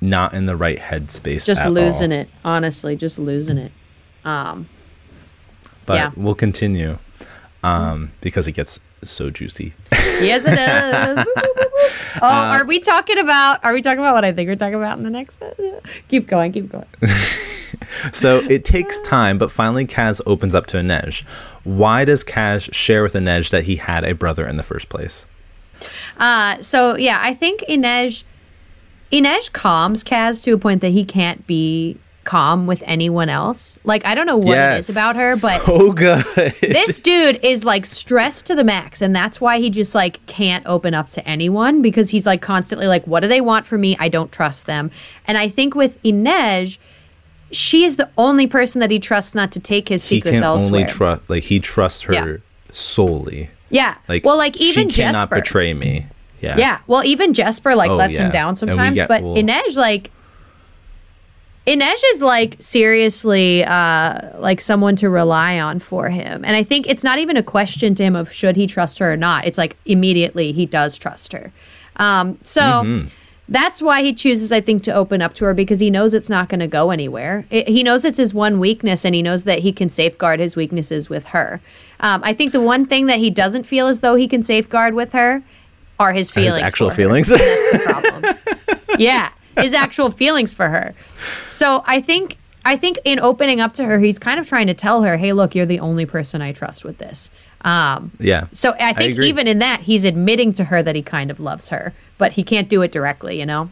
not 0.00 0.34
in 0.34 0.46
the 0.46 0.56
right 0.56 0.78
headspace. 0.78 1.46
just 1.46 1.64
at 1.64 1.72
losing 1.72 2.12
all. 2.12 2.18
it, 2.20 2.28
honestly, 2.44 2.96
just 2.96 3.18
losing 3.18 3.56
it. 3.58 3.72
Um, 4.24 4.68
But 5.86 5.94
yeah. 5.94 6.10
we'll 6.16 6.34
continue, 6.34 6.98
um, 7.62 8.12
because 8.20 8.46
it 8.48 8.52
gets 8.52 8.80
so 9.02 9.30
juicy. 9.30 9.74
yes, 9.92 10.42
it 10.44 10.54
does. 10.56 11.26
Oh, 12.22 12.26
Uh, 12.26 12.58
are 12.58 12.64
we 12.64 12.80
talking 12.80 13.18
about? 13.18 13.62
Are 13.64 13.72
we 13.72 13.82
talking 13.82 13.98
about 13.98 14.14
what 14.14 14.24
I 14.24 14.32
think 14.32 14.48
we're 14.48 14.56
talking 14.56 14.74
about 14.76 14.96
in 14.98 15.04
the 15.04 15.10
next? 15.10 15.42
keep 16.08 16.26
going, 16.26 16.52
keep 16.52 16.70
going. 16.70 16.86
so 18.12 18.38
it 18.48 18.64
takes 18.64 18.98
time, 19.00 19.36
but 19.38 19.50
finally 19.50 19.86
Kaz 19.86 20.20
opens 20.26 20.54
up 20.54 20.66
to 20.66 20.78
Inej. 20.78 21.24
Why 21.64 22.04
does 22.04 22.24
Kaz 22.24 22.72
share 22.72 23.02
with 23.02 23.12
Inej 23.14 23.50
that 23.50 23.64
he 23.64 23.76
had 23.76 24.04
a 24.04 24.14
brother 24.14 24.46
in 24.46 24.56
the 24.56 24.62
first 24.62 24.88
place? 24.88 25.26
Uh, 26.18 26.60
so 26.62 26.96
yeah, 26.96 27.20
I 27.22 27.34
think 27.34 27.60
Inej 27.68 28.24
Inej 29.12 29.52
calms 29.52 30.02
Kaz 30.02 30.42
to 30.44 30.52
a 30.52 30.58
point 30.58 30.80
that 30.80 30.90
he 30.92 31.04
can't 31.04 31.46
be 31.46 31.98
calm 32.26 32.66
with 32.66 32.82
anyone 32.86 33.30
else. 33.30 33.78
Like 33.84 34.04
I 34.04 34.14
don't 34.14 34.26
know 34.26 34.36
what 34.36 34.58
it 34.58 34.78
is 34.80 34.90
about 34.90 35.16
her, 35.16 35.30
but 35.40 35.62
so 35.62 35.92
good. 35.92 36.24
this 36.60 36.98
dude 36.98 37.40
is 37.42 37.64
like 37.64 37.86
stressed 37.86 38.44
to 38.46 38.54
the 38.54 38.64
max 38.64 39.00
and 39.00 39.16
that's 39.16 39.40
why 39.40 39.58
he 39.60 39.70
just 39.70 39.94
like 39.94 40.24
can't 40.26 40.66
open 40.66 40.92
up 40.92 41.08
to 41.10 41.26
anyone 41.26 41.80
because 41.80 42.10
he's 42.10 42.26
like 42.26 42.42
constantly 42.42 42.86
like 42.86 43.06
what 43.06 43.20
do 43.20 43.28
they 43.28 43.40
want 43.40 43.64
from 43.64 43.80
me 43.80 43.96
i 43.98 44.08
don't 44.08 44.30
trust 44.32 44.66
them 44.66 44.90
and 45.26 45.38
i 45.38 45.48
think 45.48 45.74
with 45.74 46.02
inej 46.02 46.76
she 47.52 47.84
is 47.84 47.96
the 47.96 48.10
only 48.18 48.46
person 48.46 48.80
that 48.80 48.90
he 48.90 48.98
trusts 48.98 49.34
not 49.34 49.52
to 49.52 49.60
take 49.60 49.88
his 49.88 50.02
secrets 50.02 50.32
he 50.34 50.38
can 50.38 50.44
elsewhere 50.44 50.80
only 50.82 50.92
trust, 50.92 51.22
like 51.30 51.44
he 51.44 51.60
trusts 51.60 52.02
her 52.02 52.12
Yeah. 52.12 52.36
solely. 52.72 53.50
yeah 53.70 53.96
Like 54.08 54.24
well 54.24 54.36
like 54.36 54.56
even 54.60 54.88
she 54.88 55.02
cannot 55.02 55.30
betray 55.30 55.72
me. 55.74 56.06
Yeah. 56.40 56.56
yeah 56.58 56.80
well 56.86 57.02
even 57.04 57.32
jesper 57.32 57.74
like 57.74 57.90
Oh, 57.90 57.96
lets 57.96 58.16
yeah. 58.18 58.26
him 58.26 58.30
down 58.32 58.56
sometimes 58.56 58.96
get- 58.96 59.08
but 59.08 59.22
well- 59.22 59.34
inej 59.36 59.76
like 59.76 60.10
Inej 61.66 62.00
is 62.14 62.22
like 62.22 62.56
seriously 62.60 63.64
uh, 63.64 64.38
like 64.38 64.60
someone 64.60 64.94
to 64.96 65.08
rely 65.10 65.58
on 65.58 65.78
for 65.80 66.08
him. 66.08 66.44
And 66.44 66.54
I 66.56 66.62
think 66.62 66.86
it's 66.88 67.02
not 67.02 67.18
even 67.18 67.36
a 67.36 67.42
question 67.42 67.94
to 67.96 68.04
him 68.04 68.14
of 68.14 68.32
should 68.32 68.56
he 68.56 68.66
trust 68.66 68.98
her 69.00 69.12
or 69.12 69.16
not. 69.16 69.44
It's 69.46 69.58
like 69.58 69.76
immediately 69.84 70.52
he 70.52 70.64
does 70.66 70.96
trust 70.98 71.32
her. 71.32 71.52
Um, 71.96 72.38
so 72.42 72.62
Mm-hmm. 72.62 73.08
that's 73.48 73.82
why 73.82 74.02
he 74.02 74.12
chooses, 74.12 74.52
I 74.52 74.60
think, 74.60 74.82
to 74.84 74.92
open 74.92 75.20
up 75.22 75.34
to 75.34 75.44
her 75.46 75.54
because 75.54 75.80
he 75.80 75.90
knows 75.90 76.14
it's 76.14 76.30
not 76.30 76.48
going 76.48 76.60
to 76.60 76.66
go 76.68 76.90
anywhere. 76.90 77.46
It, 77.50 77.68
he 77.68 77.82
knows 77.82 78.04
it's 78.04 78.18
his 78.18 78.32
one 78.32 78.58
weakness 78.60 79.04
and 79.04 79.14
he 79.14 79.22
knows 79.22 79.42
that 79.44 79.60
he 79.60 79.72
can 79.72 79.88
safeguard 79.88 80.38
his 80.40 80.54
weaknesses 80.56 81.08
with 81.08 81.26
her. 81.26 81.60
Um, 81.98 82.20
I 82.24 82.32
think 82.32 82.52
the 82.52 82.60
one 82.60 82.86
thing 82.86 83.06
that 83.06 83.18
he 83.18 83.30
doesn't 83.30 83.64
feel 83.64 83.86
as 83.88 84.00
though 84.00 84.14
he 84.14 84.28
can 84.28 84.42
safeguard 84.42 84.94
with 84.94 85.12
her 85.14 85.42
are 85.98 86.12
his 86.12 86.28
His 86.30 86.44
feelings. 86.44 86.62
actual 86.62 86.90
for 86.90 86.94
her. 86.94 86.96
feelings. 86.96 87.28
That's 87.28 87.72
the 87.72 87.78
problem. 87.78 88.88
yeah, 88.98 89.30
his 89.56 89.74
actual 89.74 90.10
feelings 90.10 90.52
for 90.52 90.68
her. 90.68 90.94
So 91.48 91.82
I 91.86 92.00
think 92.00 92.38
I 92.64 92.76
think 92.76 92.98
in 93.04 93.20
opening 93.20 93.60
up 93.60 93.74
to 93.74 93.84
her, 93.84 94.00
he's 94.00 94.18
kind 94.18 94.40
of 94.40 94.48
trying 94.48 94.66
to 94.66 94.74
tell 94.74 95.02
her, 95.02 95.16
"Hey, 95.16 95.32
look, 95.32 95.54
you're 95.54 95.66
the 95.66 95.80
only 95.80 96.04
person 96.04 96.42
I 96.42 96.52
trust 96.52 96.84
with 96.84 96.98
this." 96.98 97.30
Um, 97.62 98.12
yeah. 98.20 98.46
so 98.52 98.74
I 98.78 98.92
think 98.92 99.14
agree. 99.14 99.28
even 99.28 99.46
in 99.48 99.58
that, 99.58 99.82
he's 99.82 100.04
admitting 100.04 100.52
to 100.54 100.64
her 100.64 100.82
that 100.82 100.94
he 100.94 101.02
kind 101.02 101.30
of 101.30 101.40
loves 101.40 101.70
her, 101.70 101.94
but 102.16 102.32
he 102.32 102.44
can't 102.44 102.68
do 102.68 102.82
it 102.82 102.92
directly. 102.92 103.38
You 103.38 103.46
know? 103.46 103.70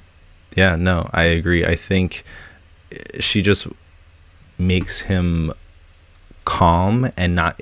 Yeah, 0.57 0.77
no, 0.77 1.11
I 1.13 1.25
agree. 1.25 1.65
I 1.65 1.77
think 1.77 2.25
she 3.21 3.43
just 3.43 3.67
makes 4.59 5.03
him 5.03 5.53
calm 6.45 7.11
and 7.17 7.35
not 7.35 7.61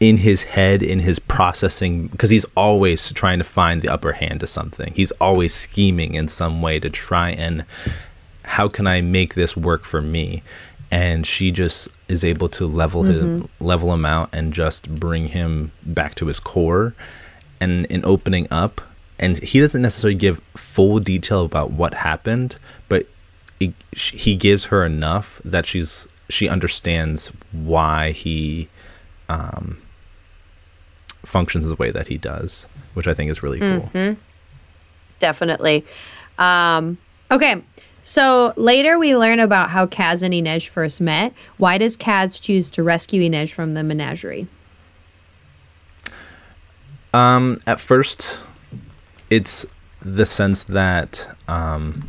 in 0.00 0.18
his 0.18 0.44
head, 0.44 0.82
in 0.82 1.00
his 1.00 1.18
processing, 1.18 2.06
because 2.08 2.30
he's 2.30 2.46
always 2.56 3.12
trying 3.12 3.38
to 3.38 3.44
find 3.44 3.82
the 3.82 3.88
upper 3.88 4.12
hand 4.12 4.40
to 4.40 4.46
something. 4.46 4.92
He's 4.94 5.10
always 5.12 5.54
scheming 5.54 6.14
in 6.14 6.28
some 6.28 6.62
way 6.62 6.78
to 6.78 6.88
try 6.88 7.30
and 7.30 7.64
how 8.44 8.68
can 8.68 8.86
I 8.86 9.00
make 9.02 9.34
this 9.34 9.56
work 9.56 9.84
for 9.84 10.00
me? 10.00 10.42
And 10.90 11.26
she 11.26 11.50
just 11.50 11.88
is 12.08 12.24
able 12.24 12.48
to 12.50 12.66
level 12.66 13.02
him, 13.02 13.48
level 13.60 13.92
him 13.92 14.06
out, 14.06 14.30
and 14.32 14.54
just 14.54 14.88
bring 14.94 15.28
him 15.28 15.70
back 15.82 16.14
to 16.14 16.26
his 16.26 16.40
core. 16.40 16.94
And 17.60 17.84
in 17.86 18.04
opening 18.06 18.48
up, 18.50 18.80
and 19.18 19.38
he 19.42 19.60
doesn't 19.60 19.82
necessarily 19.82 20.14
give 20.14 20.40
full 20.56 20.98
detail 20.98 21.44
about 21.44 21.72
what 21.72 21.92
happened, 21.92 22.56
but 22.88 23.06
it, 23.60 23.74
he 23.92 24.34
gives 24.34 24.66
her 24.66 24.86
enough 24.86 25.42
that 25.44 25.66
she's 25.66 26.06
she 26.30 26.48
understands 26.48 27.32
why 27.52 28.12
he 28.12 28.68
um, 29.28 29.78
functions 31.28 31.68
the 31.68 31.76
way 31.76 31.90
that 31.90 32.08
he 32.08 32.18
does, 32.18 32.66
which 32.94 33.06
I 33.06 33.14
think 33.14 33.30
is 33.30 33.42
really 33.42 33.60
cool. 33.60 34.16
Definitely. 35.18 35.84
Um, 36.38 36.98
okay. 37.30 37.62
So 38.02 38.54
later 38.56 38.98
we 38.98 39.16
learn 39.16 39.38
about 39.38 39.70
how 39.70 39.86
Kaz 39.86 40.22
and 40.22 40.32
Inej 40.32 40.68
first 40.68 41.00
met. 41.00 41.34
Why 41.58 41.76
does 41.76 41.96
Kaz 41.96 42.40
choose 42.40 42.70
to 42.70 42.82
rescue 42.82 43.20
Inej 43.20 43.52
from 43.52 43.72
the 43.72 43.82
menagerie? 43.82 44.48
Um, 47.12 47.60
at 47.66 47.80
first, 47.80 48.40
it's 49.28 49.66
the 50.00 50.24
sense 50.24 50.62
that 50.64 51.28
um, 51.48 52.08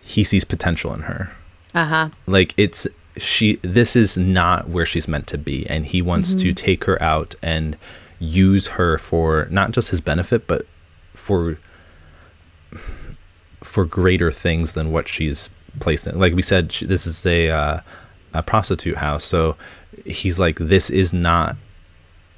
he 0.00 0.24
sees 0.24 0.44
potential 0.44 0.94
in 0.94 1.00
her. 1.00 1.30
Uh 1.74 1.84
huh. 1.84 2.08
Like 2.26 2.54
it's 2.56 2.86
she. 3.16 3.56
This 3.62 3.96
is 3.96 4.16
not 4.16 4.68
where 4.68 4.86
she's 4.86 5.08
meant 5.08 5.26
to 5.28 5.38
be, 5.38 5.66
and 5.68 5.86
he 5.86 6.02
wants 6.02 6.34
to 6.36 6.52
take 6.52 6.84
her 6.84 7.00
out 7.02 7.34
and 7.42 7.76
use 8.18 8.66
her 8.68 8.98
for 8.98 9.46
not 9.50 9.72
just 9.72 9.90
his 9.90 10.00
benefit, 10.00 10.46
but 10.46 10.66
for 11.14 11.58
for 13.62 13.84
greater 13.84 14.30
things 14.30 14.74
than 14.74 14.92
what 14.92 15.08
she's 15.08 15.50
placed 15.80 16.06
in. 16.06 16.18
Like 16.18 16.34
we 16.34 16.42
said, 16.42 16.72
she, 16.72 16.86
this 16.86 17.06
is 17.06 17.26
a 17.26 17.50
uh, 17.50 17.80
a 18.34 18.42
prostitute 18.42 18.96
house, 18.96 19.24
so 19.24 19.56
he's 20.04 20.38
like, 20.38 20.58
this 20.58 20.90
is 20.90 21.12
not 21.12 21.56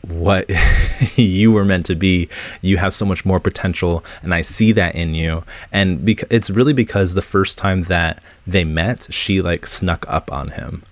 what 0.03 0.49
you 1.17 1.53
were 1.53 1.65
meant 1.65 1.87
to 1.87 1.95
be. 1.95 2.29
You 2.63 2.77
have 2.79 2.95
so 2.95 3.05
much 3.05 3.25
more 3.25 3.41
potential, 3.41 4.05
and 4.23 4.33
I 4.35 4.41
see 4.43 4.73
that 4.73 4.95
in 4.95 5.15
you. 5.15 5.45
And 5.73 6.05
bec- 6.05 6.25
it's 6.31 6.51
really 6.51 6.73
because 6.73 7.15
the 7.15 7.23
first 7.23 7.59
time 7.59 7.83
that 7.83 8.23
they 8.47 8.65
met, 8.65 9.07
she 9.11 9.43
like 9.43 9.67
snuck 9.67 10.05
up 10.09 10.33
on 10.33 10.49
him. 10.49 10.83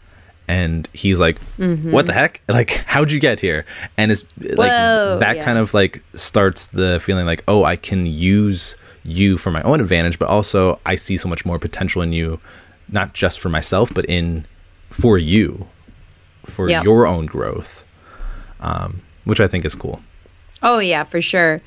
And 0.49 0.89
he's 0.93 1.19
like, 1.19 1.41
mm-hmm. 1.59 1.91
"What 1.91 2.07
the 2.07 2.13
heck? 2.13 2.41
Like, 2.49 2.71
how'd 2.87 3.11
you 3.11 3.19
get 3.19 3.41
here?" 3.41 3.65
And 3.97 4.13
it's 4.13 4.25
like 4.39 4.71
Whoa, 4.71 5.17
that 5.19 5.37
yeah. 5.37 5.45
kind 5.45 5.59
of 5.59 5.75
like 5.75 6.03
starts 6.15 6.69
the 6.69 7.01
feeling 7.01 7.27
like, 7.27 7.43
"Oh, 7.49 7.65
I 7.65 7.75
can 7.77 8.07
use 8.07 8.77
you 9.05 9.39
for 9.39 9.51
my 9.51 9.63
own 9.63 9.81
advantage, 9.81 10.19
but 10.19 10.29
also 10.29 10.79
I 10.87 10.95
see 10.97 11.17
so 11.17 11.29
much 11.29 11.45
more 11.45 11.59
potential 11.59 12.01
in 12.03 12.13
you, 12.13 12.39
not 12.89 13.13
just 13.13 13.41
for 13.41 13.49
myself, 13.49 13.93
but 13.93 14.05
in 14.07 14.47
for 14.91 15.19
you, 15.19 15.67
for 16.45 16.69
Yep. 16.69 16.85
your 16.85 17.07
own 17.07 17.27
growth." 17.27 17.85
Um, 18.61 19.03
which 19.25 19.41
I 19.41 19.47
think 19.47 19.65
is 19.65 19.75
cool. 19.75 20.01
Oh 20.63 20.79
yeah, 20.79 21.03
for 21.03 21.21
sure. 21.21 21.61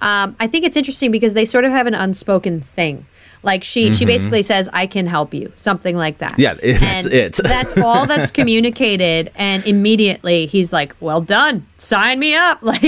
Um, 0.00 0.36
I 0.40 0.46
think 0.48 0.64
it's 0.64 0.76
interesting 0.76 1.10
because 1.10 1.34
they 1.34 1.44
sort 1.44 1.64
of 1.64 1.70
have 1.70 1.86
an 1.86 1.94
unspoken 1.94 2.60
thing. 2.60 3.06
Like 3.44 3.64
she, 3.64 3.92
she 3.92 4.04
basically 4.04 4.42
says, 4.42 4.68
"I 4.72 4.86
can 4.86 5.06
help 5.08 5.34
you," 5.34 5.52
something 5.56 5.96
like 5.96 6.18
that. 6.18 6.32
Mm-hmm. 6.32 6.40
Yeah, 6.40 6.54
it- 6.62 6.80
that's 6.80 7.06
it. 7.06 7.36
that's 7.42 7.76
all 7.78 8.06
that's 8.06 8.30
communicated, 8.30 9.30
and 9.34 9.66
immediately 9.66 10.46
he's 10.46 10.72
like, 10.72 10.94
"Well 11.00 11.20
done, 11.20 11.66
sign 11.76 12.18
me 12.18 12.34
up." 12.36 12.62
Like 12.72 12.82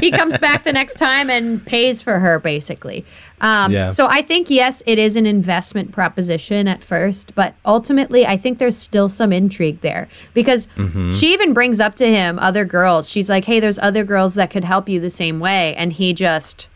he 0.00 0.10
comes 0.10 0.38
back 0.38 0.64
the 0.64 0.72
next 0.72 0.94
time 0.94 1.28
and 1.30 1.64
pays 1.66 2.00
for 2.02 2.18
her, 2.20 2.38
basically. 2.38 3.04
Um, 3.40 3.72
Yeah. 3.72 3.90
So 3.90 4.06
I 4.06 4.22
think 4.22 4.50
yes, 4.50 4.82
it 4.86 4.98
is 4.98 5.16
an 5.16 5.26
investment 5.26 5.92
proposition 5.92 6.68
at 6.68 6.82
first, 6.82 7.34
but 7.34 7.54
ultimately, 7.66 8.26
I 8.26 8.36
think 8.36 8.58
there's 8.58 8.76
still 8.76 9.08
some 9.08 9.32
intrigue 9.32 9.80
there 9.80 10.08
because 10.34 10.68
Mm-hmm. 10.76 11.10
she 11.10 11.32
even 11.32 11.52
brings 11.52 11.80
up 11.80 11.96
to 11.96 12.06
him 12.06 12.38
other 12.38 12.64
girls. 12.64 13.10
She's 13.10 13.28
like, 13.28 13.46
"Hey, 13.46 13.58
there's 13.60 13.78
other 13.80 14.04
girls 14.04 14.34
that 14.36 14.50
could 14.50 14.64
help 14.64 14.88
you 14.88 15.00
the 15.00 15.10
same 15.10 15.40
way," 15.40 15.74
and 15.74 15.92
he 15.92 16.12
just 16.14 16.68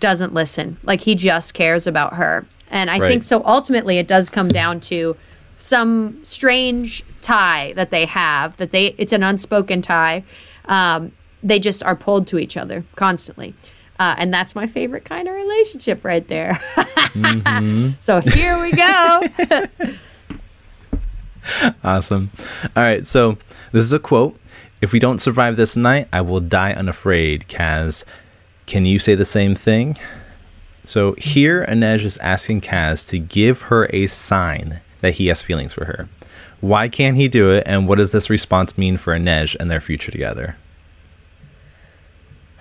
doesn't 0.00 0.34
listen. 0.34 0.76
Like 0.82 1.00
he 1.02 1.14
just 1.14 1.54
cares 1.54 1.86
about 1.86 2.14
her. 2.14 2.44
And 2.70 2.90
I 2.90 2.98
Right. 2.98 3.08
think 3.08 3.24
so 3.24 3.42
ultimately 3.44 3.98
it 3.98 4.06
does 4.08 4.28
come 4.30 4.48
down 4.48 4.80
to 4.80 5.16
some 5.56 6.18
strange 6.22 7.02
tie 7.22 7.72
that 7.76 7.90
they 7.90 8.04
have 8.04 8.56
that 8.58 8.70
they 8.72 8.94
it's 8.98 9.12
an 9.12 9.22
unspoken 9.22 9.80
tie. 9.82 10.22
Um, 10.66 11.12
they 11.42 11.58
just 11.58 11.82
are 11.84 11.96
pulled 11.96 12.26
to 12.28 12.38
each 12.38 12.56
other 12.56 12.84
constantly. 12.96 13.54
Uh, 13.98 14.14
and 14.18 14.34
that's 14.34 14.54
my 14.54 14.66
favorite 14.66 15.04
kind 15.06 15.26
of 15.26 15.34
relationship 15.34 16.04
right 16.04 16.26
there. 16.28 16.60
so 18.00 18.20
here 18.20 18.60
we 18.60 18.72
go. 18.72 19.22
Awesome. 21.84 22.30
All 22.76 22.82
right, 22.82 23.06
so 23.06 23.38
this 23.72 23.84
is 23.84 23.92
a 23.92 23.98
quote. 24.00 24.38
If 24.82 24.92
we 24.92 24.98
don't 24.98 25.18
survive 25.18 25.56
this 25.56 25.76
night, 25.76 26.08
I 26.12 26.20
will 26.20 26.40
die 26.40 26.72
unafraid. 26.72 27.46
Kaz, 27.48 28.02
can 28.66 28.84
you 28.84 28.98
say 28.98 29.14
the 29.14 29.24
same 29.24 29.54
thing? 29.54 29.96
So 30.84 31.14
here, 31.14 31.64
Inej 31.68 32.04
is 32.04 32.16
asking 32.18 32.60
Kaz 32.60 33.08
to 33.08 33.18
give 33.18 33.62
her 33.62 33.88
a 33.92 34.06
sign 34.06 34.80
that 35.00 35.14
he 35.14 35.26
has 35.28 35.42
feelings 35.42 35.72
for 35.72 35.84
her. 35.84 36.08
Why 36.60 36.88
can't 36.88 37.16
he 37.16 37.28
do 37.28 37.50
it, 37.50 37.64
and 37.66 37.88
what 37.88 37.98
does 37.98 38.12
this 38.12 38.30
response 38.30 38.78
mean 38.78 38.96
for 38.96 39.12
Inej 39.12 39.56
and 39.58 39.70
their 39.70 39.80
future 39.80 40.10
together? 40.10 40.56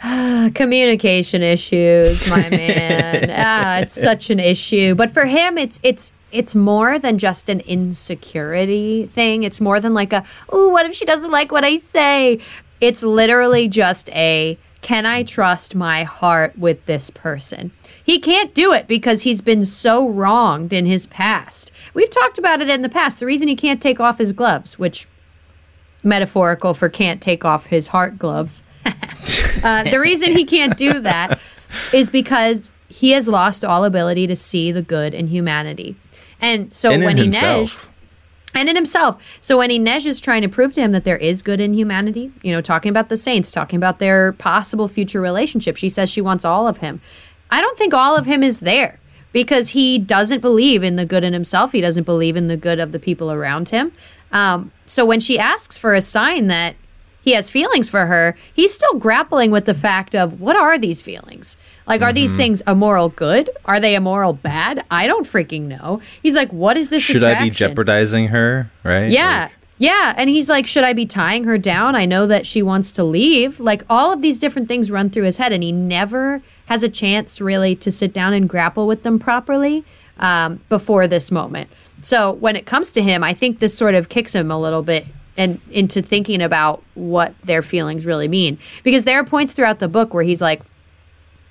communication 0.54 1.42
issues 1.42 2.30
my 2.30 2.50
man 2.52 3.32
ah, 3.32 3.80
it's 3.80 4.00
such 4.00 4.30
an 4.30 4.40
issue 4.40 4.94
but 4.94 5.10
for 5.10 5.26
him 5.26 5.58
it's 5.58 5.80
it's 5.84 6.12
it's 6.32 6.54
more 6.54 7.00
than 7.00 7.18
just 7.18 7.48
an 7.48 7.62
insecurity 7.62 9.08
thing 9.08 9.44
it's 9.44 9.62
more 9.62 9.80
than 9.80 9.94
like 9.94 10.12
a 10.12 10.24
oh 10.50 10.68
what 10.70 10.86
if 10.86 10.94
she 10.94 11.06
doesn't 11.06 11.32
like 11.32 11.52
what 11.52 11.64
i 11.64 11.78
say 11.78 12.38
it's 12.82 13.04
literally 13.04 13.68
just 13.70 14.10
a 14.10 14.58
can 14.86 15.06
i 15.06 15.24
trust 15.24 15.74
my 15.74 16.04
heart 16.04 16.58
with 16.58 16.86
this 16.86 17.10
person 17.10 17.72
he 18.04 18.20
can't 18.20 18.54
do 18.54 18.72
it 18.72 18.88
because 18.88 19.24
he's 19.24 19.42
been 19.42 19.66
so 19.66 20.08
wronged 20.08 20.72
in 20.72 20.86
his 20.86 21.08
past 21.08 21.72
we've 21.94 22.12
talked 22.12 22.38
about 22.38 22.62
it 22.62 22.70
in 22.70 22.84
the 22.84 22.90
past 22.90 23.20
the 23.20 23.26
reason 23.26 23.48
he 23.48 23.56
can't 23.56 23.82
take 23.82 24.00
off 24.00 24.20
his 24.20 24.32
gloves 24.32 24.78
which 24.78 25.08
metaphorical 26.04 26.76
for 26.76 26.88
can't 26.88 27.20
take 27.22 27.44
off 27.44 27.66
his 27.66 27.88
heart 27.88 28.20
gloves 28.20 28.62
uh, 29.64 29.84
the 29.90 30.00
reason 30.00 30.32
he 30.32 30.46
can't 30.46 30.78
do 30.78 31.00
that 31.00 31.40
is 31.92 32.12
because 32.12 32.72
he 32.88 33.12
has 33.12 33.28
lost 33.28 33.66
all 33.66 33.84
ability 33.84 34.28
to 34.28 34.36
see 34.36 34.72
the 34.72 34.82
good 34.82 35.14
in 35.14 35.28
humanity. 35.28 35.96
And 36.40 36.74
so 36.74 36.92
and 36.92 37.04
when 37.04 37.18
Inej 37.18 37.24
himself. 37.24 37.90
And 38.56 38.70
in 38.70 38.76
himself. 38.76 39.38
So 39.42 39.58
when 39.58 39.70
Inej 39.70 40.06
is 40.08 40.20
trying 40.20 40.42
to 40.42 40.50
prove 40.50 40.74
to 40.74 40.82
him 40.82 40.92
that 40.92 41.04
there 41.04 41.18
is 41.18 41.42
good 41.42 41.60
in 41.60 41.74
humanity, 41.74 42.32
you 42.42 42.52
know, 42.52 42.62
talking 42.62 42.90
about 42.90 43.10
the 43.10 43.18
saints, 43.18 43.52
talking 43.52 43.78
about 43.78 44.00
their 44.00 44.32
possible 44.34 44.88
future 44.88 45.22
relationship, 45.22 45.78
she 45.78 45.90
says 45.90 46.10
she 46.10 46.22
wants 46.22 46.46
all 46.46 46.68
of 46.68 46.80
him. 46.80 47.02
I 47.52 47.62
don't 47.62 47.78
think 47.78 47.94
all 47.94 48.16
of 48.18 48.26
him 48.26 48.42
is 48.42 48.62
there 48.62 49.00
because 49.32 49.70
he 49.70 50.00
doesn't 50.00 50.40
believe 50.40 50.82
in 50.82 50.96
the 50.96 51.06
good 51.06 51.24
in 51.24 51.34
himself. 51.34 51.74
He 51.74 51.82
doesn't 51.82 52.06
believe 52.06 52.38
in 52.38 52.48
the 52.48 52.58
good 52.58 52.80
of 52.80 52.94
the 52.94 53.00
people 53.00 53.32
around 53.32 53.70
him. 53.70 53.92
Um, 54.32 54.72
so 54.86 55.06
when 55.06 55.20
she 55.20 55.38
asks 55.38 55.78
for 55.78 55.94
a 55.94 56.02
sign 56.02 56.48
that 56.48 56.76
he 57.22 57.32
has 57.32 57.50
feelings 57.50 57.90
for 57.90 58.06
her, 58.06 58.38
he's 58.54 58.74
still 58.74 58.94
grappling 58.94 59.52
with 59.52 59.66
the 59.66 59.74
fact 59.74 60.16
of 60.16 60.40
what 60.40 60.56
are 60.56 60.78
these 60.78 61.02
feelings? 61.02 61.58
Like, 61.88 62.02
are 62.02 62.06
Mm-hmm. 62.08 62.16
these 62.16 62.36
things 62.36 62.64
a 62.66 62.74
moral 62.76 63.10
good? 63.10 63.50
Are 63.66 63.80
they 63.80 63.96
a 63.96 64.02
moral 64.02 64.34
bad? 64.34 64.84
I 64.90 65.06
don't 65.08 65.26
freaking 65.28 65.64
know. 65.64 66.02
He's 66.24 66.36
like, 66.36 66.52
what 66.52 66.78
is 66.78 66.90
this? 66.90 67.04
Should 67.04 67.24
I 67.24 67.44
be 67.44 67.50
jeopardizing 67.52 68.28
her? 68.30 68.70
Right? 68.84 69.12
Yeah. 69.12 69.44
Like, 69.44 69.52
Yeah. 69.78 70.14
And 70.18 70.30
he's 70.30 70.50
like, 70.50 70.66
should 70.66 70.84
I 70.84 70.94
be 70.94 71.06
tying 71.06 71.44
her 71.44 71.58
down? 71.58 71.96
I 71.96 72.06
know 72.06 72.26
that 72.28 72.48
she 72.48 72.62
wants 72.64 72.92
to 72.94 73.04
leave. 73.04 73.60
Like 73.60 73.84
all 73.90 74.12
of 74.14 74.22
these 74.22 74.40
different 74.40 74.68
things 74.68 74.90
run 74.90 75.10
through 75.10 75.24
his 75.24 75.38
head, 75.38 75.52
and 75.54 75.62
he 75.64 75.72
never 75.72 76.42
has 76.68 76.82
a 76.82 76.90
chance 76.90 77.40
really 77.40 77.76
to 77.76 77.92
sit 77.92 78.12
down 78.14 78.34
and 78.34 78.50
grapple 78.50 78.88
with 78.88 79.04
them 79.04 79.20
properly 79.20 79.84
um, 80.18 80.62
before 80.70 81.08
this 81.08 81.30
moment. 81.30 81.70
So 82.02 82.32
when 82.32 82.56
it 82.56 82.66
comes 82.66 82.92
to 82.94 83.02
him, 83.04 83.24
I 83.24 83.34
think 83.34 83.60
this 83.60 83.78
sort 83.78 83.94
of 83.96 84.10
kicks 84.10 84.34
him 84.34 84.50
a 84.50 84.60
little 84.60 84.82
bit 84.82 85.06
and 85.38 85.60
into 85.70 86.02
thinking 86.02 86.42
about 86.42 86.82
what 86.94 87.34
their 87.44 87.62
feelings 87.62 88.06
really 88.06 88.28
mean. 88.28 88.58
Because 88.84 89.04
there 89.04 89.20
are 89.20 89.26
points 89.26 89.54
throughout 89.54 89.80
the 89.80 89.88
book 89.88 90.14
where 90.14 90.24
he's 90.24 90.42
like, 90.42 90.62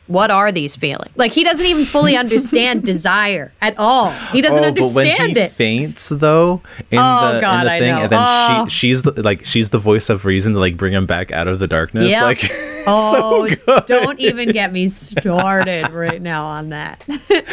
what 0.06 0.30
are 0.30 0.52
these 0.52 0.76
feelings? 0.76 1.16
Like 1.16 1.32
he 1.32 1.44
doesn't 1.44 1.64
even 1.64 1.84
fully 1.84 2.16
understand 2.18 2.84
desire 2.84 3.52
at 3.62 3.78
all. 3.78 4.10
He 4.10 4.40
doesn't 4.42 4.62
oh, 4.64 4.70
but 4.72 4.80
when 4.80 4.88
understand 5.08 5.32
he 5.36 5.40
it. 5.40 5.50
faints 5.52 6.08
though 6.10 6.60
in 6.90 6.98
Oh, 6.98 7.34
the, 7.34 7.40
God, 7.40 7.60
in 7.60 7.64
the 7.66 7.72
I 7.72 7.78
thing, 7.80 7.94
know. 7.94 8.02
and 8.02 8.12
then 8.12 8.18
Oh. 8.22 8.66
she 8.68 8.88
she's 8.88 9.02
the, 9.02 9.22
like 9.22 9.44
she's 9.44 9.70
the 9.70 9.78
voice 9.78 10.10
of 10.10 10.24
reason 10.26 10.52
to 10.54 10.60
like 10.60 10.76
bring 10.76 10.92
him 10.92 11.06
back 11.06 11.32
out 11.32 11.48
of 11.48 11.58
the 11.58 11.66
darkness. 11.66 12.10
Yep. 12.10 12.22
Like 12.22 12.50
Oh, 12.86 13.48
good. 13.48 13.86
don't 13.86 14.20
even 14.20 14.50
get 14.52 14.70
me 14.70 14.88
started 14.88 15.90
right 15.90 16.20
now 16.20 16.46
on 16.46 16.68
that. 16.70 17.04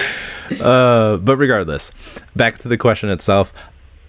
Uh, 0.61 1.15
but 1.15 1.37
regardless, 1.37 1.91
back 2.35 2.57
to 2.57 2.67
the 2.67 2.77
question 2.77 3.09
itself. 3.09 3.53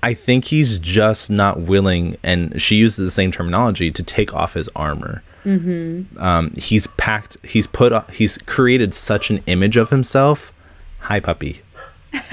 I 0.02 0.14
think 0.14 0.46
he's 0.46 0.80
just 0.80 1.30
not 1.30 1.60
willing, 1.60 2.16
and 2.24 2.60
she 2.60 2.74
uses 2.74 2.96
the 3.06 3.10
same 3.12 3.30
terminology 3.30 3.92
to 3.92 4.02
take 4.02 4.34
off 4.34 4.54
his 4.54 4.68
armor. 4.74 5.22
Mm-hmm. 5.44 6.18
Um, 6.22 6.52
he's 6.56 6.86
packed. 6.86 7.36
He's 7.44 7.66
put. 7.66 7.92
up- 7.92 8.10
He's 8.12 8.38
created 8.38 8.94
such 8.94 9.30
an 9.30 9.42
image 9.46 9.76
of 9.76 9.90
himself. 9.90 10.52
Hi, 11.00 11.18
puppy. 11.20 11.62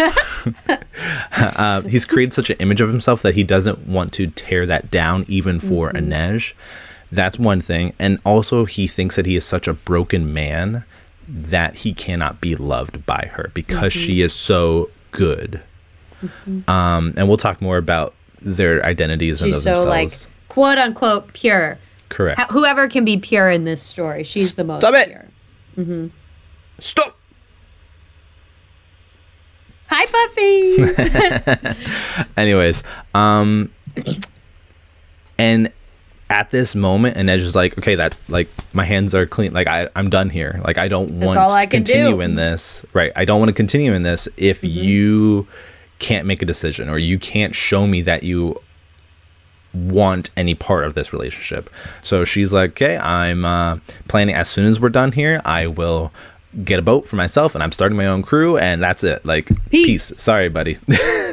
uh, 1.32 1.82
he's 1.82 2.06
created 2.06 2.34
such 2.34 2.50
an 2.50 2.58
image 2.60 2.82
of 2.82 2.89
himself 2.89 3.22
that 3.22 3.36
he 3.36 3.43
doesn't 3.43 3.88
want 3.88 4.13
to 4.13 4.28
tear 4.28 4.65
that 4.65 4.91
down, 4.91 5.26
even 5.28 5.60
for 5.60 5.91
Inej. 5.91 6.54
That's 7.12 7.39
one 7.39 7.62
thing, 7.62 7.93
and 7.98 8.19
also 8.24 8.65
he 8.65 8.88
thinks 8.88 9.15
that 9.15 9.26
he 9.26 9.36
is 9.36 9.43
such 9.45 9.67
a 9.67 9.74
broken 9.74 10.32
man 10.34 10.84
that 11.28 11.78
he 11.78 11.93
cannot 11.93 12.39
be 12.41 12.56
loved 12.56 13.06
by 13.06 13.30
her 13.34 13.50
because 13.54 13.93
she 13.93 14.22
is 14.22 14.34
so 14.34 14.89
good. 15.12 15.62
Um, 16.67 17.13
and 17.17 17.28
we'll 17.28 17.38
talk 17.38 17.62
more 17.62 17.78
about 17.78 18.13
their 18.41 18.86
identities 18.86 19.41
and 19.41 19.50
She's 19.50 19.58
of 19.58 19.63
so 19.78 19.86
themselves. 19.86 20.28
like 20.28 20.50
quote 20.50 20.78
unquote 20.78 21.34
pure. 21.34 21.78
Correct. 22.10 22.39
Ho- 22.41 22.48
whoever 22.52 22.88
can 22.88 23.06
be 23.06 23.17
pure 23.17 23.50
in 23.50 23.63
this 23.63 23.82
story, 23.82 24.24
she's 24.24 24.56
the 24.56 24.63
most 24.63 24.82
Stop 24.82 24.95
it! 24.95 25.10
pure. 25.76 26.10
Stop. 26.80 27.15
Hi, 29.88 30.06
puppies. 31.65 32.28
Anyways, 32.38 32.84
um, 33.15 33.72
and 35.38 35.72
at 36.30 36.52
this 36.52 36.76
moment, 36.76 37.17
and 37.17 37.28
Inej 37.28 37.38
is 37.38 37.56
like, 37.56 37.76
okay, 37.80 37.95
that 37.95 38.15
like 38.28 38.50
my 38.74 38.86
hands 38.86 39.15
are 39.15 39.26
clean. 39.26 39.52
Like 39.52 39.65
I, 39.67 39.89
I'm 39.95 40.10
done 40.10 40.30
here. 40.30 40.62
Like 40.63 40.78
I 40.78 40.88
don't 40.88 41.12
want 41.19 41.39
all 41.39 41.52
I 41.52 41.65
to 41.65 41.69
continue 41.72 42.12
do. 42.12 42.22
in 42.22 42.36
this. 42.36 42.86
Right. 42.93 43.12
I 43.15 43.26
don't 43.26 43.39
want 43.39 43.50
to 43.50 43.54
continue 43.54 43.93
in 43.93 44.04
this 44.04 44.28
if 44.38 44.62
Mm-hmm. 44.62 44.78
you 44.84 45.48
can't 45.98 46.26
make 46.28 46.41
a 46.41 46.45
decision 46.45 46.88
or 46.88 46.98
you 46.98 47.17
can't 47.19 47.54
show 47.56 47.88
me 47.88 48.02
that 48.04 48.24
you 48.24 48.62
want 49.73 50.29
any 50.36 50.55
part 50.55 50.86
of 50.86 50.93
this 50.93 51.13
relationship. 51.13 51.69
So 52.03 52.23
she's 52.23 52.51
like, 52.51 52.71
okay, 52.71 52.97
I'm 52.97 53.45
uh, 53.45 53.77
planning 54.08 54.36
as 54.36 54.49
soon 54.49 54.65
as 54.65 54.79
we're 54.79 54.89
done 54.89 55.12
here, 55.12 55.41
I 55.45 55.67
will 55.67 56.12
get 56.63 56.79
a 56.79 56.82
boat 56.82 57.08
for 57.08 57.15
myself 57.15 57.53
and 57.53 57.63
I'm 57.63 57.71
starting 57.71 57.95
my 57.95 58.08
own 58.08 58.23
crew 58.23 58.58
and 58.58 58.82
that's 58.82 59.03
it. 59.03 59.23
Like 59.23 59.47
Peace. 59.69 59.86
peace. 59.86 60.03
Sorry, 60.21 60.49
buddy. 60.49 60.79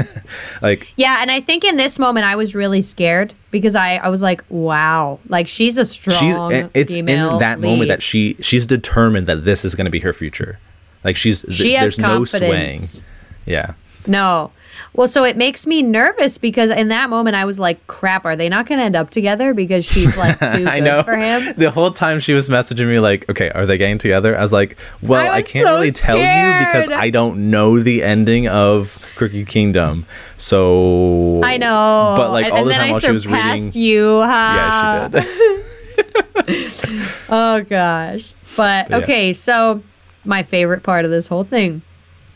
like 0.63 0.93
Yeah, 0.97 1.17
and 1.21 1.31
I 1.31 1.41
think 1.41 1.65
in 1.65 1.77
this 1.77 1.99
moment 1.99 2.27
I 2.27 2.37
was 2.37 2.55
really 2.55 2.83
scared 2.83 3.33
because 3.51 3.75
I, 3.75 3.97
I 3.97 4.09
was 4.11 4.23
like, 4.23 4.45
wow, 4.51 5.19
like 5.29 5.49
she's 5.49 5.79
a 5.79 5.85
strong 5.85 6.51
she's 6.51 6.65
it's 6.75 6.93
in 6.93 7.07
that 7.07 7.61
moment 7.61 7.89
that 7.89 8.03
she 8.03 8.37
she's 8.41 8.67
determined 8.67 9.27
that 9.27 9.45
this 9.45 9.65
is 9.65 9.75
going 9.75 9.87
to 9.87 9.91
be 9.91 10.01
her 10.01 10.13
future. 10.13 10.59
Like 11.03 11.17
she's 11.17 11.43
th- 11.43 11.55
she 11.55 11.73
has 11.75 11.97
there's 11.97 11.99
no 11.99 12.25
swaying. 12.25 12.79
confidence. 12.79 13.03
Yeah. 13.47 13.75
No. 14.09 14.51
Well, 14.93 15.09
so 15.09 15.25
it 15.25 15.37
makes 15.37 15.67
me 15.67 15.83
nervous 15.83 16.37
because 16.39 16.71
in 16.71 16.89
that 16.89 17.09
moment 17.11 17.35
I 17.37 17.45
was 17.45 17.59
like, 17.59 17.87
crap, 17.87 18.25
are 18.27 18.37
they 18.37 18.49
not 18.49 18.67
going 18.67 18.79
to 18.79 18.85
end 18.85 18.97
up 18.97 19.11
together 19.11 19.55
because 19.55 19.85
she's 19.85 20.17
like 20.17 20.39
too 20.41 20.45
I 20.67 20.79
good 20.81 20.85
know. 20.85 21.03
for 21.03 21.17
him? 21.17 21.55
The 21.57 21.71
whole 21.71 21.91
time 21.91 22.19
she 22.19 22.35
was 22.35 22.49
messaging 22.49 22.87
me 22.89 22.99
like, 22.99 23.29
"Okay, 23.29 23.51
are 23.51 23.65
they 23.67 23.79
getting 23.79 23.99
together?" 23.99 24.37
I 24.37 24.41
was 24.43 24.53
like, 24.53 24.77
"Well, 25.03 25.21
I 25.31 25.37
I, 25.37 25.43
can't 25.43 25.67
so 25.67 25.75
really 25.77 25.91
tell 25.93 26.17
you 26.19 26.23
because. 26.67 26.89
I 26.91 27.11
don't 27.11 27.51
know 27.51 27.79
the 27.81 28.03
ending 28.03 28.49
of 28.49 29.11
Crooked 29.17 29.49
Kingdom." 29.49 30.07
So 30.37 31.41
I 31.43 31.57
know. 31.57 32.15
But 32.17 32.33
like 32.33 32.45
and, 32.47 32.53
all 32.53 32.59
and 32.61 32.67
the 32.67 32.71
then 32.71 32.81
time 32.81 32.89
I 32.89 32.93
while 32.93 33.01
she 33.01 33.11
was 33.13 33.23
surpassed 33.25 33.67
reading, 33.67 33.83
you. 33.83 34.19
yeah, 34.21 35.09
she 35.11 35.21
did. 35.21 35.63
Oh 37.29 37.65
gosh. 37.69 38.33
But, 38.57 38.89
But 38.89 38.91
yeah. 38.91 38.97
okay, 38.99 39.33
so 39.33 39.83
my 40.25 40.43
favorite 40.43 40.83
part 40.83 41.05
of 41.05 41.11
this 41.11 41.29
whole 41.29 41.45
thing. 41.45 41.83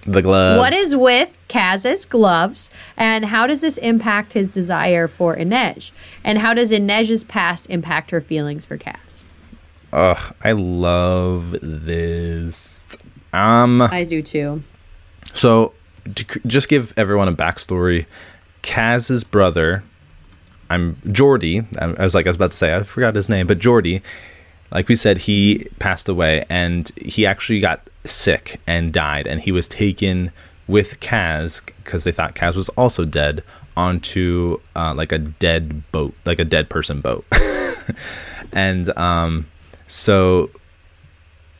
The 0.06 0.22
gloves. 0.22 0.58
What 0.58 0.72
is 0.72 0.96
with 0.96 1.36
Kaz's 1.48 2.06
gloves, 2.06 2.70
and 2.96 3.26
how 3.26 3.46
does 3.46 3.60
this 3.60 3.76
impact 3.78 4.32
his 4.32 4.50
desire 4.50 5.06
for 5.08 5.36
Inej? 5.36 5.90
And 6.24 6.38
how 6.38 6.54
does 6.54 6.72
Inej's 6.72 7.22
past 7.24 7.68
impact 7.68 8.10
her 8.10 8.20
feelings 8.20 8.64
for 8.64 8.78
Kaz? 8.78 9.24
Ugh, 9.92 10.34
I 10.42 10.52
love 10.52 11.54
this. 11.60 12.96
Um. 13.32 13.82
I 13.82 14.04
do 14.04 14.22
too. 14.22 14.62
So, 15.32 15.72
to 16.14 16.24
c- 16.32 16.40
just 16.46 16.68
give 16.68 16.94
everyone 16.96 17.28
a 17.28 17.32
backstory, 17.32 18.06
Kaz's 18.62 19.22
brother, 19.24 19.84
I'm 20.70 20.96
Jordie. 21.12 21.66
I 21.78 21.84
I 21.86 22.04
was 22.04 22.14
like, 22.14 22.26
I 22.26 22.30
was 22.30 22.36
about 22.36 22.52
to 22.52 22.56
say, 22.56 22.74
I 22.74 22.82
forgot 22.84 23.14
his 23.14 23.28
name, 23.28 23.46
but 23.46 23.58
Jordie, 23.58 24.02
like 24.72 24.88
we 24.88 24.96
said, 24.96 25.18
he 25.18 25.66
passed 25.78 26.08
away 26.08 26.44
and 26.48 26.90
he 26.96 27.26
actually 27.26 27.60
got 27.60 27.82
sick 28.04 28.60
and 28.66 28.92
died. 28.92 29.26
And 29.26 29.40
he 29.40 29.52
was 29.52 29.68
taken 29.68 30.32
with 30.66 31.00
Kaz 31.00 31.64
because 31.84 32.04
they 32.04 32.12
thought 32.12 32.34
Kaz 32.34 32.54
was 32.54 32.68
also 32.70 33.04
dead 33.04 33.42
onto 33.76 34.60
uh, 34.76 34.94
like 34.94 35.12
a 35.12 35.18
dead 35.18 35.90
boat, 35.92 36.14
like 36.24 36.38
a 36.38 36.44
dead 36.44 36.68
person 36.68 37.00
boat. 37.00 37.24
and 38.52 38.96
um, 38.96 39.46
so 39.86 40.50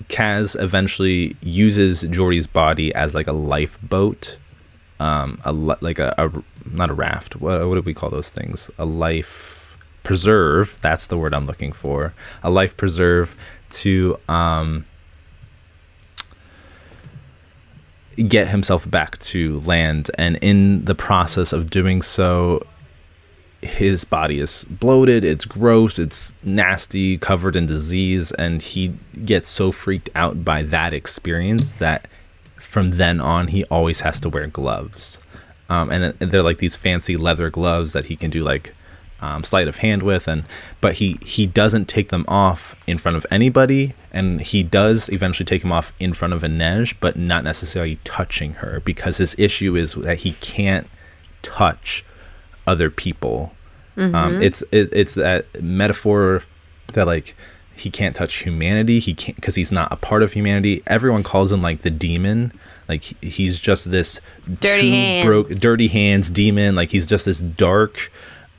Kaz 0.09 0.61
eventually 0.61 1.37
uses 1.41 2.03
Jordie's 2.03 2.47
body 2.47 2.95
as 2.95 3.15
like 3.15 3.27
a 3.27 3.33
lifeboat, 3.33 4.39
um, 4.99 5.41
a 5.45 5.53
like 5.53 5.99
a, 5.99 6.15
a 6.19 6.31
not 6.71 6.91
a 6.91 6.95
raft. 6.95 7.37
What, 7.37 7.67
what 7.69 7.75
do 7.75 7.83
we 7.83 7.95
call 7.95 8.11
those 8.11 8.31
things? 8.31 8.71
A 8.79 8.85
life 8.85 9.77
preserve. 10.03 10.77
That's 10.81 11.07
the 11.07 11.17
word 11.17 11.35
I'm 11.35 11.47
looking 11.47 11.73
for. 11.73 12.13
A 12.43 12.51
life 12.51 12.77
preserve 12.77 13.37
to 13.71 14.19
um, 14.29 14.85
get 18.29 18.49
himself 18.49 18.91
back 18.91 19.19
to 19.19 19.61
land, 19.61 20.11
and 20.15 20.37
in 20.37 20.85
the 20.85 20.95
process 20.95 21.53
of 21.53 21.71
doing 21.71 22.03
so, 22.03 22.67
his 23.63 24.05
body 24.05 24.41
is 24.41 24.65
bloated, 24.69 25.25
it's 25.25 25.45
gross, 25.45 25.99
it's 25.99 26.35
nasty, 26.43 27.19
covered 27.19 27.57
in 27.57 27.67
disease, 27.67 28.33
and 28.33 28.63
he 28.63 28.95
gets 29.25 29.49
so 29.49 29.71
freaked 29.71 30.09
out 30.15 30.45
by 30.45 30.63
that 30.63 30.95
experience 30.95 31.75
that 31.75 32.09
from 32.57 32.93
then 32.93 33.21
on 33.21 33.49
he 33.49 33.65
always 33.65 34.01
has 34.01 34.21
to 34.21 34.29
wear 34.29 34.47
gloves. 34.47 35.19
Um, 35.69 35.91
and 35.91 36.15
they're 36.19 36.43
like 36.43 36.59
these 36.59 36.75
fancy 36.75 37.17
leather 37.17 37.51
gloves 37.51 37.93
that 37.93 38.07
he 38.07 38.17
can 38.17 38.31
do 38.31 38.43
like 38.43 38.75
um, 39.23 39.45
sleight 39.45 39.69
of 39.69 39.79
hand 39.79 40.03
with, 40.03 40.27
and 40.29 40.45
but 40.81 40.95
he 40.95 41.19
he 41.25 41.47
doesn't 41.47 41.87
take 41.89 42.09
them 42.09 42.25
off 42.29 42.75
in 42.87 42.99
front 42.99 43.17
of 43.17 43.27
anybody, 43.31 43.95
and 44.13 44.41
he 44.41 44.63
does 44.63 45.09
eventually 45.11 45.45
take 45.47 45.63
them 45.63 45.73
off 45.73 45.93
in 46.01 46.13
front 46.15 46.35
of 46.35 46.43
Inej, 46.43 46.95
but 47.01 47.17
not 47.17 47.45
necessarily 47.45 47.97
touching 48.05 48.55
her 48.55 48.81
because 48.85 49.19
his 49.19 49.35
issue 49.39 49.77
is 49.77 49.95
that 49.95 50.19
he 50.19 50.33
can't 50.35 50.87
touch 51.43 52.05
other 52.67 52.91
people. 52.91 53.53
Um, 53.97 54.41
it's 54.43 54.63
it, 54.73 54.89
it's 54.93 55.15
that 55.17 55.63
metaphor 55.63 56.43
that 56.95 57.07
like 57.07 57.37
he 57.77 57.91
can't 57.91 58.17
touch 58.17 58.37
humanity. 58.43 58.99
He 58.99 59.13
can't 59.13 59.37
because 59.37 59.57
he's 59.57 59.71
not 59.73 59.93
a 59.93 59.97
part 59.97 60.23
of 60.23 60.33
humanity. 60.33 60.83
Everyone 60.87 61.23
calls 61.23 61.53
him 61.53 61.61
like 61.61 61.83
the 61.83 61.91
demon. 61.91 62.53
Like 62.89 63.03
he- 63.05 63.29
he's 63.29 63.61
just 63.61 63.91
this 63.91 64.19
Dirty 64.61 64.91
hands. 64.91 65.27
broke, 65.27 65.49
dirty 65.49 65.89
hands 65.89 66.31
demon. 66.31 66.75
Like 66.75 66.91
he's 66.93 67.07
just 67.07 67.27
this 67.27 67.41
dark 67.41 68.11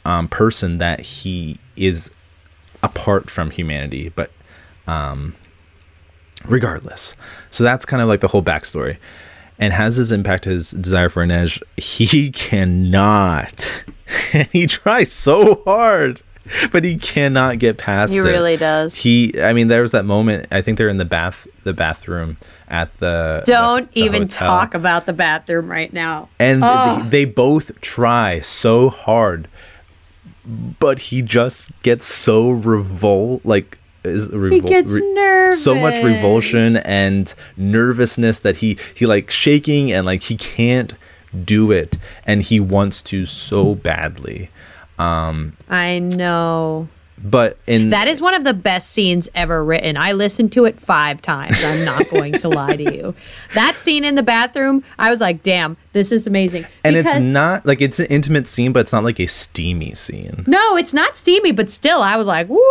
um, 0.05 0.27
person 0.27 0.77
that 0.79 0.99
he 1.01 1.59
is 1.75 2.09
apart 2.83 3.29
from 3.29 3.51
humanity. 3.51 4.09
But 4.09 4.31
um, 4.87 5.35
regardless, 6.45 7.15
so 7.49 7.63
that's 7.63 7.85
kind 7.85 8.01
of 8.01 8.07
like 8.07 8.21
the 8.21 8.27
whole 8.27 8.43
backstory. 8.43 8.97
And 9.59 9.73
has 9.73 9.97
this 9.97 10.09
impact 10.11 10.45
his 10.45 10.71
desire 10.71 11.07
for 11.09 11.23
Inej? 11.23 11.61
He 11.77 12.31
cannot. 12.33 13.83
and 14.33 14.47
he 14.47 14.65
tries 14.65 15.11
so 15.11 15.61
hard, 15.65 16.21
but 16.71 16.83
he 16.83 16.97
cannot 16.97 17.59
get 17.59 17.77
past 17.77 18.11
He 18.11 18.17
it. 18.19 18.23
really 18.23 18.57
does. 18.57 18.95
He, 18.95 19.39
I 19.39 19.53
mean, 19.53 19.67
there 19.67 19.83
was 19.83 19.91
that 19.91 20.03
moment. 20.03 20.47
I 20.51 20.61
think 20.61 20.79
they're 20.79 20.89
in 20.89 20.97
the 20.97 21.05
bath, 21.05 21.45
the 21.63 21.73
bathroom 21.73 22.37
at 22.69 22.97
the. 22.97 23.43
Don't 23.45 23.87
the- 23.91 24.01
the 24.01 24.05
even 24.05 24.21
hotel. 24.23 24.47
talk 24.47 24.73
about 24.73 25.05
the 25.05 25.13
bathroom 25.13 25.69
right 25.69 25.93
now. 25.93 26.27
And 26.39 26.63
Oh. 26.65 27.03
they, 27.03 27.09
they 27.09 27.25
both 27.25 27.79
try 27.81 28.39
so 28.39 28.89
hard, 28.89 29.47
but 30.79 30.99
he 30.99 31.21
just 31.21 31.71
gets 31.83 32.05
so 32.05 32.53
revol 32.53 33.41
like 33.43 33.77
is 34.03 34.29
revol- 34.29 34.51
He 34.53 34.61
gets 34.61 34.95
nervous. 34.95 35.63
so 35.63 35.75
much 35.75 36.03
revulsion 36.03 36.77
and 36.77 37.33
nervousness 37.57 38.39
that 38.39 38.57
he 38.57 38.77
he 38.95 39.05
like 39.05 39.29
shaking 39.29 39.91
and 39.91 40.05
like 40.05 40.23
he 40.23 40.35
can't 40.37 40.95
do 41.45 41.71
it 41.71 41.97
and 42.25 42.41
he 42.41 42.59
wants 42.59 43.01
to 43.03 43.25
so 43.25 43.75
badly. 43.75 44.49
um 44.99 45.55
I 45.69 45.99
know. 45.99 46.87
But 47.23 47.57
in 47.67 47.89
That 47.89 48.07
is 48.07 48.21
one 48.21 48.33
of 48.33 48.43
the 48.43 48.53
best 48.53 48.89
scenes 48.91 49.29
ever 49.35 49.63
written. 49.63 49.95
I 49.97 50.11
listened 50.13 50.51
to 50.53 50.65
it 50.65 50.79
five 50.79 51.21
times. 51.21 51.63
I'm 51.63 51.85
not 51.85 52.09
going 52.09 52.33
to 52.33 52.49
lie 52.49 52.75
to 52.75 52.83
you. 52.83 53.15
That 53.53 53.77
scene 53.77 54.05
in 54.05 54.15
the 54.15 54.23
bathroom, 54.23 54.83
I 54.97 55.09
was 55.09 55.19
like, 55.21 55.43
damn, 55.43 55.75
this 55.93 56.11
is 56.11 56.25
amazing. 56.25 56.65
and 56.83 56.95
Because- 56.95 57.17
it's 57.17 57.25
not 57.25 57.65
like 57.65 57.81
it's 57.81 57.99
an 57.99 58.05
intimate 58.07 58.47
scene, 58.47 58.71
but 58.71 58.79
it's 58.81 58.93
not 58.93 59.03
like 59.03 59.19
a 59.19 59.27
steamy 59.27 59.93
scene. 59.93 60.45
No, 60.47 60.77
it's 60.77 60.93
not 60.93 61.15
steamy, 61.17 61.51
but 61.51 61.69
still, 61.69 62.01
I 62.01 62.15
was 62.15 62.27
like, 62.27 62.47
woo. 62.49 62.61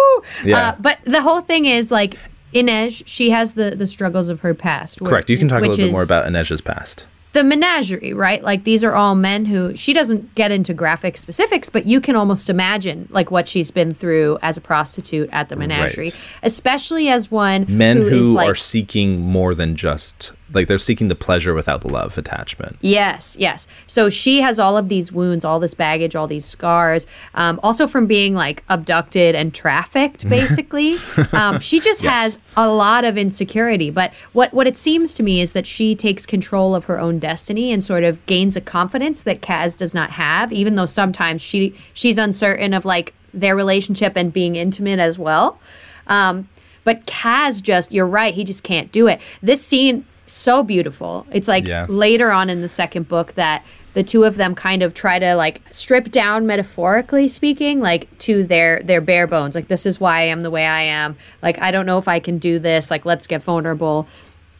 Yeah. 0.45 0.71
Uh, 0.71 0.77
but 0.81 0.99
the 1.05 1.21
whole 1.23 1.41
thing 1.43 1.67
is 1.67 1.91
like, 1.91 2.17
Inej, 2.55 3.03
she 3.07 3.31
has 3.31 3.53
the 3.53 3.71
the 3.77 3.87
struggles 3.87 4.29
of 4.29 4.41
her 4.41 4.55
past. 4.55 5.01
where- 5.01 5.11
Correct. 5.11 5.31
You 5.31 5.39
can 5.39 5.47
talk 5.49 5.59
a 5.61 5.67
little 5.67 5.77
bit 5.87 5.93
more 5.93 6.03
about 6.03 6.25
Inej's 6.27 6.61
past. 6.61 7.05
The 7.33 7.45
menagerie, 7.45 8.12
right? 8.12 8.43
Like 8.43 8.64
these 8.64 8.83
are 8.83 8.95
all 8.95 9.14
men 9.14 9.45
who 9.45 9.77
she 9.77 9.93
doesn't 9.93 10.35
get 10.35 10.51
into 10.51 10.75
graphic 10.75 11.16
specifics, 11.16 11.69
but 11.71 11.87
you 11.87 12.01
can 12.01 12.16
almost 12.16 12.51
imagine 12.51 13.07
like 13.11 13.31
what 13.31 13.47
she's 13.47 13.71
been 13.71 13.93
through 13.95 14.38
as 14.43 14.57
a 14.57 14.61
prostitute 14.61 15.29
at 15.33 15.49
the 15.49 15.57
menagerie, 15.57 16.07
Right. 16.07 16.16
especially 16.43 17.09
as 17.09 17.31
one 17.31 17.66
Men 17.69 17.99
who, 17.99 18.35
like 18.35 18.49
are 18.51 18.55
seeking 18.55 19.21
more 19.21 19.55
than 19.55 19.77
just 19.77 20.33
like 20.53 20.67
they're 20.69 20.79
seeking 20.79 21.09
the 21.09 21.15
pleasure 21.15 21.55
without 21.55 21.81
the 21.83 21.89
love 21.89 22.19
attachment. 22.19 22.77
Yes, 22.81 23.37
yes. 23.39 23.67
So 23.87 24.11
she 24.11 24.41
has 24.41 24.59
all 24.59 24.77
of 24.77 24.89
these 24.89 25.13
wounds, 25.13 25.45
all 25.45 25.61
this 25.61 25.75
baggage, 25.75 26.17
all 26.17 26.27
these 26.27 26.45
scars, 26.45 27.07
um, 27.35 27.61
also 27.63 27.87
from 27.87 28.07
being 28.07 28.35
like 28.35 28.65
abducted 28.69 29.35
and 29.35 29.55
trafficked, 29.55 30.29
basically. 30.29 30.97
um, 31.33 31.61
she 31.61 31.79
just 31.81 32.03
Yes. 32.03 32.13
has 32.13 32.39
a 32.57 32.69
lot 32.69 33.05
of 33.05 33.17
insecurity. 33.17 33.91
But 33.91 34.13
what, 34.33 34.53
what 34.53 34.67
it 34.67 34.77
seems 34.77 35.15
to 35.15 35.23
me 35.23 35.41
is 35.41 35.53
that 35.53 35.67
she 35.67 35.95
takes 35.95 36.27
control 36.27 36.75
of 36.75 36.87
her 36.87 36.99
own 36.99 37.19
destiny 37.19 37.73
and 37.73 37.83
sort 37.85 38.05
of 38.05 38.25
gains 38.27 38.57
a 38.57 38.61
confidence 38.61 39.23
that 39.25 39.41
Kaz 39.41 39.77
does 39.77 39.95
not 39.95 40.11
have, 40.13 40.53
even 40.53 40.75
though 40.75 40.87
sometimes 40.87 41.43
she 41.43 41.75
she's 41.95 42.19
uncertain 42.19 42.75
of 42.75 42.85
like 42.85 43.15
their 43.33 43.55
relationship 43.55 44.15
and 44.17 44.33
being 44.33 44.57
intimate 44.57 44.99
as 44.99 45.19
well. 45.19 45.61
Um, 46.07 46.49
but 46.83 47.07
Kaz 47.07 47.63
just, 47.63 47.93
you're 47.93 48.07
right, 48.07 48.35
he 48.35 48.43
just 48.43 48.63
can't 48.65 48.91
do 48.91 49.07
it. 49.07 49.21
This 49.43 49.65
scene 49.65 50.05
so 50.33 50.62
beautiful. 50.62 51.27
It's 51.33 51.49
like 51.49 51.66
Yeah. 51.66 51.87
later 51.88 52.31
on 52.31 52.51
in 52.51 52.62
the 52.62 52.69
second 52.69 53.09
book 53.09 53.35
that 53.35 53.64
the 53.95 54.03
two 54.03 54.25
of 54.25 54.37
them 54.37 54.55
kind 54.55 54.83
of 54.83 54.95
try 54.95 55.19
to 55.19 55.35
like 55.35 55.61
strip 55.73 56.11
down 56.11 56.47
metaphorically 56.47 57.27
speaking 57.27 57.81
like 57.81 58.07
to 58.19 58.45
their 58.45 58.81
their 58.85 59.01
bare 59.01 59.27
bones 59.27 59.55
like 59.57 59.66
this 59.69 59.85
is 59.85 59.99
why 60.01 60.19
i 60.19 60.23
am 60.23 60.43
the 60.43 60.51
way 60.51 60.64
i 60.64 60.81
am 60.83 61.16
like 61.43 61.59
i 61.61 61.73
don't 61.73 61.87
know 61.87 61.99
if 61.99 62.07
i 62.07 62.21
can 62.21 62.38
do 62.38 62.61
this 62.61 62.88
like 62.90 63.05
let's 63.05 63.27
get 63.27 63.43
vulnerable 63.43 64.07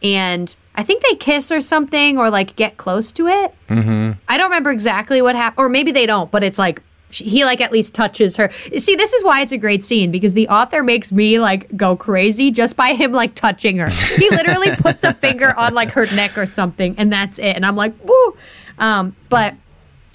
and 0.03 0.55
i 0.75 0.83
think 0.83 1.01
they 1.03 1.15
kiss 1.15 1.49
or 1.49 1.61
something 1.61 2.17
or 2.17 2.29
like 2.29 2.55
get 2.57 2.75
close 2.75 3.13
to 3.13 3.27
it 3.27 3.55
mm-hmm. 3.69 4.11
i 4.27 4.37
don't 4.37 4.49
remember 4.49 4.69
exactly 4.69 5.21
what 5.21 5.35
happened 5.35 5.63
or 5.63 5.69
maybe 5.69 5.93
they 5.93 6.05
don't 6.05 6.29
but 6.29 6.43
it's 6.43 6.59
like 6.59 6.81
sh- 7.11 7.21
he 7.21 7.45
like 7.45 7.61
at 7.61 7.71
least 7.71 7.93
touches 7.95 8.37
her 8.37 8.51
see 8.77 8.95
this 8.95 9.13
is 9.13 9.23
why 9.23 9.41
it's 9.41 9.51
a 9.51 9.57
great 9.57 9.83
scene 9.83 10.11
because 10.11 10.33
the 10.33 10.47
author 10.47 10.81
makes 10.83 11.11
me 11.11 11.39
like 11.39 11.75
go 11.77 11.95
crazy 11.95 12.51
just 12.51 12.75
by 12.75 12.93
him 12.93 13.11
like 13.11 13.35
touching 13.35 13.77
her 13.77 13.89
he 13.89 14.29
literally 14.29 14.71
puts 14.77 15.03
a 15.03 15.13
finger 15.13 15.57
on 15.57 15.73
like 15.73 15.91
her 15.91 16.05
neck 16.15 16.37
or 16.37 16.45
something 16.45 16.95
and 16.97 17.11
that's 17.11 17.37
it 17.39 17.55
and 17.55 17.65
i'm 17.65 17.75
like 17.75 17.93
woo 18.03 18.37
um, 18.79 19.15
but 19.29 19.55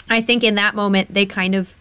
I 0.09 0.21
think 0.21 0.43
in 0.45 0.55
that 0.57 0.75
moment 0.75 1.13
they 1.13 1.27
kind 1.27 1.55
of 1.55 1.75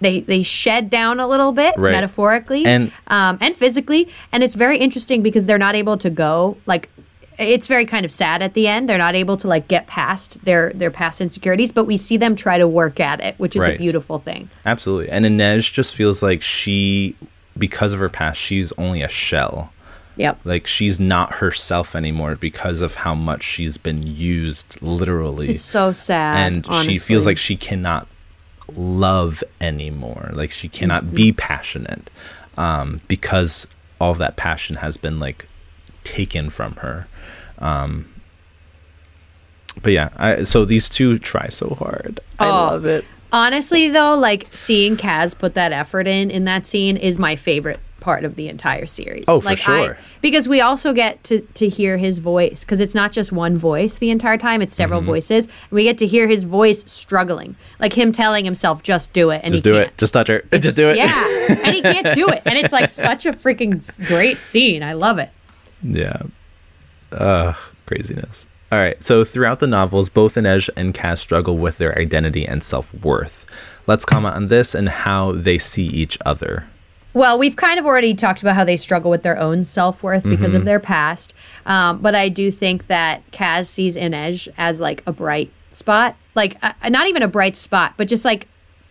they 0.00 0.20
they 0.20 0.42
shed 0.42 0.90
down 0.90 1.18
a 1.20 1.26
little 1.26 1.52
bit 1.52 1.76
Right. 1.76 1.92
metaphorically 1.92 2.64
And- 2.64 2.92
um, 3.08 3.38
and 3.40 3.56
physically, 3.56 4.08
and 4.32 4.42
it's 4.44 4.54
very 4.54 4.78
interesting 4.78 5.22
because 5.22 5.46
they're 5.46 5.58
not 5.58 5.74
able 5.74 5.96
to 5.98 6.10
go 6.10 6.56
like. 6.66 6.88
It's 7.38 7.68
very 7.68 7.84
kind 7.84 8.04
of 8.04 8.10
sad 8.10 8.42
at 8.42 8.54
the 8.54 8.66
end. 8.66 8.88
They're 8.88 8.98
not 8.98 9.14
able 9.14 9.36
to 9.38 9.48
like 9.48 9.68
get 9.68 9.86
past 9.86 10.44
their 10.44 10.70
their 10.74 10.90
past 10.90 11.20
insecurities, 11.20 11.70
but 11.72 11.84
we 11.84 11.96
see 11.96 12.16
them 12.16 12.34
try 12.34 12.58
to 12.58 12.66
work 12.66 12.98
at 12.98 13.20
it, 13.20 13.38
which 13.38 13.54
is 13.54 13.62
a 13.62 13.76
beautiful 13.76 14.18
thing. 14.18 14.50
Absolutely. 14.66 15.08
And 15.10 15.24
Inej 15.24 15.72
just 15.72 15.94
feels 15.94 16.22
like 16.22 16.42
she, 16.42 17.14
because 17.56 17.92
of 17.92 18.00
her 18.00 18.08
past, 18.08 18.40
she's 18.40 18.72
only 18.72 19.02
a 19.02 19.08
shell. 19.08 19.72
Yep. 20.16 20.40
Like 20.44 20.66
she's 20.66 20.98
not 20.98 21.34
herself 21.34 21.94
anymore 21.94 22.34
because 22.34 22.82
of 22.82 22.96
how 22.96 23.14
much 23.14 23.44
she's 23.44 23.76
been 23.78 24.02
used 24.04 24.76
literally. 24.82 25.50
It's 25.50 25.62
so 25.62 25.92
sad. 25.92 26.52
and 26.52 26.66
honestly. 26.66 26.94
she 26.94 26.98
feels 26.98 27.24
like 27.24 27.38
she 27.38 27.56
cannot 27.56 28.08
love 28.74 29.44
anymore. 29.60 30.30
Like 30.34 30.50
she 30.50 30.68
cannot 30.68 31.14
be 31.14 31.32
passionate 31.32 32.10
um, 32.56 33.00
because 33.06 33.68
all 34.00 34.10
of 34.10 34.18
that 34.18 34.36
passion 34.36 34.76
has 34.76 34.96
been 34.96 35.20
like 35.20 35.46
taken 36.04 36.50
from 36.50 36.74
her. 36.76 37.06
Um, 37.58 38.06
but 39.82 39.92
yeah, 39.92 40.08
I, 40.16 40.44
so 40.44 40.64
these 40.64 40.88
two 40.88 41.18
try 41.18 41.48
so 41.48 41.76
hard. 41.78 42.20
I 42.38 42.46
Oh. 42.46 42.50
love 42.72 42.84
it. 42.86 43.04
Honestly, 43.30 43.88
though, 43.90 44.14
like 44.14 44.48
seeing 44.52 44.96
Kaz 44.96 45.38
put 45.38 45.54
that 45.54 45.70
effort 45.70 46.06
in 46.08 46.30
in 46.30 46.44
that 46.44 46.66
scene 46.66 46.96
is 46.96 47.18
my 47.18 47.36
favorite 47.36 47.78
part 48.00 48.24
of 48.24 48.36
the 48.36 48.48
entire 48.48 48.86
series. 48.86 49.26
Oh, 49.28 49.40
for 49.40 49.46
like, 49.46 49.58
sure. 49.58 49.94
I, 49.96 49.96
because 50.22 50.48
we 50.48 50.62
also 50.62 50.94
get 50.94 51.22
to 51.24 51.40
to 51.40 51.68
hear 51.68 51.98
his 51.98 52.20
voice 52.20 52.64
because 52.64 52.80
it's 52.80 52.94
not 52.94 53.12
just 53.12 53.30
one 53.30 53.58
voice 53.58 53.98
the 53.98 54.08
entire 54.10 54.38
time; 54.38 54.62
it's 54.62 54.74
several 54.74 55.00
Mm-hmm. 55.00 55.08
voices. 55.10 55.44
And 55.44 55.52
we 55.72 55.84
get 55.84 55.98
to 55.98 56.06
hear 56.06 56.26
his 56.26 56.44
voice 56.44 56.90
struggling, 56.90 57.54
like 57.78 57.92
him 57.92 58.12
telling 58.12 58.46
himself, 58.46 58.82
"Just 58.82 59.12
do 59.12 59.28
it," 59.28 59.42
and 59.44 59.52
Just 59.52 59.62
do 59.64 59.74
can't. 59.74 59.88
it. 59.88 59.98
Just 59.98 60.14
touch 60.14 60.28
her. 60.28 60.40
Just 60.58 60.78
do 60.78 60.88
it. 60.88 60.96
Yeah, 60.96 61.46
and 61.66 61.74
he 61.74 61.82
can't 61.82 62.14
do 62.14 62.28
it, 62.28 62.40
and 62.46 62.56
it's 62.58 62.72
like 62.72 62.88
such 63.08 63.26
a 63.26 63.32
freaking 63.32 63.78
great 64.08 64.38
scene. 64.38 64.82
I 64.82 64.94
love 64.94 65.18
it. 65.18 65.28
Yeah. 65.82 66.22
Ugh, 67.12 67.56
craziness. 67.86 68.46
All 68.70 68.78
right. 68.78 69.02
So 69.02 69.24
throughout 69.24 69.60
the 69.60 69.66
novels, 69.66 70.08
both 70.10 70.34
Inej 70.34 70.68
and 70.76 70.94
Kaz 70.94 71.18
struggle 71.18 71.56
with 71.56 71.78
their 71.78 71.98
identity 71.98 72.46
and 72.46 72.62
self 72.62 72.92
worth. 72.94 73.46
Let's 73.86 74.04
comment 74.04 74.34
on 74.36 74.46
this 74.46 74.74
and 74.74 74.88
how 74.88 75.32
they 75.32 75.56
see 75.58 75.86
each 75.86 76.18
other. 76.26 76.66
Well, 77.14 77.38
we've 77.38 77.56
kind 77.56 77.78
of 77.78 77.86
already 77.86 78.12
talked 78.14 78.42
about 78.42 78.54
how 78.54 78.64
they 78.64 78.76
struggle 78.76 79.10
with 79.10 79.22
their 79.22 79.38
own 79.38 79.64
self 79.64 80.02
worth 80.02 80.24
because 80.24 80.48
Mm-hmm. 80.52 80.56
of 80.58 80.64
their 80.66 80.78
past. 80.80 81.32
Um, 81.64 82.00
but 82.00 82.14
I 82.14 82.28
do 82.28 82.50
think 82.50 82.88
that 82.88 83.28
Kaz 83.30 83.66
sees 83.66 83.96
Inej 83.96 84.48
as 84.58 84.78
like 84.80 85.02
a 85.06 85.12
bright 85.12 85.50
spot, 85.72 86.16
like 86.34 86.58
uh, 86.62 86.72
not 86.90 87.06
even 87.08 87.22
a 87.22 87.28
bright 87.28 87.56
spot, 87.56 87.94
but 87.96 88.06
just 88.06 88.26
like 88.26 88.46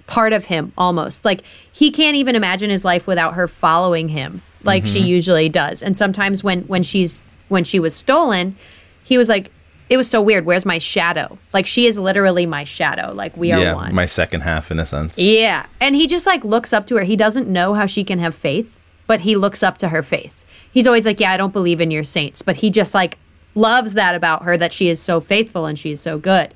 part 0.08 0.34
of 0.34 0.46
him 0.46 0.74
almost. 0.76 1.24
Like 1.24 1.44
he 1.72 1.92
can't 1.92 2.16
even 2.16 2.36
imagine 2.36 2.72
his 2.72 2.84
life 2.84 3.06
without 3.06 3.36
her 3.36 3.48
following 3.48 4.10
him, 4.10 4.42
like 4.64 4.88
she 4.88 5.00
Mm-hmm. 5.02 5.08
usually 5.08 5.50
does. 5.50 5.84
And 5.84 5.96
sometimes 5.96 6.44
when 6.44 6.62
when 6.64 6.82
she's 6.82 7.22
when 7.50 7.64
she 7.64 7.80
was 7.80 7.96
stolen, 7.96 8.56
he 9.04 9.18
was 9.18 9.30
like. 9.30 9.52
It 9.90 9.96
was 9.96 10.10
so 10.10 10.22
weird. 10.22 10.44
Where's 10.44 10.66
my 10.66 10.80
shadow? 10.80 11.38
Like 11.54 11.66
she 11.66 11.86
is 11.86 11.98
literally 11.98 12.46
my 12.46 12.66
shadow. 12.66 13.14
Like 13.14 13.38
we 13.38 13.54
are 13.54 13.62
yeah, 13.62 13.74
one. 13.74 13.96
my 13.96 14.06
second 14.06 14.42
half 14.42 14.70
in 14.70 14.82
a 14.82 14.86
sense. 14.86 15.18
Yeah. 15.18 15.66
And 15.80 15.96
he 15.96 16.08
just 16.08 16.28
like 16.28 16.44
looks 16.44 16.74
up 16.74 16.88
to 16.88 16.98
her. 16.98 17.06
He 17.06 17.16
doesn't 17.16 17.48
know 17.48 17.74
how 17.74 17.86
she 17.86 18.04
can 18.04 18.20
have 18.20 18.36
faith, 18.36 18.82
but 19.08 19.22
he 19.22 19.38
looks 19.38 19.64
up 19.64 19.78
to 19.78 19.88
her 19.88 20.04
faith. 20.04 20.44
He's 20.74 20.88
always 20.88 21.06
like, 21.06 21.22
Yeah, 21.22 21.32
I 21.32 21.38
don't 21.38 21.54
believe 21.54 21.80
in 21.80 21.90
your 21.90 22.04
saints. 22.04 22.42
But 22.42 22.58
he 22.58 22.70
just 22.70 22.94
like 22.94 23.18
loves 23.56 23.94
that 23.94 24.14
about 24.14 24.44
her 24.44 24.58
that 24.58 24.74
she 24.74 24.90
is 24.90 25.02
so 25.02 25.22
faithful 25.22 25.66
and 25.66 25.80
she's 25.80 26.02
so 26.02 26.18
good. 26.18 26.54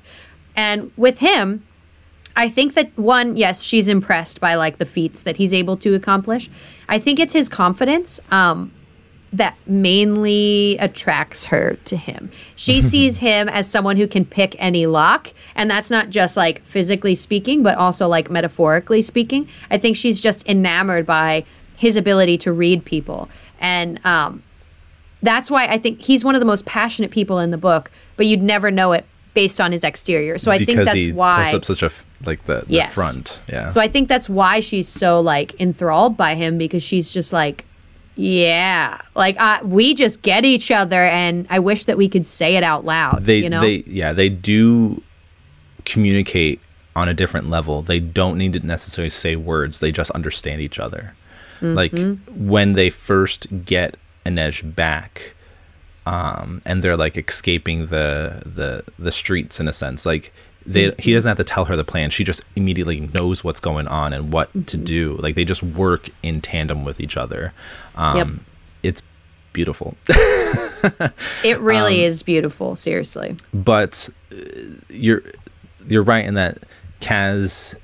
And 0.54 0.92
with 0.98 1.20
him, 1.20 1.64
I 2.36 2.48
think 2.48 2.74
that 2.74 2.96
one, 2.96 3.36
yes, 3.36 3.62
she's 3.62 3.88
impressed 3.88 4.40
by 4.40 4.54
like 4.54 4.78
the 4.78 4.86
feats 4.86 5.22
that 5.22 5.36
he's 5.36 5.52
able 5.52 5.76
to 5.78 5.94
accomplish. 5.94 6.50
I 6.88 6.98
think 6.98 7.18
it's 7.18 7.34
his 7.34 7.48
confidence. 7.48 8.20
Um, 8.30 8.72
that 9.32 9.56
mainly 9.66 10.76
attracts 10.78 11.46
her 11.46 11.78
to 11.86 11.96
him. 11.96 12.30
She 12.54 12.80
sees 12.92 13.18
him 13.18 13.48
as 13.48 13.68
someone 13.70 13.96
who 13.96 14.06
can 14.06 14.24
pick 14.24 14.54
any 14.58 14.86
lock, 14.86 15.32
and 15.54 15.70
that's 15.70 15.90
not 15.90 16.10
just 16.10 16.36
like 16.36 16.62
physically 16.62 17.14
speaking, 17.14 17.62
but 17.62 17.76
also 17.78 18.08
like 18.08 18.30
metaphorically 18.30 19.00
speaking. 19.02 19.48
I 19.70 19.78
think 19.78 19.96
she's 19.96 20.20
just 20.20 20.46
enamored 20.48 21.06
by 21.06 21.44
his 21.76 21.96
ability 21.96 22.38
to 22.38 22.52
read 22.52 22.84
people, 22.84 23.28
and 23.58 24.04
um, 24.04 24.42
that's 25.22 25.50
why 25.50 25.66
I 25.66 25.78
think 25.78 26.00
he's 26.02 26.24
one 26.24 26.34
of 26.34 26.40
the 26.40 26.46
most 26.46 26.66
passionate 26.66 27.10
people 27.10 27.38
in 27.38 27.50
the 27.50 27.58
book. 27.58 27.90
But 28.16 28.26
you'd 28.26 28.42
never 28.42 28.70
know 28.70 28.92
it 28.92 29.06
based 29.34 29.60
on 29.60 29.72
his 29.72 29.82
exterior. 29.82 30.36
So 30.36 30.52
I 30.52 30.62
think 30.62 30.84
that's 30.84 30.92
he 30.92 31.10
why. 31.12 31.44
puts 31.44 31.54
up 31.54 31.64
such 31.64 31.82
a 31.82 31.86
f- 31.86 32.04
like 32.26 32.44
the, 32.44 32.60
the 32.66 32.74
Yes. 32.74 32.92
front. 32.92 33.40
Yeah. 33.48 33.70
So 33.70 33.80
I 33.80 33.88
think 33.88 34.08
that's 34.08 34.28
why 34.28 34.60
she's 34.60 34.86
so 34.88 35.20
like 35.22 35.58
enthralled 35.58 36.18
by 36.18 36.34
him 36.34 36.58
because 36.58 36.82
she's 36.82 37.12
just 37.14 37.32
like, 37.32 37.64
yeah, 38.16 39.00
like 39.14 39.40
uh, 39.40 39.60
we 39.64 39.94
just 39.94 40.22
get 40.22 40.44
each 40.44 40.70
other, 40.70 41.02
and 41.04 41.46
I 41.50 41.58
wish 41.58 41.84
that 41.86 41.96
we 41.96 42.08
could 42.08 42.26
say 42.26 42.56
it 42.56 42.62
out 42.62 42.84
loud. 42.84 43.24
they 43.24 43.38
you 43.38 43.50
know, 43.50 43.60
they 43.62 43.84
yeah 43.86 44.12
they 44.12 44.28
do 44.28 45.02
communicate 45.84 46.60
on 46.94 47.08
a 47.08 47.14
different 47.14 47.48
level 47.50 47.82
they 47.82 47.98
don't 47.98 48.36
need 48.38 48.52
to 48.52 48.60
necessarily 48.60 49.08
say 49.10 49.34
words 49.34 49.80
they 49.80 49.90
just 49.90 50.10
understand 50.12 50.60
each 50.60 50.78
other 50.78 51.14
like 51.60 51.92
Mm-hmm. 51.92 52.48
when 52.48 52.72
they 52.74 52.90
first 52.90 53.64
get 53.64 53.96
Inej 54.26 54.74
back 54.76 55.34
um 56.06 56.60
and 56.64 56.82
they're 56.82 56.96
like 56.96 57.16
escaping 57.16 57.86
the 57.86 58.42
the 58.44 58.84
the 58.98 59.10
streets 59.12 59.58
in 59.60 59.68
a 59.68 59.72
sense 59.72 60.04
like 60.04 60.32
they 60.66 60.92
he 60.98 61.12
doesn't 61.12 61.28
have 61.28 61.36
to 61.36 61.44
tell 61.44 61.64
her 61.66 61.76
the 61.76 61.84
plan 61.84 62.10
she 62.10 62.24
just 62.24 62.42
immediately 62.56 63.00
knows 63.00 63.42
what's 63.44 63.60
going 63.60 63.86
on 63.88 64.12
and 64.12 64.32
what 64.32 64.52
to 64.66 64.76
Mm-hmm. 64.76 64.84
do 64.84 65.16
like 65.20 65.34
they 65.34 65.44
just 65.44 65.62
work 65.62 66.08
in 66.22 66.40
tandem 66.40 66.84
with 66.84 67.00
each 67.00 67.16
other 67.16 67.52
um 67.96 68.16
Yep. 68.16 68.28
it's 68.82 69.02
beautiful 69.52 69.96
it 71.44 71.58
really 71.60 72.00
um, 72.04 72.08
is 72.08 72.22
beautiful. 72.22 72.74
Seriously, 72.74 73.36
but 73.54 74.08
uh, 74.32 74.36
you're 74.88 75.22
you're 75.88 76.02
right 76.02 76.24
in 76.24 76.34
that 76.34 76.58
Kaz 77.00 77.74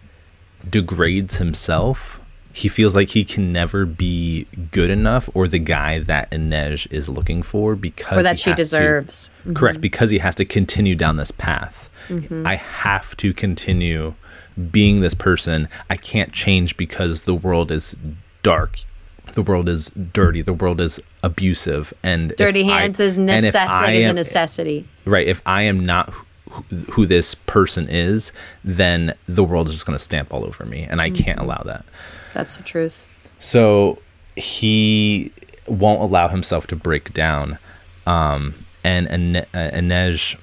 degrades 0.69 1.37
himself. 1.37 2.21
He 2.59 2.69
feels 2.69 2.97
like 2.97 3.11
he 3.11 3.25
can 3.25 3.53
never 3.53 3.87
be 3.87 4.47
good 4.73 4.91
enough 4.91 5.29
or 5.35 5.47
the 5.49 5.59
guy 5.61 6.01
that 6.01 6.31
Inej 6.31 6.91
is 6.93 7.09
looking 7.09 7.43
for 7.43 7.77
because 7.77 8.19
or 8.19 8.23
that 8.25 8.39
she 8.41 8.51
has 8.51 8.57
to- 8.57 8.63
deserves. 8.63 9.31
Mm-hmm. 9.41 9.53
correct 9.55 9.81
because 9.81 10.11
he 10.11 10.19
has 10.19 10.35
to 10.37 10.45
continue 10.45 10.95
down 10.97 11.17
this 11.17 11.31
path. 11.31 11.89
I 12.45 12.57
have 12.57 13.15
to 13.19 13.35
continue 13.35 14.15
being 14.73 15.01
this 15.01 15.13
person. 15.15 15.69
I 15.91 15.97
can't 15.97 16.33
change 16.33 16.77
because 16.79 17.23
the 17.25 17.35
world 17.35 17.71
is 17.71 17.95
dark. 18.43 18.81
The 19.35 19.43
world 19.43 19.69
is 19.69 19.91
dirty. 19.91 20.41
The 20.43 20.55
world 20.55 20.81
is 20.81 20.99
abusive 21.23 21.93
and 22.03 22.35
Dirty 22.37 22.65
I- 22.71 22.81
hands 22.81 22.99
is 22.99 23.19
and 23.19 23.29
if 23.31 23.45
nece- 23.45 23.55
I 23.69 23.87
that 23.87 23.95
is 23.95 24.07
a 24.07 24.13
necessity. 24.15 24.87
right 25.05 25.27
if 25.27 25.43
i 25.47 25.63
am 25.63 25.85
not 25.85 26.15
who, 26.51 26.63
who 26.93 27.07
this 27.07 27.35
person 27.35 27.89
is 27.89 28.33
then 28.65 29.15
the 29.27 29.43
world 29.45 29.67
is 29.69 29.75
just 29.75 29.85
going 29.87 29.99
to 29.99 30.03
stamp 30.03 30.33
all 30.33 30.45
over 30.45 30.65
me 30.65 30.83
and 30.89 31.01
i 31.01 31.11
Mm-hmm. 31.11 31.23
can't 31.25 31.39
allow 31.41 31.61
that 31.67 31.85
That's 32.35 32.57
the 32.57 32.63
truth. 32.63 33.07
so 33.39 33.99
he 34.37 35.33
won't 35.67 36.01
allow 36.01 36.29
himself 36.29 36.67
to 36.69 36.77
break 36.77 37.13
down 37.13 37.59
um 38.07 38.55
and 38.85 39.07
Ine- 39.09 39.47
uh, 39.53 39.71
Inej 39.75 40.37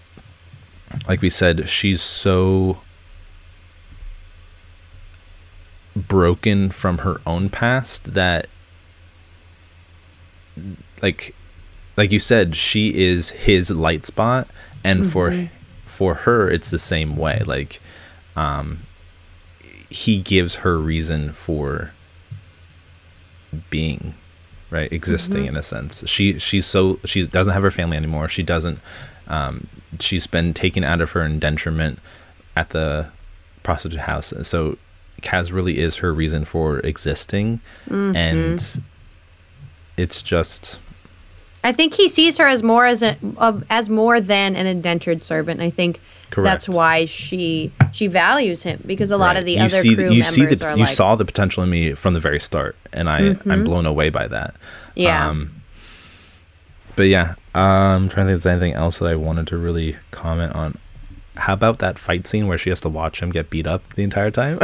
like 1.08 1.22
we 1.22 1.30
said 1.30 1.68
she's 1.70 2.02
so 2.02 2.80
broken 5.96 6.70
from 6.70 7.00
her 7.00 7.22
own 7.26 7.50
past 7.50 8.14
that 8.14 8.48
like 11.02 11.34
like 11.98 12.12
you 12.12 12.20
said 12.20 12.56
she 12.56 12.94
is 12.96 13.30
his 13.32 13.72
light 13.72 14.06
spot 14.06 14.48
and 14.84 15.10
for 15.10 15.50
for 15.86 16.14
her 16.16 16.50
it's 16.50 16.70
the 16.70 16.80
same 16.80 17.16
way 17.16 17.42
like 17.46 17.80
um 18.36 18.80
he 19.96 20.18
gives 20.18 20.56
her 20.56 20.78
reason 20.78 21.32
for 21.32 21.92
being 23.70 24.14
right 24.70 24.92
existing 24.92 25.46
in 25.46 25.56
a 25.56 25.64
sense. 25.64 26.04
She 26.08 26.38
she's 26.40 26.66
so 26.66 27.00
she 27.06 27.26
doesn't 27.26 27.54
have 27.54 27.64
her 27.64 27.72
family 27.72 27.96
anymore. 27.98 28.28
She 28.28 28.44
doesn't 28.44 28.80
Um, 29.28 29.68
she's 30.00 30.28
been 30.28 30.54
taken 30.54 30.84
out 30.84 31.02
of 31.02 31.12
her 31.12 31.22
indenturement 31.22 31.98
at 32.56 32.70
the 32.72 33.08
prostitute 33.64 34.02
house, 34.02 34.34
so 34.44 34.78
Kaz 35.22 35.52
really 35.52 35.80
is 35.80 35.98
her 35.98 36.14
reason 36.14 36.46
for 36.46 36.80
existing, 36.80 37.60
Mm-hmm. 37.90 38.16
and 38.16 38.82
it's 39.98 40.22
just 40.22 40.80
I 41.64 41.72
think 41.72 41.94
he 41.96 42.08
sees 42.08 42.38
her 42.38 42.48
as 42.48 42.62
more 42.62 42.86
as 42.86 43.02
a 43.02 43.18
of 43.38 43.64
as 43.70 43.90
more 43.90 44.20
than 44.20 44.56
an 44.58 44.68
indentured 44.68 45.24
servant. 45.24 45.62
I 45.62 45.70
think 45.70 46.00
that's 46.32 46.68
why 46.68 47.06
she 47.06 47.72
she 47.92 48.08
values 48.08 48.64
him 48.64 48.82
because 48.86 49.12
a 49.12 49.18
lot 49.18 49.28
right. 49.28 49.38
of 49.38 49.46
the 49.46 49.54
you 49.54 49.60
other 49.60 49.70
see, 49.70 49.96
crew 49.96 50.12
you 50.12 50.20
members 50.22 50.36
see 50.36 50.46
the, 50.46 50.66
are 50.68 50.72
you 50.72 50.78
like, 50.84 50.90
Mm-hmm. 50.90 50.96
saw 50.96 51.16
the 51.16 51.26
potential 51.26 51.64
in 51.64 51.70
me 51.70 51.94
from 51.94 52.14
the 52.14 52.20
very 52.20 52.40
start, 52.40 52.76
and 52.92 53.10
I 53.10 53.38
I'm 53.50 53.64
blown 53.64 53.86
away 53.86 54.10
by 54.10 54.28
that. 54.28 54.56
yeah, 54.96 55.30
Um, 55.30 55.62
but 56.96 57.04
yeah, 57.04 57.36
um, 57.54 57.64
I'm 57.64 58.10
trying 58.10 58.28
to 58.28 58.32
think 58.32 58.38
if 58.38 58.44
there's 58.44 58.52
anything 58.52 58.74
else 58.74 59.00
that 59.00 59.06
I 59.06 59.16
wanted 59.16 59.48
to 59.48 59.58
really 59.58 59.98
comment 60.12 60.54
on. 60.56 60.78
How 61.38 61.54
about 61.54 61.80
that 61.80 62.00
fight 62.00 62.28
scene 62.28 62.48
where 62.48 62.58
she 62.58 62.70
has 62.70 62.80
to 62.82 62.90
watch 62.90 63.22
him 63.22 63.30
get 63.30 63.50
beat 63.50 63.68
up 63.68 63.94
the 63.96 64.04
entire 64.04 64.32
time? 64.32 64.58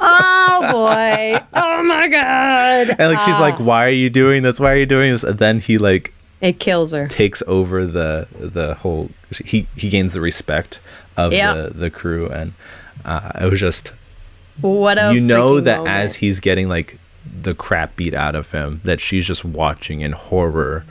oh 0.00 0.60
boy, 0.70 1.38
oh 1.54 1.82
my 1.84 2.08
god, 2.08 2.96
and 2.98 3.12
like 3.14 3.20
she's 3.20 3.38
like, 3.40 3.58
"Why 3.58 3.86
are 3.86 3.90
you 3.90 4.10
doing 4.10 4.42
this? 4.42 4.60
Why 4.60 4.72
are 4.72 4.76
you 4.76 4.86
doing 4.86 5.12
this?" 5.12 5.24
And 5.24 5.38
then 5.38 5.60
he 5.60 5.78
like 5.78 6.12
it 6.40 6.58
kills 6.58 6.92
her. 6.92 7.06
takes 7.08 7.42
over 7.46 7.86
the 7.86 8.28
the 8.38 8.74
whole. 8.74 9.10
He 9.44 9.66
he 9.76 9.88
gains 9.88 10.12
the 10.14 10.20
respect 10.20 10.80
of 11.16 11.32
Yeah. 11.32 11.54
the 11.54 11.70
the 11.70 11.90
crew, 11.90 12.28
and 12.28 12.54
uh, 13.04 13.32
it 13.40 13.50
was 13.50 13.60
just 13.60 13.92
What 14.60 14.98
a 14.98 15.12
you 15.14 15.20
know 15.20 15.60
that 15.60 15.78
moment. 15.78 15.96
as 15.96 16.16
he's 16.16 16.40
getting 16.40 16.68
like 16.68 16.98
the 17.42 17.54
crap 17.54 17.96
beat 17.96 18.14
out 18.14 18.34
of 18.34 18.50
him 18.52 18.80
that 18.84 19.00
she's 19.00 19.26
just 19.26 19.44
watching 19.44 20.00
in 20.00 20.12
horror 20.12 20.84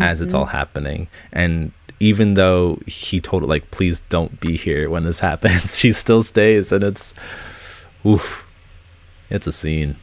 as 0.00 0.20
it's 0.20 0.32
Mm-hmm. 0.32 0.38
all 0.40 0.46
happening 0.46 1.08
and 1.32 1.72
even 2.00 2.34
though 2.34 2.78
he 2.86 3.20
told 3.20 3.42
her 3.42 3.48
like 3.48 3.70
please 3.70 4.00
don't 4.08 4.38
be 4.40 4.56
here 4.56 4.88
when 4.90 5.04
this 5.04 5.20
happens 5.30 5.78
she 5.78 5.90
still 5.92 6.22
stays 6.22 6.72
and 6.72 6.82
it's 6.84 7.14
oof 8.06 8.44
it's 9.30 9.46
a 9.46 9.52
scene 9.52 9.96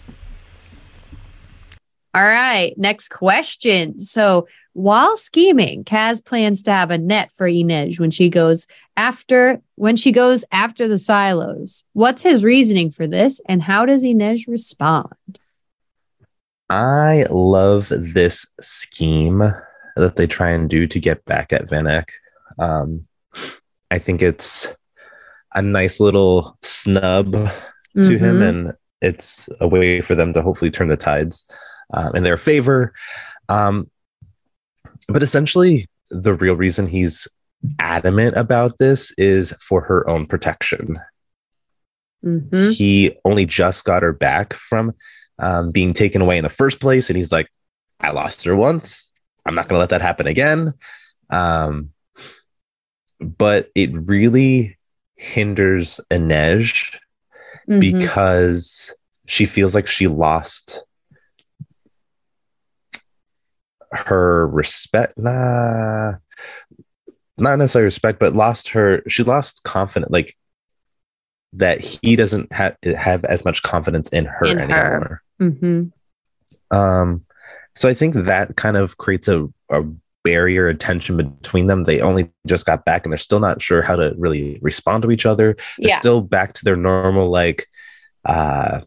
All 2.15 2.23
right, 2.23 2.73
next 2.77 3.09
question. 3.09 3.99
So, 3.99 4.47
while 4.74 5.17
scheming, 5.17 5.84
Kaz 5.84 6.24
plans 6.24 6.61
to 6.63 6.72
have 6.72 6.91
a 6.91 6.97
net 6.97 7.32
for 7.32 7.47
Inej 7.47 7.99
when 7.99 8.11
she 8.11 8.30
goes 8.30 8.67
after 8.95 9.61
when 9.76 9.95
she 9.95 10.11
goes 10.11 10.45
after 10.51 10.88
the 10.88 10.97
silos. 10.97 11.84
What's 11.93 12.24
his 12.24 12.43
reasoning 12.43 12.91
for 12.91 13.07
this, 13.07 13.41
and 13.47 13.61
how 13.61 13.86
does 13.86 14.03
Inej 14.03 14.47
respond? 14.47 15.39
I 16.70 17.26
love 17.30 17.88
this 17.89 18.45
scheme 18.61 19.41
that 19.95 20.15
they 20.15 20.28
try 20.28 20.51
and 20.51 20.70
do 20.70 20.86
to 20.88 20.99
get 20.99 21.26
back 21.26 21.51
at 21.51 21.67
Van 21.67 21.88
Eck. 21.88 22.11
Um, 22.59 23.07
I 23.89 23.97
think 23.99 24.22
it's 24.22 24.72
a 25.55 25.61
nice 25.61 25.99
little 25.99 26.57
snub 26.61 27.32
to 28.03 28.17
him, 28.17 28.39
Mhm. 28.39 28.49
and 28.49 28.74
it's 29.01 29.49
a 29.59 29.67
way 29.67 29.99
for 30.01 30.13
them 30.13 30.32
to 30.34 30.41
hopefully 30.41 30.70
turn 30.70 30.89
the 30.89 30.97
tides 30.97 31.49
um, 31.91 32.15
in 32.15 32.24
their 32.24 32.38
favor. 32.38 32.93
Um, 33.49 33.89
but 35.10 35.24
essentially, 35.24 35.89
the 36.12 36.34
real 36.34 36.55
reason 36.55 36.88
he's 36.88 37.28
adamant 37.80 38.38
about 38.38 38.78
this 38.80 39.12
is 39.18 39.51
for 39.60 39.82
her 39.82 40.07
own 40.10 40.26
protection 40.26 40.97
Mhm. 42.26 42.74
he 42.74 43.18
only 43.26 43.45
just 43.45 43.86
got 43.86 44.03
her 44.03 44.12
back 44.14 44.53
from 44.53 44.93
um, 45.39 45.72
being 45.72 45.93
taken 45.93 46.22
away 46.22 46.38
in 46.38 46.43
the 46.43 46.49
first 46.49 46.82
place 46.82 47.10
and 47.10 47.16
he's 47.16 47.32
like 47.32 47.47
i 48.01 48.12
lost 48.12 48.43
her 48.43 48.55
once 48.57 49.14
i'm 49.45 49.55
not 49.55 49.68
going 49.70 49.78
to 49.78 49.80
let 49.80 49.89
that 49.91 50.01
happen 50.01 50.28
again 50.28 50.74
um, 51.30 51.91
but 53.22 53.70
it 53.76 53.89
really 53.93 54.78
hinders 55.16 55.99
inej 56.12 56.97
Mhm. 57.70 57.80
because 57.82 58.93
she 59.28 59.45
feels 59.45 59.76
like 59.76 59.88
she 59.88 60.07
lost 60.07 60.84
her 63.91 64.47
respect 64.47 65.13
nah 65.17 66.13
not 67.37 67.57
necessarily 67.57 67.85
respect 67.85 68.19
but 68.19 68.35
lost 68.35 68.69
her 68.69 69.01
she 69.07 69.23
lost 69.23 69.63
confidence 69.63 70.11
like 70.11 70.35
that 71.53 71.79
he 71.79 72.15
doesn't 72.15 72.51
have 72.51 72.75
have 72.97 73.25
as 73.25 73.43
much 73.45 73.63
confidence 73.63 74.09
in 74.09 74.25
her 74.25 74.45
In 74.45 74.57
her. 74.59 74.63
anymore 74.63 75.21
Mhm. 75.41 75.91
um 76.71 77.25
so 77.75 77.89
i 77.89 77.93
think 77.93 78.13
that 78.13 78.55
kind 78.55 78.77
of 78.77 78.97
creates 78.97 79.27
a, 79.27 79.47
a 79.71 79.83
barrier 80.25 80.67
a 80.67 80.75
tension 80.75 81.15
between 81.17 81.67
them 81.67 81.85
they 81.85 82.01
only 82.01 82.29
just 82.45 82.65
got 82.65 82.83
back 82.85 83.05
and 83.05 83.11
they're 83.11 83.17
still 83.17 83.39
not 83.39 83.61
sure 83.61 83.81
how 83.81 83.95
to 83.95 84.13
really 84.17 84.59
respond 84.61 85.01
to 85.03 85.11
each 85.11 85.25
other 85.25 85.55
they're 85.79 85.89
Yeah. 85.89 85.99
still 85.99 86.21
back 86.21 86.53
to 86.53 86.65
their 86.65 86.75
normal 86.75 87.29
like 87.29 87.67
uh 88.25 88.81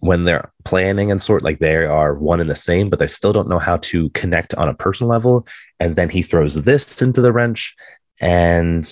when 0.00 0.24
they're 0.24 0.52
planning 0.64 1.10
and 1.10 1.20
sort 1.22 1.42
like 1.42 1.58
they 1.58 1.74
are 1.84 2.14
one 2.14 2.40
and 2.40 2.50
the 2.50 2.56
same 2.56 2.90
but 2.90 2.98
they 2.98 3.06
still 3.06 3.32
don't 3.32 3.48
know 3.48 3.58
how 3.58 3.76
to 3.78 4.10
connect 4.10 4.54
on 4.54 4.68
a 4.68 4.74
personal 4.74 5.10
level. 5.10 5.46
And 5.80 5.96
then 5.96 6.08
he 6.08 6.22
throws 6.22 6.54
this 6.54 7.00
into 7.02 7.20
the 7.20 7.32
wrench 7.32 7.74
and 8.20 8.90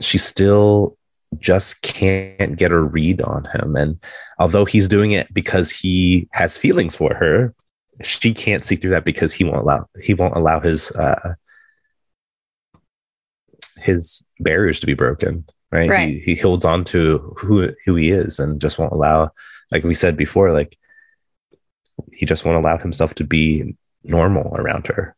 she 0.00 0.18
still 0.18 0.96
just 1.38 1.82
can't 1.82 2.56
get 2.56 2.72
a 2.72 2.80
read 2.80 3.20
on 3.20 3.44
him. 3.44 3.76
And 3.76 4.02
although 4.38 4.64
he's 4.64 4.88
doing 4.88 5.12
it 5.12 5.32
because 5.32 5.70
he 5.70 6.28
has 6.32 6.56
feelings 6.56 6.96
for 6.96 7.14
her 7.14 7.54
she 8.02 8.32
can't 8.32 8.64
see 8.64 8.76
through 8.76 8.92
that 8.92 9.04
because 9.04 9.32
he 9.32 9.44
won't 9.44 9.58
allow 9.58 9.88
he 10.00 10.14
won't 10.14 10.36
allow 10.36 10.60
his 10.60 10.90
uh 10.92 11.34
his 13.78 14.24
barriers 14.40 14.80
to 14.80 14.86
be 14.86 14.94
broken 14.94 15.44
right, 15.70 15.90
Right. 15.90 16.14
He, 16.14 16.20
he 16.20 16.36
holds 16.36 16.64
on 16.64 16.84
to 16.84 17.34
who 17.36 17.70
who 17.84 17.94
he 17.96 18.10
is 18.10 18.38
and 18.38 18.60
just 18.60 18.78
won't 18.78 18.92
allow 18.92 19.30
like 19.70 19.84
we 19.84 19.94
said 19.94 20.16
before 20.16 20.52
like 20.52 20.78
he 22.12 22.26
just 22.26 22.44
won't 22.44 22.58
allow 22.58 22.78
himself 22.78 23.14
to 23.14 23.24
be 23.24 23.76
normal 24.04 24.54
around 24.54 24.86
her 24.86 25.16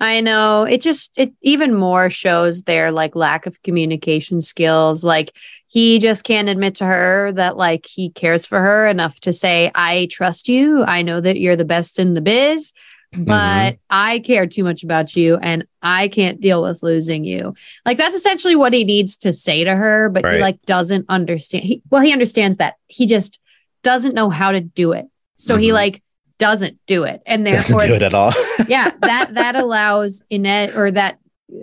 I 0.00 0.20
know. 0.20 0.64
It 0.64 0.82
just 0.82 1.12
it 1.16 1.32
even 1.40 1.74
more 1.74 2.10
shows 2.10 2.62
their 2.62 2.92
like 2.92 3.16
lack 3.16 3.46
of 3.46 3.62
communication 3.62 4.40
skills. 4.40 5.04
Like 5.04 5.32
he 5.68 5.98
just 5.98 6.24
can't 6.24 6.48
admit 6.48 6.74
to 6.76 6.84
her 6.84 7.32
that 7.32 7.56
like 7.56 7.86
he 7.86 8.10
cares 8.10 8.44
for 8.44 8.60
her 8.60 8.86
enough 8.86 9.20
to 9.20 9.32
say, 9.32 9.70
"I 9.74 10.08
trust 10.10 10.48
you. 10.48 10.84
I 10.84 11.00
know 11.00 11.20
that 11.20 11.40
you're 11.40 11.56
the 11.56 11.64
best 11.64 11.98
in 11.98 12.14
the 12.14 12.20
biz." 12.20 12.72
Mm-hmm. 13.14 13.24
But 13.24 13.78
I 13.88 14.18
care 14.18 14.46
too 14.46 14.64
much 14.64 14.82
about 14.82 15.16
you 15.16 15.36
and 15.36 15.64
I 15.80 16.08
can't 16.08 16.40
deal 16.40 16.60
with 16.60 16.82
losing 16.82 17.24
you. 17.24 17.54
Like 17.86 17.96
that's 17.96 18.16
essentially 18.16 18.56
what 18.56 18.72
he 18.72 18.84
needs 18.84 19.16
to 19.18 19.32
say 19.32 19.64
to 19.64 19.74
her, 19.74 20.10
but 20.10 20.26
he 20.26 20.38
like 20.38 20.60
doesn't 20.62 21.06
understand. 21.08 21.64
He, 21.64 21.82
well, 21.88 22.02
he 22.02 22.12
understands 22.12 22.56
that. 22.58 22.74
He 22.88 23.06
just 23.06 23.40
doesn't 23.86 24.14
know 24.14 24.28
how 24.30 24.50
to 24.52 24.60
do 24.60 24.92
it. 24.92 25.06
So 25.36 25.56
he 25.56 25.68
Mhm. 25.70 25.74
like 25.74 26.02
doesn't 26.38 26.76
do 26.86 27.04
it. 27.04 27.22
And 27.24 27.46
therefore 27.46 27.78
doesn't 27.80 27.88
do 27.88 27.94
it 27.94 28.02
at 28.02 28.14
all 28.14 28.32
yeah, 28.68 28.90
that 29.00 29.34
that 29.34 29.54
allows 29.64 30.22
Inej 30.30 30.76
or 30.76 30.90
that 30.90 31.18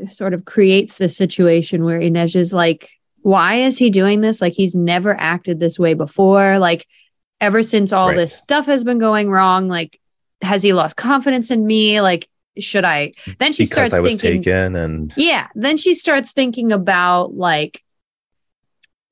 sort 0.09 0.33
of 0.33 0.45
creates 0.45 0.97
the 0.97 1.09
situation 1.09 1.83
where 1.83 1.99
Inej 1.99 2.35
is 2.35 2.53
like, 2.53 2.89
why 3.21 3.55
is 3.67 3.77
he 3.77 3.89
doing 3.89 4.21
this? 4.21 4.41
Like 4.41 4.53
he's 4.53 4.75
never 4.75 5.13
acted 5.19 5.59
this 5.59 5.77
way 5.77 5.93
before. 5.93 6.59
Like 6.59 6.85
ever 7.41 7.61
since 7.61 7.91
all 7.93 8.09
Right. 8.09 8.17
this 8.17 8.33
stuff 8.35 8.65
has 8.67 8.83
been 8.83 8.99
going 8.99 9.29
wrong, 9.29 9.67
like 9.67 9.99
has 10.41 10.63
he 10.63 10.73
lost 10.73 10.95
confidence 10.95 11.51
in 11.51 11.65
me? 11.65 11.99
Like 12.01 12.27
should 12.59 12.85
I? 12.85 13.11
Then 13.39 13.51
she 13.51 13.63
because 13.63 13.89
starts 13.89 14.07
thinking, 14.07 14.43
taken 14.43 14.75
and 14.75 15.13
yeah. 15.17 15.47
Then 15.55 15.75
she 15.77 15.93
starts 15.93 16.31
thinking 16.33 16.71
about 16.71 17.33
like 17.35 17.81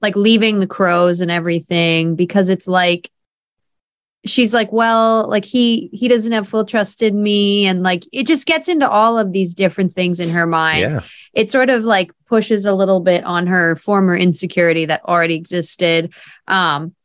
like 0.02 0.16
leaving 0.16 0.60
the 0.60 0.68
crows 0.68 1.22
and 1.22 1.32
everything 1.32 2.16
because 2.16 2.50
it's 2.50 2.68
like 2.68 3.10
she's 4.26 4.54
like, 4.54 4.72
well, 4.72 5.28
like 5.30 5.46
he 5.46 5.90
he 5.94 6.08
doesn't 6.08 6.32
have 6.32 6.48
full 6.48 6.66
trust 6.66 7.02
in 7.02 7.22
me 7.22 7.66
and 7.66 7.84
like 7.84 8.06
it 8.12 8.28
just 8.28 8.46
gets 8.46 8.68
into 8.68 8.88
all 8.88 9.18
of 9.18 9.32
these 9.32 9.56
different 9.56 9.94
things 9.94 10.20
in 10.20 10.30
her 10.30 10.46
mind. 10.46 10.92
yeah 10.92 11.02
It 11.34 11.50
sort 11.50 11.70
of 11.70 11.84
like 11.84 12.12
pushes 12.28 12.66
a 12.66 12.74
little 12.74 13.00
bit 13.00 13.24
on 13.24 13.48
her 13.48 13.76
former 13.76 14.16
insecurity 14.16 14.86
that 14.86 15.04
already 15.06 15.36
existed. 15.36 16.14
Um 16.48 16.96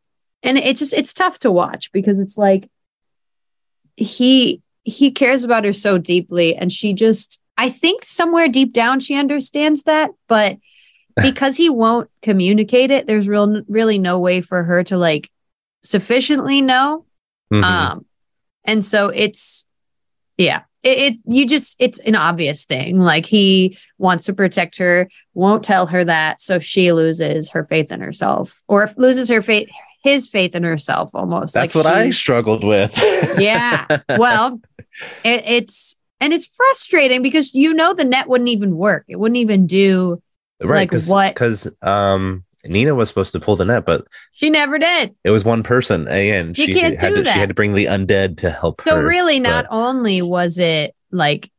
and 0.43 0.59
it 0.59 0.77
just 0.77 0.93
it's 0.93 1.15
tough 1.15 1.39
to 1.41 1.51
watch 1.51 1.91
because 1.93 2.19
it's 2.19 2.37
like 2.37 2.69
he 3.97 4.63
he 4.83 5.11
cares 5.11 5.43
about 5.43 5.65
her 5.65 5.73
so 5.73 5.99
deeply 5.99 6.55
and 6.55 6.71
she 6.71 6.93
just 6.93 7.43
I 7.57 7.71
think 7.71 8.05
somewhere 8.05 8.49
deep 8.49 8.73
down 8.73 9.01
she 9.01 9.15
understands 9.15 9.85
that, 9.85 10.11
but 10.29 10.59
because 11.23 11.57
he 11.57 11.71
won't 11.71 12.11
communicate 12.23 12.91
it, 12.91 13.07
there's 13.07 13.29
real 13.29 13.63
really 13.69 13.99
no 13.99 14.19
way 14.19 14.41
for 14.41 14.65
her 14.65 14.83
to 14.85 14.97
like 14.97 15.31
sufficiently 15.83 16.61
know. 16.61 17.05
Mhm. 17.53 17.63
Um, 17.63 18.07
and 18.65 18.85
so 18.85 19.09
it's 19.09 19.67
yeah, 20.37 20.63
it, 20.83 20.99
it 20.99 21.19
you 21.27 21.47
just 21.47 21.77
it's 21.79 22.01
an 22.01 22.15
obvious 22.17 22.65
thing. 22.65 23.01
Like 23.01 23.27
he 23.27 23.79
wants 23.99 24.25
to 24.25 24.35
protect 24.35 24.79
her, 24.79 25.09
won't 25.35 25.65
tell 25.65 25.87
her 25.87 26.05
that, 26.05 26.41
so 26.41 26.59
she 26.59 26.93
loses 26.93 27.51
her 27.51 27.65
faith 27.65 27.93
in 27.93 28.01
herself, 28.01 28.63
or 28.69 28.91
loses 28.97 29.29
her 29.29 29.41
faith, 29.41 29.71
his 30.03 30.29
faith 30.29 30.55
in 30.55 30.65
herself, 30.65 31.15
almost. 31.15 31.55
that's 31.55 31.75
like 31.75 31.85
what 31.85 31.93
i 31.93 32.11
struggled 32.11 32.65
with 32.65 32.93
yeah. 33.39 33.87
Well, 34.09 34.61
it, 35.25 35.45
it's 35.47 35.97
And 36.21 36.33
it's 36.33 36.47
frustrating 36.47 37.23
because 37.23 37.55
you 37.55 37.75
know 37.75 37.95
the 37.95 38.05
net 38.05 38.29
wouldn't 38.29 38.51
even 38.51 38.77
work. 38.77 39.05
It 39.09 39.17
wouldn't 39.17 39.39
even 39.39 39.67
do 39.67 40.23
right 40.63 40.81
Like 40.81 40.91
because 40.91 41.09
what- 41.09 41.35
because 41.35 41.69
um 41.83 42.45
nina 42.65 42.95
was 42.95 43.09
supposed 43.09 43.31
to 43.33 43.39
pull 43.39 43.55
the 43.55 43.65
net 43.65 43.87
but 43.87 44.07
she 44.33 44.51
never 44.51 44.77
did. 44.79 45.15
it 45.23 45.31
was 45.31 45.45
one 45.45 45.63
person 45.63 46.09
and 46.09 46.59
You 46.59 46.65
she 46.65 46.73
can't 46.73 47.01
had 47.01 47.11
do 47.11 47.17
to 47.17 47.23
that. 47.23 47.33
she 47.33 47.39
had 47.39 47.49
to 47.49 47.55
bring 47.55 47.75
the 47.75 47.85
undead 47.87 48.39
to 48.39 48.51
help 48.51 48.81
So 48.81 48.97
her 48.97 49.07
really 49.07 49.39
not 49.39 49.67
but- 49.69 49.77
only 49.77 50.21
was 50.23 50.59
it 50.59 50.95
like 51.13 51.51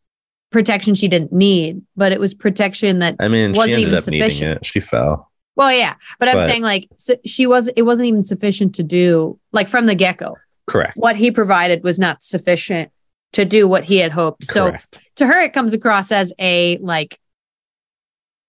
protection 0.51 0.95
she 0.95 1.07
didn't 1.07 1.31
need, 1.33 1.81
but 1.95 2.11
it 2.11 2.19
was 2.19 2.33
protection 2.33 2.99
that 2.99 3.15
i 3.19 3.27
mean 3.27 3.51
wasn't 3.53 3.67
she 3.69 3.73
ended 3.85 3.87
even 3.87 3.97
up 3.99 4.07
needing 4.07 4.29
sufficient. 4.29 4.57
it 4.57 4.65
she 4.65 4.79
fell 4.79 5.31
well, 5.55 5.73
yeah, 5.73 5.95
but 6.19 6.29
I'm 6.29 6.39
saying 6.41 6.61
like 6.61 6.87
so 6.97 7.15
she 7.25 7.47
was 7.47 7.67
it 7.69 7.81
wasn't 7.81 8.07
even 8.09 8.23
sufficient 8.23 8.75
to 8.75 8.83
do 8.83 9.39
like 9.51 9.67
from 9.67 9.87
the 9.87 9.95
get-go. 9.95 10.35
correct 10.67 10.97
What 10.97 11.15
he 11.15 11.31
provided 11.31 11.83
was 11.83 11.97
not 11.99 12.21
sufficient 12.21 12.91
to 13.33 13.43
do 13.43 13.67
what 13.67 13.83
he 13.85 13.97
had 13.97 14.11
hoped. 14.11 14.43
So 14.43 14.75
to 15.15 15.25
her 15.25 15.41
it 15.41 15.53
comes 15.53 15.73
across 15.73 16.11
as 16.11 16.31
a 16.39 16.77
like 16.77 17.19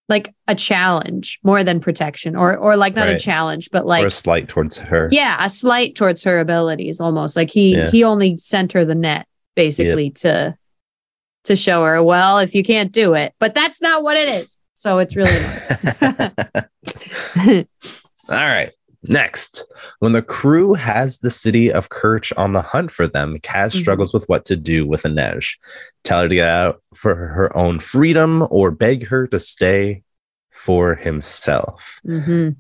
like 0.09 0.34
a 0.46 0.54
challenge 0.54 1.38
more 1.42 1.62
than 1.62 1.80
protection 1.80 2.34
or 2.34 2.56
or 2.56 2.76
like 2.76 2.94
not 2.96 3.09
a 3.09 3.18
challenge 3.18 3.68
but 3.70 3.82
or 3.82 3.86
like 3.86 4.06
a 4.06 4.11
slight 4.11 4.48
towards 4.48 4.78
her 4.78 5.09
yeah 5.12 5.36
a 5.44 5.50
slight 5.50 5.94
towards 5.94 6.24
her 6.24 6.38
abilities 6.38 7.00
almost 7.00 7.36
like 7.36 7.50
he 7.50 7.74
Yeah. 7.76 7.90
he 7.90 8.04
only 8.04 8.38
sent 8.38 8.72
her 8.72 8.84
the 8.84 8.94
net 8.94 9.26
basically 9.54 10.11
to 10.11 10.56
to 11.44 11.56
show 11.56 11.84
her 11.84 12.02
well 12.02 12.38
if 12.38 12.54
you 12.54 12.62
can't 12.62 12.92
do 12.92 13.14
it 13.14 13.34
but 13.38 13.54
that's 13.54 13.82
not 13.82 14.02
what 14.02 14.16
it 14.16 14.28
is 14.28 14.59
so 14.74 14.98
it's 14.98 15.16
really. 15.16 15.32
All 18.30 18.36
right. 18.36 18.70
Next, 19.09 19.64
when 20.00 20.12
the 20.12 20.22
crew 20.22 20.74
has 20.74 21.18
the 21.20 21.30
city 21.30 21.72
of 21.72 21.88
Kirch 21.88 22.32
on 22.36 22.52
the 22.52 22.62
hunt 22.62 22.90
for 22.90 23.06
them, 23.09 23.38
Kaz 23.38 23.74
Mhm. 23.74 23.80
struggles 23.80 24.12
with 24.12 24.28
what 24.28 24.44
to 24.46 24.56
do 24.56 24.86
with 24.86 25.02
Inej. 25.04 25.56
Tell 26.04 26.22
her 26.22 26.28
to 26.28 26.34
get 26.34 26.46
out 26.48 26.82
for 26.94 27.14
her 27.14 27.56
own 27.56 27.80
freedom 27.80 28.46
or 28.50 28.70
beg 28.70 29.06
her 29.06 29.26
to 29.28 29.38
stay 29.38 30.02
for 30.50 30.94
himself. 30.94 32.00
Mhm. 32.06 32.56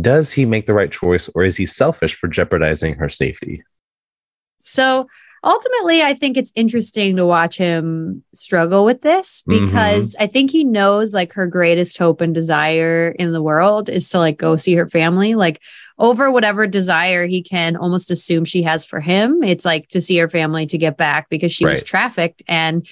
Does 0.00 0.32
he 0.32 0.44
make 0.44 0.66
the 0.66 0.74
right 0.74 0.92
choice 0.92 1.30
or 1.34 1.44
is 1.44 1.56
he 1.56 1.64
selfish 1.66 2.14
for 2.14 2.28
jeopardizing 2.28 2.94
her 2.94 3.08
safety? 3.08 3.62
so 4.60 5.06
ultimately 5.44 6.02
i 6.02 6.12
think 6.12 6.36
it's 6.36 6.50
interesting 6.56 7.14
to 7.14 7.24
watch 7.24 7.56
him 7.56 8.24
struggle 8.34 8.84
with 8.84 9.02
this 9.02 9.44
Mhm. 9.48 9.66
because 9.66 10.16
i 10.18 10.26
think 10.26 10.50
he 10.50 10.64
knows 10.64 11.14
like 11.14 11.32
her 11.34 11.46
greatest 11.46 11.96
hope 11.96 12.20
and 12.20 12.34
desire 12.34 13.14
in 13.20 13.32
the 13.32 13.40
world 13.40 13.88
is 13.88 14.08
to 14.10 14.18
like 14.18 14.36
go 14.36 14.56
see 14.56 14.74
her 14.74 14.88
family 14.88 15.36
like 15.36 15.60
over 15.98 16.30
whatever 16.30 16.66
desire 16.66 17.26
he 17.26 17.42
can 17.42 17.76
almost 17.76 18.10
assume 18.10 18.44
she 18.44 18.62
has 18.62 18.84
for 18.84 19.00
him 19.00 19.42
it's 19.42 19.64
like 19.64 19.88
to 19.88 20.00
see 20.00 20.16
her 20.18 20.28
family 20.28 20.66
to 20.66 20.78
get 20.78 20.96
back 20.96 21.28
because 21.28 21.52
she 21.52 21.64
was 21.66 21.82
trafficked 21.82 22.42
and 22.48 22.86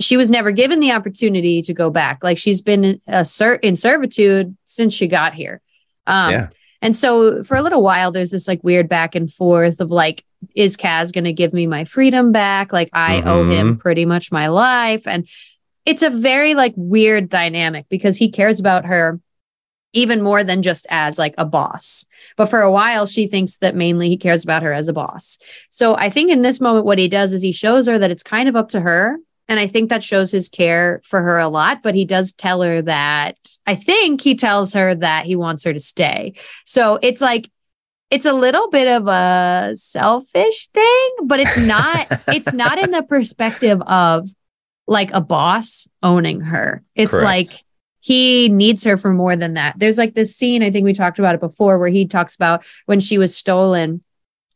she 0.00 0.16
was 0.16 0.30
never 0.30 0.50
given 0.52 0.80
the 0.80 0.92
opportunity 0.92 1.62
to 1.62 1.72
go 1.74 1.90
back 1.90 2.22
like 2.22 2.38
she's 2.38 2.62
been 2.62 2.84
in, 2.84 3.00
a 3.06 3.24
ser- 3.24 3.54
in 3.56 3.76
servitude 3.76 4.56
since 4.64 4.92
she 4.94 5.06
got 5.06 5.34
here 5.34 5.60
um 6.06 6.30
Yeah. 6.32 6.48
and 6.80 6.94
so 6.94 7.42
for 7.42 7.56
a 7.56 7.62
little 7.62 7.82
while 7.82 8.12
there's 8.12 8.30
this 8.30 8.48
like 8.48 8.62
weird 8.62 8.88
back 8.88 9.14
and 9.14 9.32
forth 9.32 9.80
of 9.80 9.90
like 9.90 10.24
is 10.56 10.76
Kaz 10.76 11.12
going 11.12 11.22
to 11.22 11.32
give 11.32 11.52
me 11.52 11.68
my 11.68 11.84
freedom 11.84 12.32
back? 12.32 12.72
Like 12.72 12.90
I 12.92 13.22
owe 13.22 13.48
him 13.48 13.76
pretty 13.76 14.04
much 14.04 14.32
my 14.32 14.48
life. 14.48 15.06
And 15.06 15.28
it's 15.86 16.02
a 16.02 16.10
very 16.10 16.54
like 16.54 16.74
weird 16.76 17.28
dynamic 17.28 17.86
because 17.88 18.16
he 18.16 18.28
cares 18.28 18.58
about 18.58 18.84
her 18.84 19.20
even 19.92 20.22
more 20.22 20.42
than 20.42 20.62
just 20.62 20.86
as 20.90 21.18
like 21.18 21.34
a 21.38 21.44
boss. 21.44 22.06
But 22.36 22.46
for 22.46 22.60
a 22.60 22.70
while, 22.70 23.06
she 23.06 23.26
thinks 23.26 23.58
that 23.58 23.76
mainly 23.76 24.08
he 24.08 24.16
cares 24.16 24.44
about 24.44 24.62
her 24.62 24.72
as 24.72 24.88
a 24.88 24.92
boss. 24.92 25.38
So 25.70 25.94
I 25.96 26.10
think 26.10 26.30
in 26.30 26.42
this 26.42 26.60
moment, 26.60 26.86
what 26.86 26.98
he 26.98 27.08
does 27.08 27.32
is 27.32 27.42
he 27.42 27.52
shows 27.52 27.86
her 27.86 27.98
that 27.98 28.10
it's 28.10 28.22
kind 28.22 28.48
of 28.48 28.56
up 28.56 28.70
to 28.70 28.80
her. 28.80 29.18
And 29.48 29.60
I 29.60 29.66
think 29.66 29.90
that 29.90 30.04
shows 30.04 30.30
his 30.30 30.48
care 30.48 31.00
for 31.04 31.20
her 31.20 31.38
a 31.38 31.48
lot. 31.48 31.82
But 31.82 31.94
he 31.94 32.04
does 32.04 32.32
tell 32.32 32.62
her 32.62 32.80
that 32.82 33.36
I 33.66 33.74
think 33.74 34.20
he 34.20 34.34
tells 34.34 34.72
her 34.72 34.94
that 34.94 35.26
he 35.26 35.36
wants 35.36 35.64
her 35.64 35.72
to 35.72 35.80
stay. 35.80 36.34
So 36.64 36.98
it's 37.02 37.20
like, 37.20 37.50
it's 38.10 38.26
a 38.26 38.32
little 38.32 38.68
bit 38.70 38.88
of 38.88 39.08
a 39.08 39.72
selfish 39.74 40.68
thing, 40.68 41.10
but 41.24 41.40
it's 41.40 41.58
not, 41.58 42.06
it's 42.28 42.52
not 42.52 42.78
in 42.78 42.90
the 42.90 43.02
perspective 43.02 43.80
of 43.82 44.28
like 44.86 45.12
a 45.12 45.20
boss 45.20 45.88
owning 46.02 46.40
her. 46.40 46.82
It's 46.94 47.12
Correct. 47.12 47.24
like 47.24 47.64
he 48.04 48.48
needs 48.48 48.82
her 48.82 48.96
for 48.96 49.12
more 49.12 49.36
than 49.36 49.54
that. 49.54 49.78
There's 49.78 49.96
like 49.96 50.14
this 50.14 50.34
scene, 50.34 50.60
I 50.62 50.70
think 50.70 50.84
we 50.84 50.92
talked 50.92 51.20
about 51.20 51.36
it 51.36 51.40
before, 51.40 51.78
where 51.78 51.88
he 51.88 52.04
talks 52.04 52.34
about 52.34 52.64
when 52.86 52.98
she 52.98 53.16
was 53.16 53.36
stolen 53.36 54.02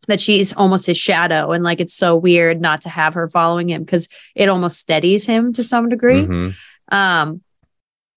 that 0.09 0.21
she's 0.21 0.53
almost 0.53 0.85
his 0.87 0.97
shadow. 0.99 1.53
And 1.53 1.63
like 1.63 1.79
it's 1.81 1.95
so 1.95 2.17
weird 2.17 2.61
not 2.61 2.83
to 2.83 2.89
have 2.89 3.15
her 3.15 3.29
following 3.29 3.71
him 3.71 3.85
because 3.85 4.09
it 4.35 4.49
almost 4.49 4.79
steadies 4.81 5.27
him 5.27 5.53
to 5.53 5.63
some 5.63 5.89
degree. 5.89 6.25
Mhm. 6.25 6.55
Um, 6.91 7.43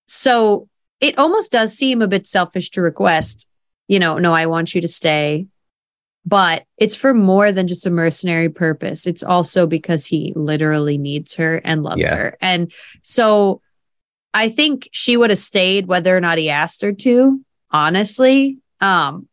so 0.07 0.67
it 0.99 1.17
almost 1.19 1.51
does 1.51 1.73
seem 1.77 2.01
a 2.01 2.07
bit 2.07 2.25
selfish 2.25 2.71
to 2.71 2.82
request, 2.82 3.47
you 3.88 3.99
know, 3.99 4.17
no, 4.17 4.34
I 4.34 4.47
want 4.47 4.73
you 4.73 4.82
to 4.82 4.88
stay. 4.88 5.45
But 6.25 6.63
it's 6.77 6.95
for 6.95 7.13
more 7.13 7.51
than 7.51 7.67
just 7.67 7.86
a 7.86 7.91
mercenary 7.91 8.49
purpose. 8.49 9.05
It's 9.05 9.23
also 9.23 9.67
because 9.67 10.07
he 10.07 10.34
literally 10.36 10.97
needs 10.97 11.36
her 11.36 11.57
and 11.63 11.84
loves 11.84 12.01
Yeah. 12.01 12.15
her. 12.15 12.38
And 12.41 12.71
so 13.03 13.61
I 14.34 14.49
think 14.49 14.89
she 14.91 15.17
would 15.17 15.30
have 15.32 15.39
stayed 15.39 15.88
whether 15.88 16.15
or 16.15 16.21
not 16.21 16.38
he 16.38 16.49
asked 16.49 16.82
her 16.82 16.91
to, 16.93 17.41
honestly. 17.71 18.57
Um, 18.82 19.27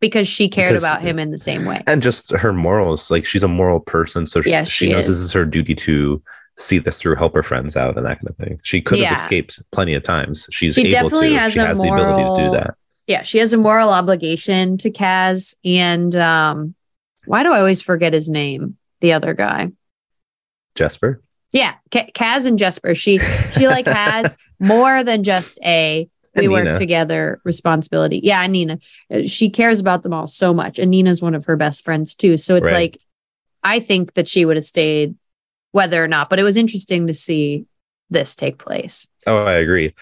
because 0.00 0.28
she 0.28 0.48
cared 0.48 0.68
Because- 0.70 0.82
about 0.84 1.02
him 1.02 1.18
in 1.18 1.30
the 1.30 1.38
same 1.38 1.64
way. 1.64 1.82
And 1.86 2.00
just 2.02 2.30
her 2.30 2.52
morals. 2.52 3.10
Like 3.10 3.24
she's 3.24 3.42
a 3.42 3.48
moral 3.48 3.80
person. 3.80 4.26
So 4.26 4.40
she, 4.40 4.50
she 4.50 4.64
she 4.64 4.88
knows 4.90 5.08
is. 5.08 5.16
this 5.16 5.24
is 5.26 5.32
her 5.32 5.44
duty 5.44 5.74
to 5.74 6.22
see 6.56 6.78
this 6.78 6.98
through, 6.98 7.16
help 7.16 7.34
her 7.34 7.42
friends 7.42 7.76
out, 7.76 7.96
and 7.96 8.06
that 8.06 8.18
kind 8.18 8.28
of 8.28 8.36
thing. 8.36 8.60
She 8.62 8.80
could 8.80 8.98
Yeah. 8.98 9.08
have 9.08 9.18
escaped 9.18 9.60
plenty 9.72 9.94
of 9.94 10.02
times. 10.04 10.48
She's 10.52 10.74
She 10.74 10.82
able 10.82 10.90
definitely 10.90 11.28
to. 11.30 11.38
has 11.38 11.52
she 11.52 11.58
has 11.58 11.80
the 11.80 11.88
ability 11.92 12.22
to 12.42 12.46
do 12.50 12.56
that. 12.58 12.74
Yeah, 13.08 13.22
she 13.22 13.38
has 13.38 13.52
a 13.52 13.56
moral 13.56 13.90
obligation 13.90 14.76
to 14.78 14.90
Kaz. 14.90 15.54
And 15.64 16.14
um, 16.14 16.74
why 17.26 17.42
do 17.42 17.52
I 17.52 17.58
always 17.58 17.82
forget 17.82 18.12
his 18.12 18.28
name? 18.28 18.76
The 19.00 19.12
other 19.14 19.34
guy. 19.34 19.70
Jesper. 20.74 21.22
Yeah, 21.52 21.74
K- 21.90 22.10
Kaz 22.14 22.46
and 22.46 22.58
Jesper. 22.58 22.94
She 22.94 23.18
she 23.52 23.68
like 23.68 23.86
has 24.02 24.34
more 24.60 25.02
than 25.04 25.22
just 25.22 25.58
a 25.64 26.08
we 26.34 26.44
And 26.44 26.52
work 26.52 26.64
Nina. 26.66 26.78
together 26.78 27.40
responsibility. 27.44 28.20
Yeah, 28.22 28.42
and 28.42 28.52
Nina. 28.52 28.78
Uh, 29.12 29.22
She 29.22 29.50
cares 29.50 29.80
about 29.80 30.02
them 30.02 30.12
all 30.12 30.26
so 30.28 30.52
much, 30.54 30.78
and 30.78 30.90
Nina's 30.90 31.22
one 31.22 31.34
of 31.34 31.46
her 31.46 31.56
best 31.56 31.84
friends 31.84 32.14
too. 32.14 32.36
So 32.36 32.54
it's 32.56 32.64
Right. 32.70 32.92
like 32.92 33.00
I 33.62 33.80
think 33.80 34.14
that 34.14 34.28
she 34.28 34.44
would 34.44 34.56
have 34.56 34.64
stayed 34.64 35.16
whether 35.72 36.02
or 36.02 36.08
not. 36.08 36.30
But 36.30 36.38
it 36.38 36.44
was 36.44 36.56
interesting 36.56 37.06
to 37.08 37.12
see 37.14 37.66
this 38.10 38.36
take 38.36 38.58
place. 38.58 39.08
Oh, 39.26 39.38
I 39.44 39.54
agree. 39.54 39.94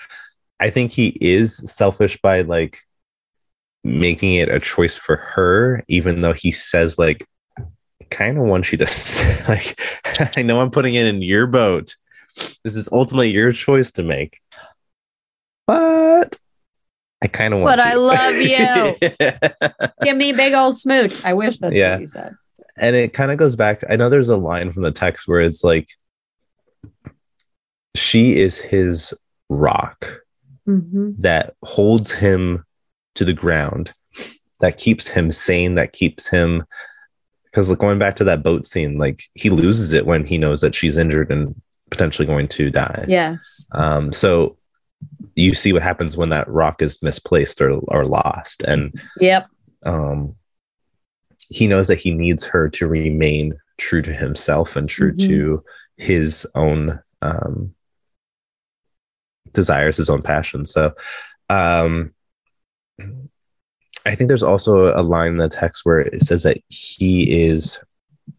I 0.60 0.70
think 0.70 0.92
he 0.92 1.16
is 1.20 1.56
selfish 1.70 2.18
by 2.20 2.42
like 2.42 2.78
making 3.84 4.34
it 4.34 4.48
a 4.48 4.58
choice 4.60 4.96
for 4.96 5.16
her, 5.16 5.84
even 5.88 6.20
though 6.20 6.32
he 6.32 6.50
says 6.50 6.98
like, 6.98 7.24
kind 8.10 8.38
of 8.38 8.44
want 8.44 8.72
you 8.72 8.78
to 8.78 9.44
like. 9.48 9.80
I 10.36 10.42
know 10.42 10.60
I'm 10.60 10.70
putting 10.70 10.94
it 10.94 11.06
in 11.06 11.22
your 11.22 11.46
boat. 11.46 11.94
This 12.64 12.76
is 12.76 12.88
ultimately 12.92 13.30
your 13.30 13.52
choice 13.52 13.90
to 13.92 14.02
make, 14.02 14.40
but 15.66 16.36
I 17.22 17.26
kind 17.28 17.54
of 17.54 17.60
want. 17.60 17.72
But 17.76 17.80
I 17.80 17.94
love 17.94 18.34
you. 18.36 19.88
Give 20.02 20.16
me 20.16 20.32
big 20.32 20.52
old 20.52 20.76
smooch. 20.76 21.24
I 21.24 21.32
wish 21.32 21.58
that's 21.58 21.74
Yeah. 21.74 21.92
what 21.94 22.00
you 22.02 22.06
said. 22.06 22.34
and 22.78 22.94
it 22.94 23.14
kind 23.14 23.30
of 23.30 23.38
goes 23.38 23.56
back. 23.56 23.82
I 23.88 23.96
know 23.96 24.08
there's 24.10 24.28
a 24.28 24.36
line 24.36 24.70
from 24.70 24.82
the 24.82 24.92
text 24.92 25.26
where 25.26 25.40
it's 25.40 25.64
like, 25.64 25.88
she 27.94 28.36
is 28.38 28.58
his 28.58 29.14
rock. 29.48 30.06
hmm 30.66 31.12
that 31.18 31.54
holds 31.62 32.12
him 32.14 32.64
to 33.14 33.24
the 33.24 33.32
ground, 33.32 33.92
that 34.60 34.76
keeps 34.76 35.08
him 35.08 35.32
sane, 35.32 35.76
that 35.76 35.92
keeps 35.92 36.26
him. 36.28 36.64
Because 37.56 37.74
going 37.76 37.98
back 37.98 38.16
to 38.16 38.24
that 38.24 38.42
boat 38.42 38.66
scene, 38.66 38.98
like 38.98 39.22
he 39.32 39.48
loses 39.48 39.92
it 39.92 40.04
when 40.04 40.26
he 40.26 40.36
knows 40.36 40.60
that 40.60 40.74
she's 40.74 40.98
injured 40.98 41.32
and 41.32 41.58
potentially 41.90 42.26
going 42.26 42.48
to 42.48 42.68
die. 42.70 43.06
Yes. 43.08 43.66
Um, 43.72 44.12
so 44.12 44.58
you 45.36 45.54
see 45.54 45.72
what 45.72 45.80
happens 45.80 46.18
when 46.18 46.28
that 46.28 46.46
rock 46.50 46.82
is 46.82 47.02
misplaced 47.02 47.62
or, 47.62 47.78
or 47.88 48.04
lost. 48.04 48.62
And 48.64 49.02
Yep. 49.20 49.46
um, 49.86 50.36
he 51.48 51.66
knows 51.66 51.88
that 51.88 51.98
he 51.98 52.12
needs 52.12 52.44
her 52.44 52.68
to 52.68 52.86
remain 52.86 53.54
true 53.78 54.02
to 54.02 54.12
himself 54.12 54.76
and 54.76 54.86
true 54.86 55.12
Mhm. 55.14 55.26
to 55.28 55.64
his 55.96 56.46
own 56.54 57.00
um, 57.22 57.74
desires, 59.52 59.96
his 59.96 60.10
own 60.10 60.20
passions. 60.20 60.72
So, 60.72 60.92
um, 61.48 62.12
I 64.06 64.14
think 64.14 64.28
there's 64.28 64.42
also 64.42 64.92
a 64.98 65.02
line 65.02 65.32
in 65.32 65.36
the 65.38 65.48
text 65.48 65.84
where 65.84 66.00
it 66.00 66.20
says 66.22 66.42
that 66.44 66.58
he 66.68 67.44
is 67.44 67.78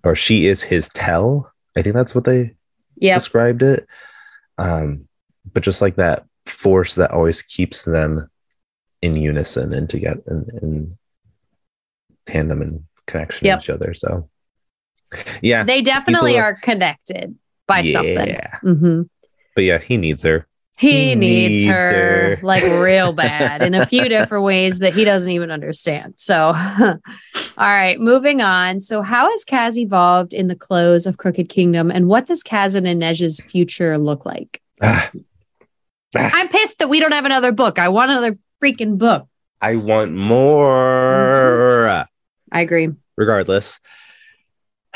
or 0.04 0.16
she 0.16 0.48
is 0.48 0.62
his 0.62 0.90
tell. 0.90 1.52
I 1.76 1.82
think 1.82 1.94
that's 1.96 2.16
what 2.16 2.24
they 2.24 2.56
described 3.14 3.62
it. 3.64 3.86
Um, 4.58 5.08
but 5.54 5.64
just 5.64 5.82
like 5.82 5.96
that 5.98 6.26
force 6.46 6.96
that 6.96 7.12
always 7.12 7.42
keeps 7.42 7.84
them 7.84 8.28
in 9.02 9.16
unison 9.16 9.74
and 9.74 9.90
together 9.90 10.22
in, 10.28 10.46
in 10.62 10.98
tandem 12.26 12.62
and 12.62 12.84
connection 13.06 13.46
Yep. 13.48 13.58
with 13.58 13.64
each 13.66 13.70
other. 13.70 13.94
So, 13.94 14.30
yeah, 15.42 15.64
They 15.64 15.82
definitely 15.82 16.32
little- 16.34 16.46
are 16.48 16.56
connected. 16.56 17.36
by 17.68 17.82
something. 17.82 18.28
Yeah. 18.30 18.58
hmm 18.62 19.02
But 19.54 19.66
yeah, 19.66 19.78
he 19.78 19.98
needs 19.98 20.24
her. 20.24 20.48
He, 20.80 21.10
He 21.10 21.16
needs, 21.16 21.62
needs 21.62 21.66
her, 21.66 22.36
her. 22.36 22.40
like 22.44 22.62
real 22.62 23.12
bad 23.12 23.64
in 23.64 23.74
a 23.74 23.86
few 23.86 24.08
different 24.10 24.44
ways 24.44 24.78
that 24.80 24.94
he 24.94 25.04
doesn't 25.06 25.32
even 25.32 25.50
understand. 25.50 26.14
So, 26.18 26.38
all 26.54 26.98
right, 27.58 28.00
moving 28.00 28.42
on. 28.42 28.82
So, 28.82 29.02
how 29.02 29.30
has 29.32 29.44
Kaz 29.44 29.76
evolved 29.76 30.36
in 30.36 30.46
the 30.48 30.56
close 30.56 31.08
of 31.08 31.18
Crooked 31.18 31.50
Kingdom, 31.50 31.90
and 31.90 32.08
what 32.08 32.28
does 32.28 32.44
Kaz 32.44 32.76
and 32.76 32.86
Inej's 32.86 33.40
future 33.40 33.98
look 33.98 34.24
like? 34.26 34.62
Ah, 34.80 35.10
I'm 36.16 36.48
pissed 36.50 36.78
that 36.80 36.90
we 36.90 37.00
don't 37.00 37.12
have 37.12 37.26
another 37.26 37.52
book. 37.52 37.80
I 37.80 37.90
want 37.90 38.12
another 38.12 38.38
freaking 38.64 39.00
book. 39.00 39.28
I 39.60 39.78
want 39.78 40.14
more. 40.14 41.88
I 42.52 42.62
agree. 42.62 42.90
Regardless. 43.16 43.80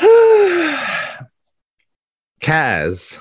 Kaz. 2.40 3.20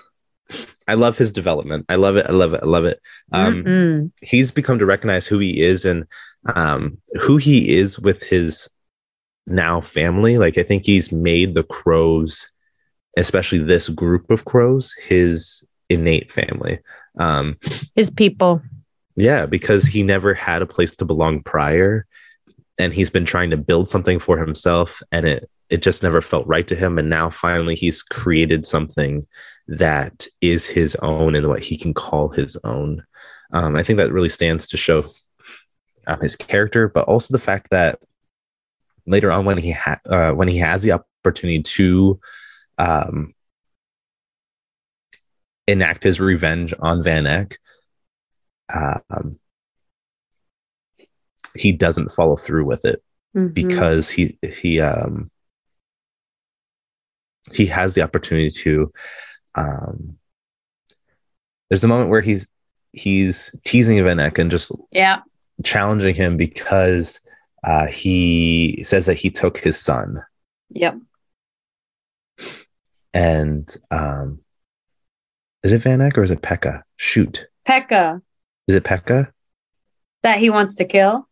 I 0.87 0.95
love 0.95 1.17
his 1.17 1.31
development. 1.31 1.85
I 1.89 1.95
love 1.95 2.17
it. 2.17 2.25
I 2.27 2.31
love 2.31 2.53
it. 2.53 2.61
I 2.63 2.65
love 2.65 2.85
it. 2.85 2.99
Um, 3.31 3.63
Mm-mm. 3.63 4.11
he's 4.21 4.51
become 4.51 4.79
to 4.79 4.85
recognize 4.85 5.25
who 5.27 5.39
he 5.39 5.61
is 5.61 5.85
and 5.85 6.05
um, 6.55 6.97
who 7.21 7.37
he 7.37 7.75
is 7.75 7.99
with 7.99 8.23
his 8.23 8.67
now 9.47 9.81
family. 9.81 10.37
Like 10.37 10.57
I 10.57 10.63
think 10.63 10.85
he's 10.85 11.11
made 11.11 11.53
the 11.55 11.63
crows, 11.63 12.47
especially 13.17 13.59
this 13.59 13.89
group 13.89 14.29
of 14.31 14.45
crows, 14.45 14.93
his 15.07 15.63
innate 15.89 16.31
family. 16.31 16.79
Um, 17.17 17.57
His 17.95 18.09
people. 18.09 18.61
yeah, 19.15 19.45
because 19.45 19.85
he 19.85 20.03
never 20.03 20.33
had 20.33 20.61
a 20.61 20.65
place 20.65 20.95
to 20.97 21.05
belong 21.05 21.43
prior, 21.43 22.05
and 22.79 22.93
he's 22.93 23.09
been 23.09 23.25
trying 23.25 23.49
to 23.49 23.57
build 23.57 23.89
something 23.89 24.17
for 24.19 24.37
himself, 24.37 25.01
and 25.11 25.25
it 25.25 25.49
it 25.71 25.81
just 25.81 26.03
never 26.03 26.21
felt 26.21 26.45
right 26.45 26.67
to 26.67 26.75
him. 26.75 26.99
And 26.99 27.09
now 27.09 27.29
finally, 27.29 27.75
he's 27.75 28.03
created 28.03 28.65
something 28.65 29.25
that 29.67 30.27
is 30.41 30.67
his 30.67 30.95
own 30.97 31.33
and 31.33 31.47
what 31.47 31.61
he 31.61 31.77
can 31.77 31.93
call 31.93 32.29
his 32.29 32.57
own. 32.63 33.03
Um, 33.53 33.75
I 33.77 33.83
think 33.83 33.97
that 33.97 34.11
really 34.11 34.29
stands 34.29 34.67
to 34.67 34.77
show 34.77 35.05
um, 36.07 36.19
his 36.19 36.35
character, 36.35 36.89
but 36.89 37.05
also 37.07 37.31
the 37.31 37.39
fact 37.39 37.69
that 37.71 37.99
later 39.07 39.31
on, 39.31 39.45
when 39.45 39.57
he 39.57 39.71
ha- 39.71 40.01
uh, 40.05 40.31
when 40.33 40.49
he 40.49 40.57
has 40.57 40.83
the 40.83 40.91
opportunity 40.91 41.61
to 41.63 42.19
um, 42.77 43.33
enact 45.67 46.03
his 46.03 46.19
revenge 46.19 46.73
on 46.79 47.01
Van 47.01 47.25
Eck, 47.25 47.57
um, 48.73 49.39
he 51.55 51.71
doesn't 51.71 52.11
follow 52.11 52.35
through 52.35 52.65
with 52.65 52.83
it 52.85 53.01
Mhm. 53.35 53.53
because 53.53 54.09
he 54.09 54.37
he 54.41 54.81
um 54.81 55.30
he 57.53 57.65
has 57.65 57.95
the 57.95 58.01
opportunity 58.01 58.49
to 58.49 58.91
um 59.55 60.17
there's 61.69 61.83
a 61.83 61.87
moment 61.87 62.09
where 62.09 62.21
he's 62.21 62.47
he's 62.93 63.53
teasing 63.65 64.03
Van 64.03 64.19
Eck 64.19 64.37
and 64.37 64.51
just 64.51 64.71
yeah. 64.91 65.19
challenging 65.63 66.13
him 66.15 66.37
because 66.37 67.19
uh 67.63 67.87
he 67.87 68.79
says 68.83 69.05
that 69.05 69.15
he 69.17 69.29
took 69.29 69.57
his 69.57 69.79
son 69.79 70.21
Yep. 70.73 70.97
and 73.13 73.75
um 73.89 74.39
is 75.63 75.73
it 75.73 75.79
Van 75.83 76.01
Eck 76.01 76.17
or 76.17 76.23
is 76.23 76.31
it 76.31 76.41
Pekka? 76.41 76.81
Shoot. 76.95 77.45
Pekka 77.67 78.21
Is 78.67 78.75
it 78.75 78.83
Pekka? 78.83 79.31
that 80.23 80.37
he 80.39 80.49
wants 80.49 80.75
to 80.75 80.85
kill. 80.85 81.27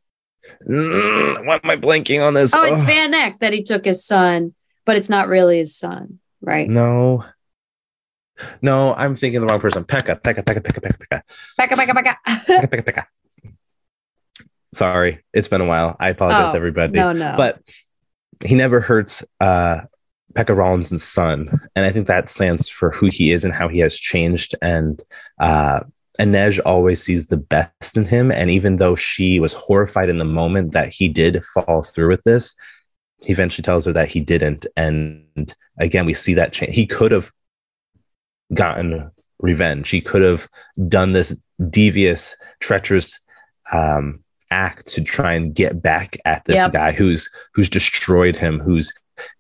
Mm, 0.68 1.46
why 1.46 1.60
am 1.64 1.70
I 1.70 1.76
blanking 1.76 2.26
on 2.26 2.34
this? 2.34 2.54
Oh, 2.56 2.64
it's 2.64 2.82
Ugh. 2.82 2.88
Van 2.88 3.14
Eck 3.14 3.40
that 3.40 3.54
he 3.54 3.64
took 3.64 3.86
his 3.86 4.04
son, 4.06 4.54
but 4.90 4.98
it's 4.98 5.10
not 5.10 5.28
really 5.28 5.58
his 5.60 5.76
son, 5.76 6.18
right? 6.42 6.68
No. 6.68 7.24
No, 8.60 8.96
I'm 8.96 9.14
thinking 9.14 9.40
the 9.40 9.46
wrong 9.46 9.60
person. 9.60 9.84
Pekka, 9.84 10.20
Pekka, 10.20 10.42
Pekka, 10.44 10.62
Pekka, 10.64 10.82
Pekka, 10.82 10.98
Pekka. 10.98 11.22
Pekka, 11.60 11.76
Pekka, 11.76 11.94
Pekka. 11.94 12.16
Pekka, 12.26 12.68
Pekka, 12.72 12.84
Pekka. 12.86 13.06
Sorry, 14.74 15.24
it's 15.32 15.48
been 15.48 15.62
a 15.62 15.66
while. 15.68 15.96
I 16.00 16.10
apologize, 16.10 16.54
Oh, 16.56 16.58
everybody. 16.58 16.94
no, 16.94 17.12
no. 17.12 17.36
But 17.38 17.62
he 18.44 18.56
never 18.56 18.80
hurts 18.80 19.24
uh, 19.40 19.82
Pekka 20.34 20.56
Rollins's 20.56 21.04
son, 21.04 21.50
and 21.76 21.86
I 21.86 21.92
think 21.92 22.08
that 22.08 22.28
stands 22.30 22.68
for 22.68 22.90
who 22.90 23.10
he 23.12 23.32
is 23.32 23.44
and 23.44 23.54
how 23.54 23.68
he 23.68 23.78
has 23.80 23.96
changed. 23.96 24.56
And 24.62 25.00
uh, 25.40 25.82
Inej 26.20 26.60
always 26.66 27.04
sees 27.04 27.28
the 27.28 27.38
best 27.38 27.96
in 27.96 28.06
him, 28.06 28.32
and 28.32 28.50
even 28.50 28.78
though 28.78 28.96
she 28.96 29.40
was 29.40 29.54
horrified 29.54 30.10
in 30.10 30.18
the 30.18 30.26
moment 30.26 30.72
that 30.72 30.92
he 30.92 31.10
did 31.10 31.44
fall 31.46 31.84
through 31.84 32.10
with 32.10 32.24
this, 32.24 32.56
he 33.22 33.32
eventually 33.32 33.64
tells 33.64 33.86
her 33.86 33.94
that 33.94 34.10
he 34.10 34.20
didn't. 34.20 34.66
And 34.78 35.54
again, 35.78 36.06
we 36.06 36.14
see 36.14 36.34
that 36.36 36.54
change. 36.54 36.76
He 36.76 36.86
could 36.86 37.12
have 37.12 37.32
gotten 38.54 39.12
revenge. 39.40 39.90
He 39.90 40.02
could 40.02 40.22
have 40.22 40.48
done 40.88 41.12
this 41.12 41.36
devious, 41.70 42.36
treacherous 42.60 43.20
um, 43.72 44.24
act 44.52 44.88
to 44.88 45.02
try 45.02 45.34
and 45.34 45.54
get 45.54 45.82
back 45.82 46.18
at 46.26 46.44
this 46.46 46.56
Yep. 46.56 46.72
guy 46.74 46.92
who's 46.92 47.30
who's 47.54 47.70
destroyed 47.70 48.36
him, 48.36 48.60
who's 48.60 48.92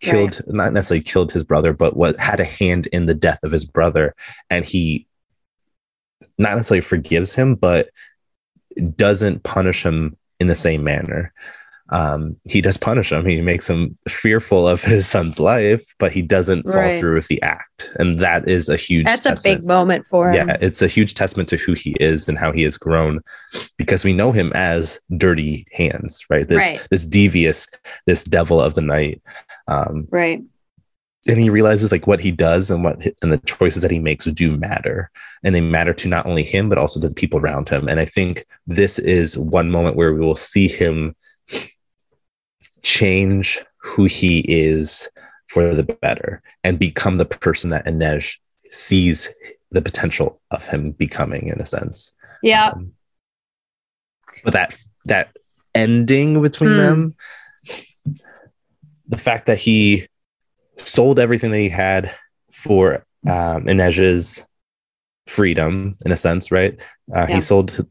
killed 0.01 0.41
not 0.47 0.73
necessarily 0.73 1.01
killed 1.01 1.32
his 1.32 1.43
brother, 1.43 1.73
but 1.73 1.95
what 1.95 2.17
had 2.17 2.39
a 2.39 2.45
hand 2.45 2.88
in 2.88 3.05
the 3.05 3.13
death 3.13 3.43
of 3.43 3.51
his 3.51 3.65
brother, 3.65 4.13
and 4.49 4.65
he 4.65 5.07
not 6.38 6.55
necessarily 6.55 6.82
forgives 6.82 7.34
him, 7.34 7.55
but 7.55 7.89
doesn't 8.95 9.43
punish 9.43 9.86
him 9.86 10.15
in 10.39 10.47
the 10.47 10.55
same 10.55 10.84
manner. 10.84 11.34
Um, 11.92 12.36
he 12.44 12.62
does 12.62 12.78
punish 12.78 13.12
him. 13.12 13.26
He 13.26 13.42
makes 13.42 13.68
him 13.70 13.98
fearful 14.08 14.68
of 14.68 14.84
his 14.84 15.08
son's 15.08 15.40
life, 15.40 15.84
but 15.98 16.12
he 16.12 16.22
doesn't 16.22 16.64
fall 16.70 16.76
Right. 16.76 17.00
through 17.00 17.16
with 17.16 17.28
the 17.28 17.42
act, 17.42 17.96
and 17.98 18.20
that 18.20 18.48
is 18.48 18.70
a 18.70 18.76
huge. 18.76 19.06
That's 19.06 19.26
a 19.26 19.36
big 19.44 19.66
moment 19.66 20.06
for 20.06 20.30
him. 20.30 20.50
yeah 20.50 20.58
it's 20.62 20.82
a 20.82 20.88
huge 20.88 21.14
testament 21.16 21.50
to 21.50 21.58
who 21.58 21.74
he 21.74 21.92
is 22.00 22.30
and 22.30 22.38
how 22.38 22.52
he 22.52 22.62
has 22.64 22.78
grown 22.78 23.22
because 23.78 24.04
we 24.06 24.14
know 24.14 24.32
him 24.32 24.52
as 24.54 25.00
dirty 25.18 25.66
hands 25.72 26.24
right 26.30 26.48
this 26.48 26.58
Right. 26.60 26.88
this 26.92 27.06
devious 27.06 27.68
this 28.06 28.24
devil 28.24 28.62
of 28.62 28.76
the 28.76 28.82
night 28.82 29.22
um 29.68 30.08
Right. 30.12 30.42
and 31.28 31.40
he 31.40 31.50
realizes 31.50 31.92
like 31.92 32.06
what 32.08 32.20
he 32.20 32.32
does 32.32 32.70
and 32.72 32.84
what 32.84 33.02
and 33.22 33.32
the 33.32 33.38
choices 33.40 33.82
that 33.82 33.92
he 33.92 34.00
makes 34.00 34.26
do 34.26 34.56
matter 34.58 35.10
and 35.44 35.56
they 35.56 35.62
matter 35.62 35.94
to 35.94 36.08
not 36.08 36.26
only 36.26 36.44
him 36.44 36.70
but 36.70 36.78
also 36.78 37.00
to 37.00 37.08
the 37.10 37.16
people 37.16 37.40
around 37.40 37.68
him 37.70 37.88
and 37.90 38.00
i 38.00 38.06
think 38.06 38.46
this 38.68 39.00
is 39.00 39.38
one 39.38 39.72
moment 39.72 39.96
where 39.96 40.14
we 40.14 40.20
will 40.20 40.36
see 40.36 40.68
him 40.68 41.16
change 42.82 43.59
who 43.77 44.05
he 44.05 44.39
is 44.39 45.09
for 45.47 45.73
the 45.73 45.84
better 45.84 46.41
and 46.63 46.77
become 46.80 47.17
the 47.17 47.25
person 47.25 47.69
that 47.71 47.86
Inej 47.86 48.38
sees 48.69 49.30
the 49.71 49.82
potential 49.82 50.41
of 50.51 50.67
him 50.67 50.91
becoming 50.91 51.47
in 51.47 51.59
a 51.59 51.65
sense 51.65 52.11
Yeah. 52.43 52.69
um, 52.69 52.93
but 54.43 54.53
that 54.53 54.75
that 55.05 55.36
ending 55.75 56.41
between 56.41 56.71
Hmm. 56.71 56.77
them 56.77 57.15
the 59.07 59.17
fact 59.17 59.47
that 59.47 59.57
he 59.57 60.07
sold 60.77 61.19
everything 61.19 61.51
that 61.51 61.57
he 61.59 61.69
had 61.69 62.11
for 62.51 63.05
um 63.27 63.65
Inej's 63.65 64.45
freedom 65.27 65.97
in 66.05 66.11
a 66.11 66.15
sense 66.17 66.51
right 66.51 66.80
uh, 67.15 67.25
Yeah. 67.27 67.36
he 67.36 67.41
sold 67.41 67.86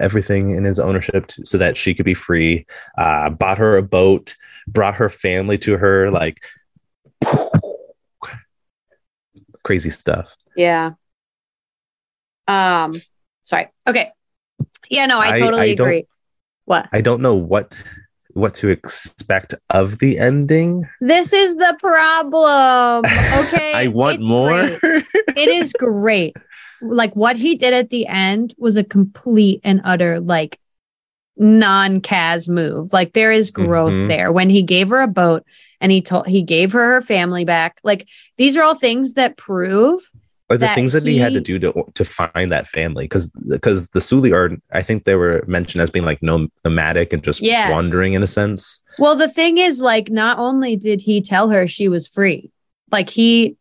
everything 0.00 0.54
in 0.56 0.64
his 0.64 0.78
ownership 0.78 1.26
to, 1.28 1.44
so 1.46 1.58
that 1.58 1.76
she 1.76 1.94
could 1.94 2.04
be 2.06 2.14
free 2.14 2.66
uh 2.98 3.30
bought 3.30 3.58
her 3.58 3.76
a 3.76 3.82
boat 3.82 4.34
brought 4.68 4.94
her 4.94 5.08
family 5.08 5.56
to 5.58 5.76
her 5.76 6.10
like 6.10 6.38
crazy 9.62 9.90
stuff 9.90 10.34
Yeah. 10.56 10.92
Um, 12.48 12.92
sorry. 13.42 13.68
Okay. 13.88 14.12
Yeah, 14.88 15.06
no, 15.06 15.18
I 15.18 15.30
I- 15.32 15.38
totally 15.40 15.70
I 15.72 15.74
don't- 15.74 15.86
agree. 15.86 16.06
What? 16.64 16.88
i 16.92 17.00
don't 17.00 17.20
know 17.22 17.34
what 17.34 17.76
what 18.32 18.52
to 18.54 18.68
expect 18.68 19.54
of 19.70 19.98
the 19.98 20.18
ending 20.18 20.82
This 21.00 21.32
is 21.32 21.56
the 21.56 21.76
problem. 21.80 23.04
Okay. 23.46 23.72
I 23.72 23.86
want 23.88 24.18
It's 24.18 24.28
more. 24.28 24.50
great. 24.80 25.04
It 25.36 25.48
is 25.48 25.72
great. 25.72 26.36
Like 26.82 27.14
what 27.16 27.36
he 27.36 27.54
did 27.54 27.72
at 27.72 27.90
the 27.90 28.06
end 28.06 28.54
was 28.58 28.76
a 28.76 28.84
complete 28.84 29.60
and 29.64 29.80
utter 29.84 30.20
like 30.20 30.58
non-Kaz 31.36 32.48
move. 32.48 32.92
Like 32.92 33.12
there 33.12 33.32
is 33.32 33.50
growth 33.50 33.92
Mhm. 33.94 34.08
there. 34.08 34.32
When 34.32 34.50
he 34.50 34.62
gave 34.62 34.88
her 34.88 35.00
a 35.00 35.06
boat 35.08 35.44
and 35.80 35.92
he 35.92 36.00
told 36.00 36.26
he 36.26 36.42
gave 36.42 36.72
her 36.72 36.94
her 36.94 37.00
family 37.02 37.44
back. 37.44 37.78
Like 37.84 38.06
these 38.38 38.56
are 38.56 38.62
all 38.62 38.74
things 38.74 39.14
that 39.14 39.36
prove 39.36 40.00
or 40.48 40.56
the 40.56 40.66
that 40.66 40.74
things 40.74 40.92
that 40.92 41.04
he, 41.04 41.18
had 41.18 41.32
to 41.34 41.40
do 41.40 41.58
to 41.58 41.84
to 41.94 42.04
find 42.04 42.52
that 42.52 42.66
family 42.68 43.04
because 43.04 43.28
because 43.48 43.88
the 43.88 44.00
Suli 44.00 44.32
are 44.32 44.50
I 44.72 44.82
think 44.82 45.04
they 45.04 45.16
were 45.16 45.44
mentioned 45.46 45.82
as 45.82 45.90
being 45.90 46.04
like 46.04 46.22
nom- 46.22 46.50
nomadic 46.64 47.12
and 47.12 47.22
just 47.22 47.42
Yes. 47.42 47.70
wandering 47.70 48.14
in 48.14 48.22
a 48.22 48.26
sense. 48.26 48.80
Well, 48.98 49.14
the 49.16 49.28
thing 49.28 49.58
is, 49.58 49.82
like, 49.82 50.08
not 50.08 50.38
only 50.38 50.74
did 50.74 51.02
he 51.02 51.20
tell 51.20 51.50
her 51.50 51.66
she 51.66 51.86
was 51.86 52.08
free, 52.08 52.50
like, 52.90 53.10
he 53.10 53.56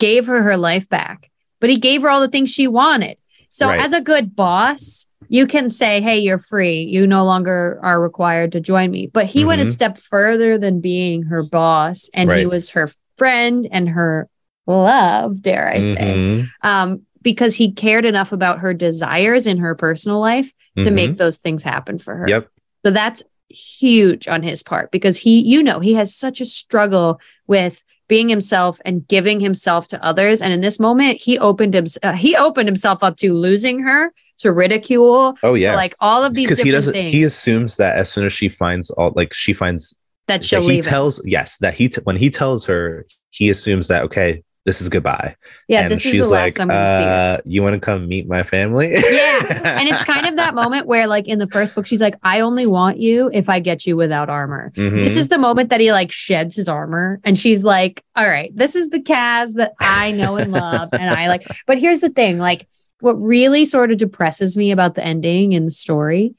gave 0.00 0.26
her 0.26 0.42
her 0.42 0.56
life 0.56 0.88
back, 0.88 1.30
but 1.64 1.70
he 1.70 1.78
gave 1.78 2.02
her 2.02 2.10
all 2.10 2.20
the 2.20 2.28
things 2.28 2.50
she 2.52 2.68
wanted. 2.68 3.16
So, 3.48 3.68
Right. 3.68 3.80
as 3.80 3.94
a 3.94 4.02
good 4.02 4.36
boss, 4.36 5.06
you 5.30 5.46
can 5.46 5.70
say, 5.70 6.02
Hey, 6.02 6.18
you're 6.18 6.36
free. 6.36 6.82
You 6.82 7.06
no 7.06 7.24
longer 7.24 7.80
are 7.82 8.02
required 8.02 8.52
to 8.52 8.60
join 8.60 8.90
me. 8.90 9.08
But 9.10 9.24
he 9.24 9.46
went 9.46 9.62
a 9.62 9.64
Mhm. 9.64 9.72
step 9.72 9.96
further 9.96 10.58
than 10.58 10.80
being 10.82 11.22
her 11.22 11.42
boss, 11.42 12.10
and 12.12 12.30
he 12.30 12.44
was 12.44 12.68
her 12.70 12.90
friend 13.16 13.66
and 13.72 13.88
her 13.88 14.28
love, 14.66 15.40
dare 15.40 15.68
I 15.70 15.80
say, 15.80 15.94
Mhm. 15.94 16.48
um, 16.62 17.00
because 17.22 17.56
he 17.56 17.72
cared 17.72 18.04
enough 18.04 18.30
about 18.32 18.58
her 18.58 18.74
desires 18.74 19.46
in 19.46 19.56
her 19.56 19.74
personal 19.74 20.20
life 20.20 20.52
to 20.82 20.90
Mhm. 20.90 20.94
make 20.94 21.16
those 21.16 21.38
things 21.38 21.62
happen 21.62 21.96
for 21.96 22.14
her. 22.16 22.28
Yep. 22.28 22.48
So 22.84 22.90
that's 22.90 23.22
huge 23.48 24.28
on 24.28 24.42
his 24.42 24.62
part 24.62 24.90
because 24.90 25.16
he, 25.18 25.40
you 25.40 25.62
know, 25.62 25.80
he 25.80 25.94
has 25.94 26.14
such 26.14 26.42
a 26.42 26.44
struggle 26.44 27.18
with 27.46 27.82
being 28.14 28.28
himself 28.36 28.74
and 28.86 28.96
giving 29.14 29.38
himself 29.48 29.82
to 29.92 29.96
others. 30.10 30.36
And 30.42 30.50
in 30.56 30.60
this 30.66 30.78
moment, 30.88 31.14
he 31.26 31.34
opened 31.50 31.74
him, 31.74 31.86
uh, 32.02 32.12
he 32.12 32.32
opened 32.46 32.68
himself 32.72 32.98
up 33.06 33.14
to 33.22 33.28
losing 33.46 33.76
her, 33.88 34.00
to 34.42 34.48
ridicule, 34.52 35.36
Oh 35.42 35.54
yeah. 35.54 35.74
like 35.84 35.94
all 36.00 36.22
of 36.28 36.34
these 36.34 36.48
because 36.48 36.60
he 36.68 36.70
doesn't 36.78 36.92
things 36.92 37.12
he 37.12 37.22
assumes 37.30 37.76
that 37.82 37.92
as 38.02 38.06
soon 38.12 38.24
as 38.26 38.32
she 38.32 38.48
finds 38.48 38.86
all 38.98 39.10
like 39.20 39.32
she 39.44 39.52
finds 39.52 39.82
that 40.26 40.40
that 40.40 40.44
she'll 40.44 40.62
he 40.62 40.68
leave. 40.68 40.86
him. 40.86 40.90
tells 40.94 41.14
yes 41.36 41.58
that 41.64 41.74
he 41.74 41.88
t- 41.88 42.00
when 42.04 42.16
he 42.24 42.28
tells 42.30 42.60
her 42.70 43.06
he 43.38 43.44
assumes 43.54 43.86
that 43.88 44.02
okay 44.08 44.42
this 44.64 44.80
is 44.80 44.88
goodbye 44.88 45.36
Yeah, 45.68 45.82
and 45.82 45.90
this 45.92 46.04
is 46.06 46.12
the 46.12 46.18
last 46.34 46.58
like 46.58 46.60
I'm 46.60 46.68
going 46.68 46.86
to 46.86 46.96
see 46.96 47.02
her. 47.02 47.38
uh 47.38 47.40
you 47.44 47.62
want 47.62 47.74
to 47.74 47.80
come 47.80 48.08
meet 48.08 48.26
my 48.26 48.42
family 48.42 48.92
Yeah. 48.92 49.78
And 49.78 49.88
it's 49.88 50.02
kind 50.12 50.26
of 50.26 50.36
that 50.36 50.54
moment 50.54 50.86
where, 50.86 51.06
like, 51.06 51.26
in 51.28 51.38
the 51.38 51.46
first 51.46 51.74
book, 51.74 51.86
she's 51.86 52.00
like, 52.00 52.14
I 52.22 52.40
only 52.40 52.66
want 52.66 52.98
you 52.98 53.30
if 53.32 53.48
I 53.48 53.60
get 53.60 53.84
you 53.86 53.96
without 53.96 54.30
armor. 54.30 54.72
Mhm. 54.76 55.02
This 55.04 55.16
is 55.16 55.28
the 55.28 55.38
moment 55.38 55.70
that 55.70 55.80
he 55.80 55.92
like 55.92 56.10
sheds 56.12 56.56
his 56.56 56.68
armor 56.68 57.20
and 57.24 57.36
she's 57.36 57.62
like, 57.64 58.02
all 58.16 58.26
right, 58.28 58.50
this 58.56 58.74
is 58.76 58.88
the 58.90 59.00
Kaz 59.00 59.54
that 59.54 59.72
I 59.80 60.12
know 60.12 60.36
and 60.36 60.52
love. 60.52 60.88
And 60.92 61.10
I 61.10 61.28
like, 61.28 61.44
but 61.66 61.78
here's 61.78 62.00
the 62.00 62.10
thing 62.10 62.38
like, 62.38 62.66
what 63.00 63.14
really 63.20 63.64
sort 63.66 63.90
of 63.92 63.98
depresses 63.98 64.56
me 64.56 64.70
about 64.70 64.94
the 64.94 65.04
ending 65.04 65.52
and 65.54 65.66
the 65.66 65.70
story 65.72 66.34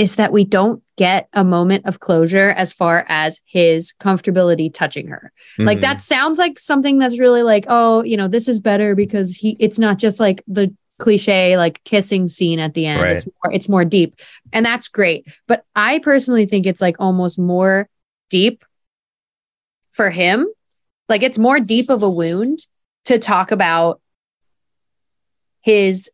is 0.00 0.16
that 0.16 0.32
we 0.32 0.44
don't 0.44 0.82
get 0.96 1.28
a 1.34 1.44
moment 1.44 1.84
of 1.86 2.00
closure 2.00 2.50
as 2.50 2.72
far 2.72 3.04
as 3.08 3.40
his 3.44 3.92
comfortability 4.00 4.72
touching 4.72 5.08
her. 5.08 5.30
Like 5.58 5.78
Mhm. 5.78 5.82
that 5.82 6.00
sounds 6.02 6.38
like 6.38 6.58
something 6.58 6.98
that's 6.98 7.18
really 7.20 7.42
like, 7.42 7.66
oh, 7.68 8.02
you 8.04 8.16
know, 8.16 8.26
this 8.28 8.48
is 8.48 8.60
better 8.60 8.94
because 8.94 9.36
he 9.36 9.56
it's 9.60 9.78
not 9.78 9.98
just 9.98 10.18
like 10.18 10.42
the 10.48 10.74
cliche 10.98 11.56
like 11.56 11.82
kissing 11.84 12.28
scene 12.28 12.58
at 12.58 12.74
the 12.74 12.86
end. 12.86 13.02
Right. 13.02 13.16
It's 13.16 13.26
more 13.26 13.52
it's 13.52 13.68
more 13.68 13.84
deep. 13.84 14.18
And 14.52 14.64
that's 14.64 14.88
great. 14.88 15.26
But 15.46 15.64
I 15.74 15.98
personally 15.98 16.46
think 16.46 16.66
it's 16.66 16.80
like 16.80 16.96
almost 16.98 17.38
more 17.38 17.88
deep 18.30 18.64
for 19.90 20.10
him. 20.10 20.46
Like 21.08 21.22
it's 21.22 21.38
more 21.38 21.60
deep 21.60 21.90
of 21.90 22.02
a 22.02 22.10
wound 22.10 22.60
to 23.06 23.18
talk 23.18 23.50
about 23.50 24.00
his 25.62 26.10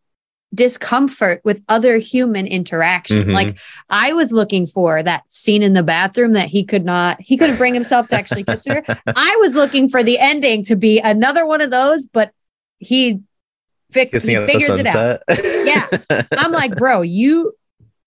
discomfort 0.56 1.40
with 1.44 1.62
other 1.68 1.98
human 1.98 2.46
interaction. 2.46 3.22
Mhm. 3.24 3.34
Like 3.34 3.58
I 3.90 4.12
was 4.12 4.32
looking 4.32 4.66
for 4.66 5.02
that 5.02 5.22
scene 5.28 5.62
in 5.62 5.74
the 5.74 5.82
bathroom 5.84 6.32
that 6.32 6.48
he 6.48 6.64
could 6.64 6.84
not, 6.84 7.20
he 7.20 7.36
couldn't 7.36 7.56
bring 7.56 7.74
himself 7.74 8.08
to 8.08 8.16
actually 8.16 8.42
kiss 8.42 8.66
her. 8.66 8.82
I 9.06 9.36
was 9.40 9.54
looking 9.54 9.88
for 9.88 10.02
the 10.02 10.18
ending 10.18 10.64
to 10.64 10.74
be 10.74 10.98
another 10.98 11.46
one 11.46 11.60
of 11.60 11.70
those, 11.70 12.06
but 12.08 12.32
he, 12.78 13.20
fix, 13.92 14.10
he 14.10 14.16
kissing 14.16 14.34
at 14.36 14.46
the 14.46 14.52
figures 14.52 14.78
it 14.80 14.86
out. 14.86 15.20
Yeah. 15.28 16.26
I'm 16.32 16.50
like, 16.52 16.74
bro, 16.76 17.02
you, 17.02 17.52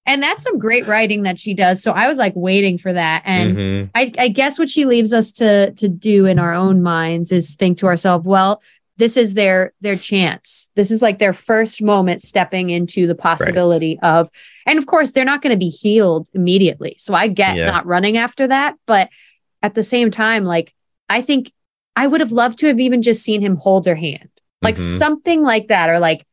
and 0.06 0.24
that's 0.24 0.42
some 0.44 0.58
great 0.58 0.88
writing 0.88 1.24
that 1.24 1.38
she 1.38 1.54
does. 1.54 1.84
So 1.84 1.92
I 1.92 2.08
was 2.08 2.18
like 2.18 2.34
waiting 2.36 2.78
for 2.80 2.92
that. 2.92 3.22
And 3.26 3.56
Mhm. 3.56 3.90
I, 3.94 4.12
I 4.18 4.28
guess 4.30 4.58
what 4.58 4.68
she 4.70 4.86
leaves 4.86 5.14
us 5.14 5.32
to 5.34 5.72
to 5.74 5.88
do 5.88 6.26
in 6.26 6.40
our 6.40 6.54
own 6.54 6.82
minds 6.82 7.32
is 7.32 7.54
think 7.56 7.78
to 7.80 7.86
ourselves, 7.86 8.26
well, 8.26 8.62
this 9.00 9.16
is 9.16 9.34
their 9.34 9.74
their 9.82 9.96
chance. 9.96 10.70
This 10.76 10.92
is 10.92 11.02
like 11.02 11.20
their 11.20 11.34
first 11.34 11.82
moment 11.82 12.22
stepping 12.22 12.70
into 12.70 13.08
the 13.08 13.16
possibility 13.16 13.98
of, 14.04 14.30
and 14.66 14.78
of 14.78 14.86
course, 14.86 15.12
they're 15.14 15.24
not 15.26 15.42
going 15.42 15.54
to 15.54 15.58
be 15.58 15.70
healed 15.70 16.28
immediately. 16.34 16.96
So 16.98 17.14
I 17.14 17.28
get 17.30 17.56
Yeah. 17.56 17.66
not 17.66 17.86
running 17.86 18.18
after 18.18 18.46
that, 18.48 18.76
but 18.86 19.10
at 19.64 19.74
the 19.74 19.84
same 19.84 20.12
time, 20.12 20.44
like 20.44 20.74
I 21.08 21.22
think 21.22 21.52
I 21.96 22.08
would 22.08 22.20
have 22.20 22.34
loved 22.34 22.60
to 22.60 22.68
have 22.68 22.80
even 22.80 23.02
just 23.02 23.24
seen 23.24 23.42
him 23.42 23.56
hold 23.56 23.86
her 23.86 23.96
hand, 23.96 24.30
like 24.62 24.76
Mhm. 24.76 24.98
something 25.00 25.44
like 25.44 25.70
that, 25.70 25.90
or 25.90 26.00
like 26.00 26.26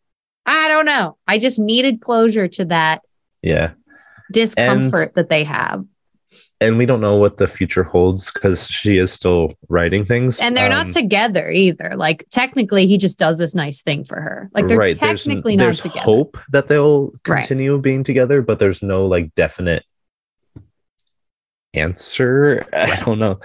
I 0.44 0.66
don't 0.68 0.86
know. 0.86 1.16
I 1.26 1.38
just 1.38 1.58
needed 1.58 2.00
closure 2.00 2.48
to 2.48 2.64
that 2.66 3.02
yeah 3.42 3.70
discomfort 4.32 5.14
that 5.14 5.28
they 5.28 5.44
have. 5.44 5.84
And 6.60 6.78
we 6.78 6.86
don't 6.86 7.00
know 7.02 7.16
what 7.16 7.36
the 7.36 7.46
future 7.46 7.82
holds 7.84 8.30
because 8.32 8.68
she 8.70 8.96
is 8.98 9.12
still 9.12 9.52
writing 9.68 10.04
things 10.04 10.40
And 10.40 10.56
they're 10.56 10.66
Um, 10.72 10.86
not 10.86 10.90
together 10.90 11.50
either. 11.50 11.92
Like 11.96 12.24
technically, 12.30 12.86
he 12.86 12.96
just 12.96 13.18
does 13.18 13.36
this 13.38 13.54
nice 13.54 13.82
thing 13.82 14.04
for 14.04 14.20
her. 14.20 14.50
Like 14.54 14.66
they're 14.68 14.78
right 14.78 14.98
technically 14.98 15.56
there's 15.56 15.78
not 15.84 15.90
together. 15.90 15.94
There's 15.94 16.04
hope 16.04 16.38
that 16.52 16.68
they'll 16.68 17.12
Right. 17.26 17.40
continue 17.40 17.78
being 17.78 18.04
together 18.04 18.40
but 18.42 18.58
there's 18.58 18.82
no 18.82 19.06
like 19.06 19.34
definite 19.34 19.84
answer 21.74 22.64
i 22.72 22.96
don't 23.04 23.18
know 23.18 23.38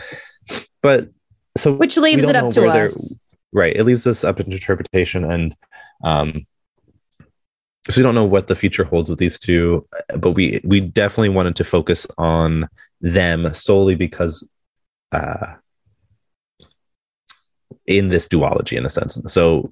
but 0.81 1.09
so 1.57 1.73
which 1.73 1.97
leaves 1.97 2.23
it 2.23 2.35
up 2.35 2.49
to 2.51 2.65
us. 2.67 3.15
right 3.51 3.75
it 3.75 3.83
leaves 3.83 4.07
us 4.07 4.23
up 4.23 4.37
to 4.37 4.45
interpretation 4.45 5.29
and 5.29 5.53
um 6.03 6.45
so 7.91 7.99
we 7.99 8.03
don't 8.03 8.15
know 8.15 8.25
what 8.25 8.47
the 8.47 8.55
future 8.55 8.83
holds 8.83 9.09
with 9.09 9.19
these 9.19 9.37
two 9.39 9.85
but 10.17 10.31
we 10.31 10.59
we 10.63 10.79
definitely 10.81 11.29
wanted 11.29 11.55
to 11.55 11.63
focus 11.63 12.07
on 12.17 12.67
them 13.01 13.53
solely 13.53 13.95
because 13.95 14.47
uh 15.11 15.53
in 17.87 18.09
this 18.09 18.27
duology 18.27 18.77
in 18.77 18.85
a 18.85 18.89
sense 18.89 19.19
so 19.27 19.69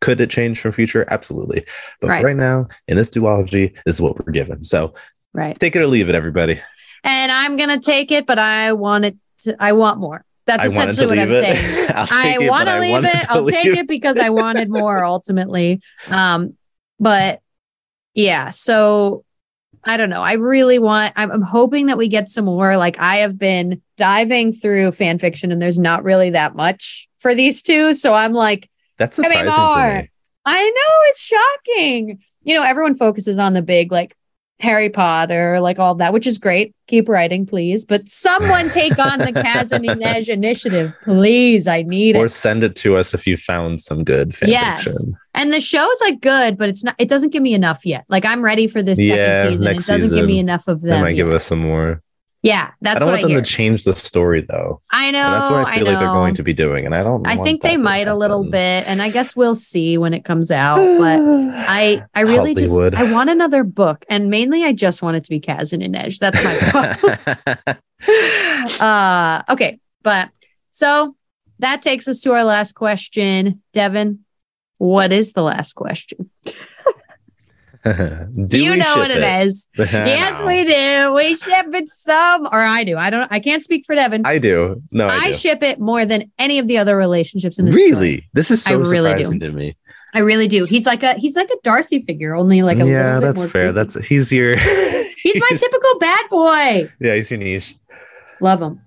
could 0.00 0.20
it 0.20 0.30
change 0.30 0.58
from 0.60 0.72
future 0.72 1.04
absolutely 1.10 1.64
but 2.00 2.08
Right. 2.08 2.20
for 2.20 2.26
right 2.26 2.36
now 2.36 2.66
in 2.88 2.96
this 2.96 3.10
duology 3.10 3.74
this 3.84 3.94
is 3.96 4.00
what 4.02 4.18
we're 4.24 4.32
given 4.32 4.64
so 4.64 4.94
Right. 5.32 5.58
take 5.60 5.76
it 5.76 5.82
or 5.82 5.86
leave 5.86 6.08
it 6.08 6.14
everybody 6.14 6.60
And 7.04 7.30
I'm 7.32 7.56
gonna 7.56 7.80
take 7.80 8.10
it, 8.10 8.26
but 8.26 8.38
I 8.38 8.72
want 8.72 9.04
it 9.06 9.16
to 9.42 9.56
I 9.58 9.72
want 9.72 9.98
more. 10.00 10.22
That's 10.44 10.64
i 10.64 10.66
essentially 10.66 11.06
what 11.06 11.18
I'm 11.18 11.30
it 11.30 11.56
saying. 11.56 11.86
I 11.94 12.36
want 12.40 12.68
to 12.68 12.78
leave 12.80 13.04
it. 13.04 13.30
I'll 13.30 13.46
take 13.46 13.74
it 13.76 13.86
because 13.86 14.18
I 14.18 14.28
wanted 14.30 14.68
more 14.68 15.02
ultimately. 15.14 15.80
Um, 16.08 16.56
but 16.98 17.40
yeah, 18.20 18.50
so 18.50 19.24
I 19.82 19.96
don't 19.96 20.10
know. 20.10 20.22
I 20.22 20.34
really 20.34 20.78
want, 20.78 21.14
I'm, 21.16 21.30
I'm 21.30 21.42
hoping 21.42 21.86
that 21.86 21.96
we 21.96 22.08
get 22.08 22.28
some 22.28 22.44
more. 22.44 22.76
Like, 22.76 22.98
I 22.98 23.18
have 23.18 23.38
been 23.38 23.80
diving 23.96 24.52
through 24.52 24.92
fan 24.92 25.18
fiction 25.18 25.50
and 25.50 25.60
there's 25.60 25.78
not 25.78 26.04
really 26.04 26.30
that 26.30 26.54
much 26.54 27.08
for 27.18 27.34
these 27.34 27.62
two. 27.62 27.94
So 27.94 28.12
I'm 28.12 28.32
like, 28.32 28.68
that's 28.98 29.16
surprising 29.16 29.44
to 29.44 29.50
me 29.50 29.54
I 30.44 30.62
know 30.62 31.08
it's 31.08 31.22
shocking. 31.22 32.22
You 32.42 32.54
know, 32.54 32.62
everyone 32.62 32.96
focuses 32.96 33.38
on 33.38 33.54
the 33.54 33.62
big, 33.62 33.90
like, 33.90 34.14
Harry 34.60 34.90
Potter, 34.90 35.58
like 35.60 35.78
all 35.78 35.94
that, 35.96 36.12
which 36.12 36.26
is 36.26 36.38
great. 36.38 36.74
Keep 36.86 37.08
writing, 37.08 37.46
please. 37.46 37.84
But 37.84 38.08
someone 38.08 38.68
take 38.68 38.98
on 38.98 39.18
the 39.18 39.32
Kaz 39.32 39.72
and 39.72 39.84
Inej 39.84 40.28
initiative, 40.32 40.92
please. 41.02 41.66
I 41.66 41.82
need 41.82 42.14
or 42.16 42.20
it. 42.20 42.24
Or 42.24 42.28
send 42.28 42.62
it 42.62 42.76
to 42.76 42.96
us 42.96 43.14
if 43.14 43.26
you 43.26 43.36
found 43.36 43.80
some 43.80 44.04
good 44.04 44.34
fan 44.34 44.50
Yes. 44.50 44.84
fiction. 44.84 45.16
And 45.34 45.52
the 45.52 45.60
show's 45.60 46.00
like 46.02 46.20
good, 46.20 46.58
but 46.58 46.68
it's 46.68 46.84
not. 46.84 46.94
It 46.98 47.08
doesn't 47.08 47.30
give 47.32 47.42
me 47.42 47.54
enough 47.54 47.86
yet. 47.86 48.04
Like 48.08 48.24
I'm 48.24 48.42
ready 48.44 48.66
for 48.66 48.82
this 48.82 49.00
Yeah, 49.00 49.14
second 49.44 49.50
season. 49.52 49.66
It 49.68 49.86
doesn't 49.86 50.14
give 50.14 50.26
me 50.26 50.38
enough 50.38 50.68
of 50.68 50.82
them. 50.82 50.90
They 50.90 51.00
might 51.00 51.16
give 51.16 51.30
us 51.30 51.44
some 51.44 51.60
more. 51.60 52.02
Yeah, 52.42 52.70
that's. 52.80 52.96
I 52.96 52.98
don't 53.00 53.08
what 53.08 53.12
want 53.12 53.18
I 53.18 53.22
them 53.22 53.30
hear. 53.32 53.40
to 53.42 53.50
change 53.50 53.84
the 53.84 53.92
story 53.94 54.40
though. 54.40 54.80
I 54.90 55.10
know. 55.10 55.18
And 55.18 55.34
that's 55.34 55.50
what 55.50 55.68
I 55.68 55.74
feel 55.74 55.84
know. 55.84 55.90
like 55.90 56.00
they're 56.00 56.12
going 56.12 56.34
to 56.36 56.42
be 56.42 56.54
doing, 56.54 56.86
and 56.86 56.94
I 56.94 57.02
don't. 57.02 57.26
I 57.26 57.36
think 57.36 57.60
they 57.60 57.76
might 57.76 58.08
a 58.08 58.14
little 58.14 58.44
bit, 58.44 58.88
and 58.88 59.02
I 59.02 59.10
guess 59.10 59.36
we'll 59.36 59.54
see 59.54 59.98
when 59.98 60.14
it 60.14 60.24
comes 60.24 60.50
out. 60.50 60.76
But 60.76 61.18
I 61.68 62.02
I 62.14 62.20
really 62.22 62.54
Hollywood. 62.54 62.92
just 62.92 63.02
I 63.02 63.12
want 63.12 63.28
another 63.28 63.62
book, 63.62 64.06
and 64.08 64.30
mainly 64.30 64.64
I 64.64 64.72
just 64.72 65.02
want 65.02 65.18
it 65.18 65.24
to 65.24 65.30
be 65.30 65.38
Kaz 65.38 65.74
and 65.74 65.82
Inej. 65.82 66.18
That's 66.18 66.42
my 66.42 67.76
uh, 68.80 69.52
okay, 69.52 69.78
but 70.02 70.30
so 70.70 71.16
that 71.58 71.82
takes 71.82 72.08
us 72.08 72.20
to 72.20 72.32
our 72.32 72.44
last 72.44 72.74
question, 72.74 73.62
Devin. 73.74 74.20
What 74.78 75.12
is 75.12 75.34
the 75.34 75.42
last 75.42 75.74
question? 75.74 76.30
do 78.46 78.62
you 78.62 78.76
know 78.76 78.96
what 78.96 79.10
it 79.10 79.22
is? 79.46 79.66
yes, 79.78 80.44
we 80.44 80.64
do. 80.64 81.14
We 81.14 81.34
ship 81.34 81.66
it 81.72 81.88
some, 81.88 82.46
or 82.46 82.60
I 82.60 82.84
do. 82.84 82.98
I 82.98 83.08
don't. 83.08 83.30
I 83.32 83.40
can't 83.40 83.62
speak 83.62 83.86
for 83.86 83.94
Devin. 83.94 84.26
I, 84.26 84.32
I 84.32 84.38
do. 84.38 84.82
No, 84.90 85.06
I, 85.06 85.28
do. 85.28 85.32
ship 85.32 85.62
it 85.62 85.80
more 85.80 86.04
than 86.04 86.30
any 86.38 86.58
of 86.58 86.68
the 86.68 86.76
other 86.76 86.96
relationships 86.96 87.58
in 87.58 87.64
this. 87.64 87.74
really? 87.74 88.18
story. 88.18 88.28
This 88.34 88.50
is 88.50 88.66
I 88.66 88.70
so 88.70 88.78
really 88.80 89.14
do. 89.14 89.22
surprising 89.22 89.40
to 89.40 89.52
me. 89.52 89.76
I 90.12 90.18
really 90.18 90.46
do. 90.46 90.64
He's 90.64 90.86
like 90.86 91.02
a 91.02 91.14
he's 91.14 91.36
like 91.36 91.48
a 91.50 91.56
Darcy 91.62 92.02
figure, 92.02 92.34
only 92.34 92.62
like 92.62 92.80
a 92.80 92.86
yeah, 92.86 93.14
little 93.14 93.20
bit 93.20 93.26
that's 93.26 93.52
fair. 93.52 93.62
creepy. 93.62 93.74
That's 93.74 94.06
he's 94.06 94.32
your. 94.32 94.56
he's 95.22 95.40
my 95.40 95.50
typical 95.56 95.98
bad 95.98 96.28
boy. 96.28 96.92
Yeah, 97.00 97.14
he's 97.14 97.30
your 97.30 97.38
niche. 97.38 97.76
Love 98.40 98.60
him. 98.60 98.80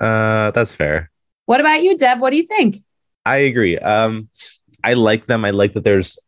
Uh, 0.00 0.52
that's 0.52 0.74
fair. 0.74 1.10
What 1.46 1.60
about 1.60 1.82
you, 1.82 1.96
Dev? 1.96 2.20
What 2.20 2.30
do 2.30 2.36
you 2.36 2.44
think? 2.44 2.82
I 3.26 3.38
agree. 3.38 3.78
Um, 3.78 4.28
I 4.82 4.94
like 4.94 5.26
them. 5.26 5.44
I 5.44 5.50
like 5.50 5.74
that 5.74 5.84
there's 5.84 6.18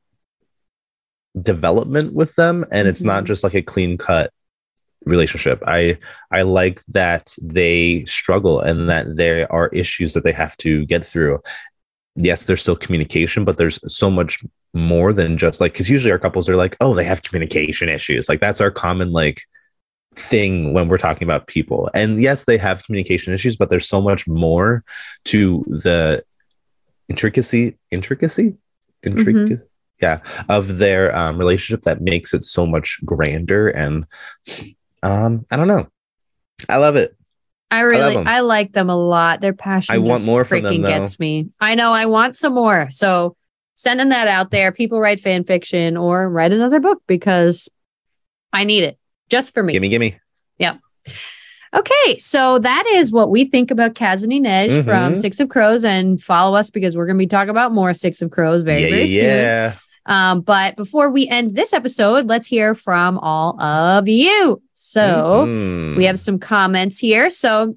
development 1.40 2.12
with 2.12 2.34
them, 2.34 2.64
and 2.72 2.88
it's 2.88 3.02
not 3.02 3.24
Mhm. 3.24 3.26
just 3.26 3.44
like 3.44 3.54
a 3.54 3.62
clean 3.62 3.96
cut 3.98 4.32
relationship. 5.06 5.62
I 5.66 5.98
I 6.30 6.42
like 6.42 6.82
that 6.88 7.34
they 7.40 8.04
struggle 8.04 8.60
and 8.60 8.88
that 8.90 9.16
there 9.16 9.50
are 9.52 9.68
issues 9.68 10.12
that 10.14 10.24
they 10.24 10.32
have 10.32 10.56
to 10.58 10.84
get 10.86 11.06
through. 11.06 11.40
Yes, 12.16 12.44
there's 12.44 12.60
still 12.62 12.76
communication, 12.76 13.44
but 13.44 13.56
there's 13.56 13.78
so 13.92 14.10
much 14.10 14.44
more 14.74 15.12
than 15.12 15.38
just 15.38 15.60
like 15.60 15.72
because 15.72 15.88
usually 15.88 16.12
our 16.12 16.18
couples 16.18 16.48
are 16.48 16.56
like, 16.56 16.76
oh, 16.80 16.94
they 16.94 17.04
have 17.04 17.22
communication 17.22 17.88
issues. 17.88 18.28
Like 18.28 18.40
that's 18.40 18.60
our 18.60 18.70
common 18.70 19.10
like 19.12 19.40
thing 20.16 20.74
when 20.74 20.88
we're 20.88 20.98
talking 20.98 21.24
about 21.24 21.46
people. 21.46 21.88
And 21.94 22.20
yes, 22.20 22.44
they 22.44 22.58
have 22.58 22.84
communication 22.84 23.32
issues, 23.32 23.56
but 23.56 23.70
there's 23.70 23.88
so 23.88 24.00
much 24.00 24.26
more 24.28 24.84
to 25.26 25.64
the 25.68 26.24
intricacy, 27.08 27.78
intricacy, 27.90 28.54
intricacy. 29.02 29.62
Yeah, 30.00 30.20
of 30.48 30.78
their 30.78 31.14
um, 31.14 31.38
relationship 31.38 31.84
that 31.84 32.00
makes 32.00 32.32
it 32.34 32.44
so 32.44 32.66
much 32.66 32.98
grander, 33.04 33.68
and 33.68 34.06
um, 35.02 35.44
I 35.50 35.56
don't 35.56 35.68
know, 35.68 35.88
I 36.68 36.76
love 36.78 36.96
it. 36.96 37.16
I 37.70 37.80
really, 37.80 38.16
I, 38.16 38.38
I 38.38 38.40
like 38.40 38.72
them 38.72 38.90
a 38.90 38.96
lot. 38.96 39.40
Their 39.40 39.52
passion. 39.52 39.94
I 39.94 39.98
want 39.98 40.24
more 40.24 40.44
from 40.44 40.60
freaking 40.60 40.62
them, 40.62 40.82
though. 40.82 40.88
gets 40.88 41.20
me. 41.20 41.50
I 41.60 41.74
know. 41.76 41.92
I 41.92 42.06
want 42.06 42.34
some 42.34 42.54
more. 42.54 42.88
So 42.90 43.36
sending 43.76 44.08
that 44.08 44.26
out 44.26 44.50
there. 44.50 44.72
People 44.72 45.00
write 45.00 45.20
fan 45.20 45.44
fiction 45.44 45.96
or 45.96 46.28
write 46.28 46.52
another 46.52 46.80
book 46.80 47.00
because 47.06 47.68
I 48.52 48.64
need 48.64 48.82
it 48.82 48.98
just 49.28 49.54
for 49.54 49.62
me. 49.62 49.72
Gimme, 49.72 49.88
gimme. 49.88 50.18
Yep 50.58 50.78
Okay, 51.72 52.18
so 52.18 52.58
that 52.58 52.84
is 52.94 53.12
what 53.12 53.30
we 53.30 53.44
think 53.44 53.70
about 53.70 53.94
Kaz 53.94 54.24
and 54.24 54.32
Inej 54.32 54.84
from 54.84 55.12
Mhm. 55.14 55.18
Six 55.18 55.38
of 55.38 55.48
Crows, 55.48 55.84
and 55.84 56.20
follow 56.20 56.56
us 56.58 56.68
because 56.68 56.96
we're 56.96 57.06
going 57.06 57.16
to 57.16 57.22
be 57.22 57.28
talking 57.28 57.50
about 57.50 57.72
more 57.72 57.94
Six 57.94 58.20
of 58.22 58.32
Crows 58.32 58.62
very, 58.62 58.82
yeah, 58.82 58.90
very 58.90 59.04
yeah, 59.04 59.20
soon. 59.20 59.24
yeah. 59.24 59.74
Um, 60.06 60.40
but 60.40 60.76
before 60.76 61.10
we 61.10 61.28
end 61.28 61.54
this 61.54 61.72
episode, 61.72 62.26
let's 62.26 62.46
hear 62.46 62.74
from 62.74 63.18
all 63.18 63.60
of 63.62 64.08
you. 64.08 64.62
So 64.74 65.46
Mhm. 65.46 65.96
we 65.96 66.04
have 66.06 66.18
some 66.18 66.38
comments 66.38 66.98
here. 66.98 67.30
So 67.30 67.76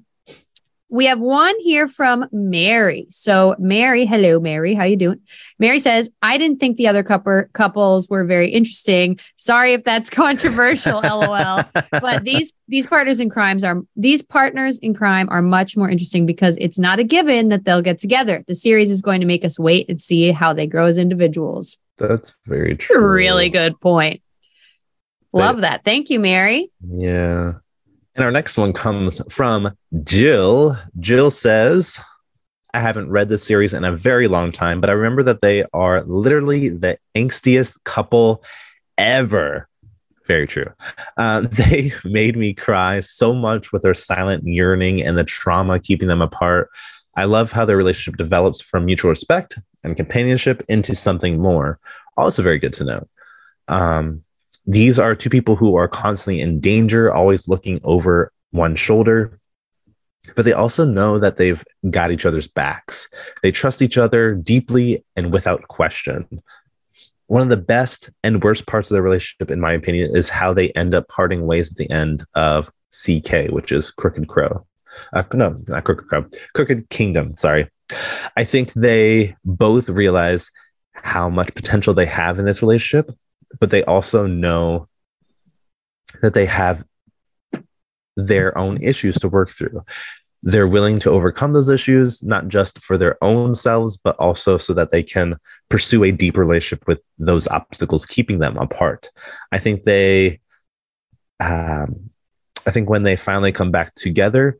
we 0.90 1.06
have 1.06 1.18
one 1.18 1.54
here 1.60 1.88
from 1.88 2.26
Mary. 2.30 3.06
So 3.10 3.56
Mary, 3.58 4.06
hello 4.06 4.38
Mary, 4.38 4.74
how 4.74 4.84
you 4.84 4.96
doing? 4.96 5.18
Mary 5.58 5.80
says, 5.80 6.10
"I 6.22 6.38
didn't 6.38 6.60
think 6.60 6.76
the 6.76 6.86
other 6.86 7.02
couple 7.02 7.42
couples 7.52 8.08
were 8.08 8.24
very 8.24 8.48
interesting. 8.50 9.18
Sorry 9.36 9.72
if 9.72 9.82
that's 9.82 10.08
controversial, 10.24 11.00
lol. 11.04 11.62
But 11.90 12.22
these 12.24 12.52
these 12.68 12.86
partners 12.86 13.18
in 13.18 13.28
crimes 13.28 13.64
are 13.64 13.82
these 13.96 14.22
partners 14.22 14.78
in 14.78 14.94
crime 14.94 15.26
are 15.30 15.42
much 15.42 15.76
more 15.76 15.90
interesting 15.90 16.26
because 16.26 16.56
it's 16.60 16.78
not 16.78 17.00
a 17.00 17.04
given 17.04 17.48
that 17.48 17.64
they'll 17.64 17.82
get 17.82 17.98
together. 17.98 18.44
The 18.46 18.54
series 18.54 18.88
is 18.90 19.02
going 19.02 19.20
to 19.20 19.26
make 19.26 19.44
us 19.44 19.58
wait 19.58 19.88
and 19.88 20.00
see 20.00 20.30
how 20.30 20.52
they 20.52 20.66
grow 20.66 20.86
as 20.86 20.96
individuals." 20.96 21.76
That's 21.98 22.36
very 22.46 22.76
true. 22.76 23.04
Really 23.04 23.48
good 23.48 23.80
point. 23.80 24.22
Love 25.32 25.62
that. 25.62 25.84
Thank 25.84 26.10
you, 26.10 26.20
Mary. 26.20 26.70
Yeah. 26.80 27.54
And 28.14 28.24
our 28.24 28.30
next 28.30 28.56
one 28.56 28.72
comes 28.72 29.20
from 29.32 29.76
Jill. 30.04 30.76
Jill 31.00 31.30
says, 31.30 32.00
I 32.72 32.80
haven't 32.80 33.10
read 33.10 33.28
this 33.28 33.44
series 33.44 33.74
in 33.74 33.84
a 33.84 33.94
very 33.94 34.28
long 34.28 34.52
time, 34.52 34.80
but 34.80 34.90
I 34.90 34.92
remember 34.92 35.22
that 35.24 35.42
they 35.42 35.64
are 35.72 36.02
literally 36.02 36.68
the 36.68 36.98
angstiest 37.16 37.82
couple 37.84 38.44
ever. 38.98 39.68
Very 40.26 40.46
true. 40.46 40.72
Um, 41.16 41.48
they 41.52 41.92
made 42.04 42.36
me 42.36 42.54
cry 42.54 43.00
so 43.00 43.34
much 43.34 43.72
with 43.72 43.82
their 43.82 43.94
silent 43.94 44.46
yearning 44.46 45.02
and 45.02 45.18
the 45.18 45.24
trauma 45.24 45.80
keeping 45.80 46.08
them 46.08 46.22
apart. 46.22 46.70
I 47.16 47.24
love 47.24 47.52
how 47.52 47.64
their 47.64 47.76
relationship 47.76 48.16
develops 48.16 48.60
from 48.60 48.84
mutual 48.84 49.10
respect 49.10 49.58
and 49.82 49.96
companionship 49.96 50.64
into 50.68 50.94
something 50.94 51.40
more. 51.40 51.78
Also, 52.16 52.42
very 52.42 52.58
good 52.58 52.72
to 52.74 52.84
know. 52.84 53.08
Um, 53.68 54.22
these 54.66 54.98
are 54.98 55.14
two 55.14 55.30
people 55.30 55.56
who 55.56 55.76
are 55.76 55.88
constantly 55.88 56.40
in 56.40 56.60
danger, 56.60 57.12
always 57.12 57.48
looking 57.48 57.80
over 57.84 58.32
one 58.50 58.74
shoulder, 58.74 59.38
but 60.36 60.44
they 60.44 60.52
also 60.52 60.84
know 60.84 61.18
that 61.18 61.36
they've 61.36 61.62
got 61.90 62.10
each 62.10 62.26
other's 62.26 62.48
backs. 62.48 63.08
They 63.42 63.52
trust 63.52 63.82
each 63.82 63.98
other 63.98 64.34
deeply 64.34 65.04
and 65.16 65.32
without 65.32 65.68
question. 65.68 66.42
One 67.26 67.42
of 67.42 67.48
the 67.48 67.56
best 67.56 68.10
and 68.22 68.42
worst 68.42 68.66
parts 68.66 68.90
of 68.90 68.94
their 68.94 69.02
relationship, 69.02 69.50
in 69.50 69.60
my 69.60 69.72
opinion, 69.72 70.14
is 70.16 70.28
how 70.28 70.52
they 70.52 70.70
end 70.70 70.94
up 70.94 71.08
parting 71.08 71.46
ways 71.46 71.70
at 71.70 71.76
the 71.76 71.90
end 71.90 72.24
of 72.34 72.70
CK, 72.92 73.50
which 73.50 73.72
is 73.72 73.90
Crooked 73.90 74.28
Crow. 74.28 74.66
Uh, 75.12 75.22
no, 75.32 75.56
not 75.68 75.84
Crooked 75.84 76.08
Crow, 76.08 76.26
Crooked 76.54 76.88
Kingdom. 76.90 77.36
Sorry. 77.36 77.68
I 78.36 78.44
think 78.44 78.72
they 78.72 79.36
both 79.44 79.88
realize 79.88 80.50
how 80.92 81.28
much 81.28 81.54
potential 81.54 81.94
they 81.94 82.06
have 82.06 82.38
in 82.38 82.46
this 82.46 82.62
relationship, 82.62 83.10
but 83.60 83.70
they 83.70 83.84
also 83.84 84.26
know 84.26 84.88
that 86.22 86.34
they 86.34 86.46
have 86.46 86.84
their 88.16 88.56
own 88.56 88.82
issues 88.82 89.16
to 89.16 89.28
work 89.28 89.50
through. 89.50 89.84
They're 90.42 90.68
willing 90.68 90.98
to 91.00 91.10
overcome 91.10 91.52
those 91.52 91.68
issues, 91.68 92.22
not 92.22 92.48
just 92.48 92.78
for 92.82 92.98
their 92.98 93.22
own 93.22 93.54
selves, 93.54 93.96
but 93.96 94.16
also 94.16 94.56
so 94.56 94.74
that 94.74 94.90
they 94.90 95.02
can 95.02 95.36
pursue 95.68 96.04
a 96.04 96.12
deep 96.12 96.36
relationship 96.36 96.86
with 96.86 97.06
those 97.18 97.48
obstacles 97.48 98.04
keeping 98.06 98.38
them 98.38 98.56
apart. 98.58 99.08
I 99.52 99.58
think 99.58 99.84
they, 99.84 100.40
um, 101.40 102.10
I 102.66 102.70
think 102.70 102.88
when 102.90 103.02
they 103.02 103.16
finally 103.16 103.52
come 103.52 103.70
back 103.70 103.94
together, 103.94 104.58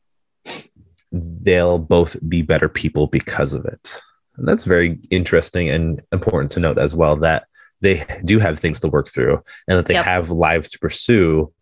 they'll 1.14 1.78
both 1.78 2.16
be 2.28 2.42
better 2.42 2.68
people 2.68 3.06
because 3.06 3.52
of 3.52 3.64
it. 3.64 4.00
And 4.36 4.48
that's 4.48 4.64
very 4.64 4.98
interesting 5.10 5.70
and 5.70 6.00
important 6.12 6.50
to 6.52 6.60
note 6.60 6.78
as 6.78 6.94
well 6.94 7.16
that 7.16 7.46
they 7.80 8.04
do 8.24 8.38
have 8.38 8.58
things 8.58 8.80
to 8.80 8.88
work 8.88 9.08
through 9.08 9.42
and 9.68 9.78
that 9.78 9.86
they 9.86 9.94
Yep. 9.94 10.04
have 10.04 10.30
lives 10.30 10.70
to 10.70 10.78
pursue. 10.78 11.52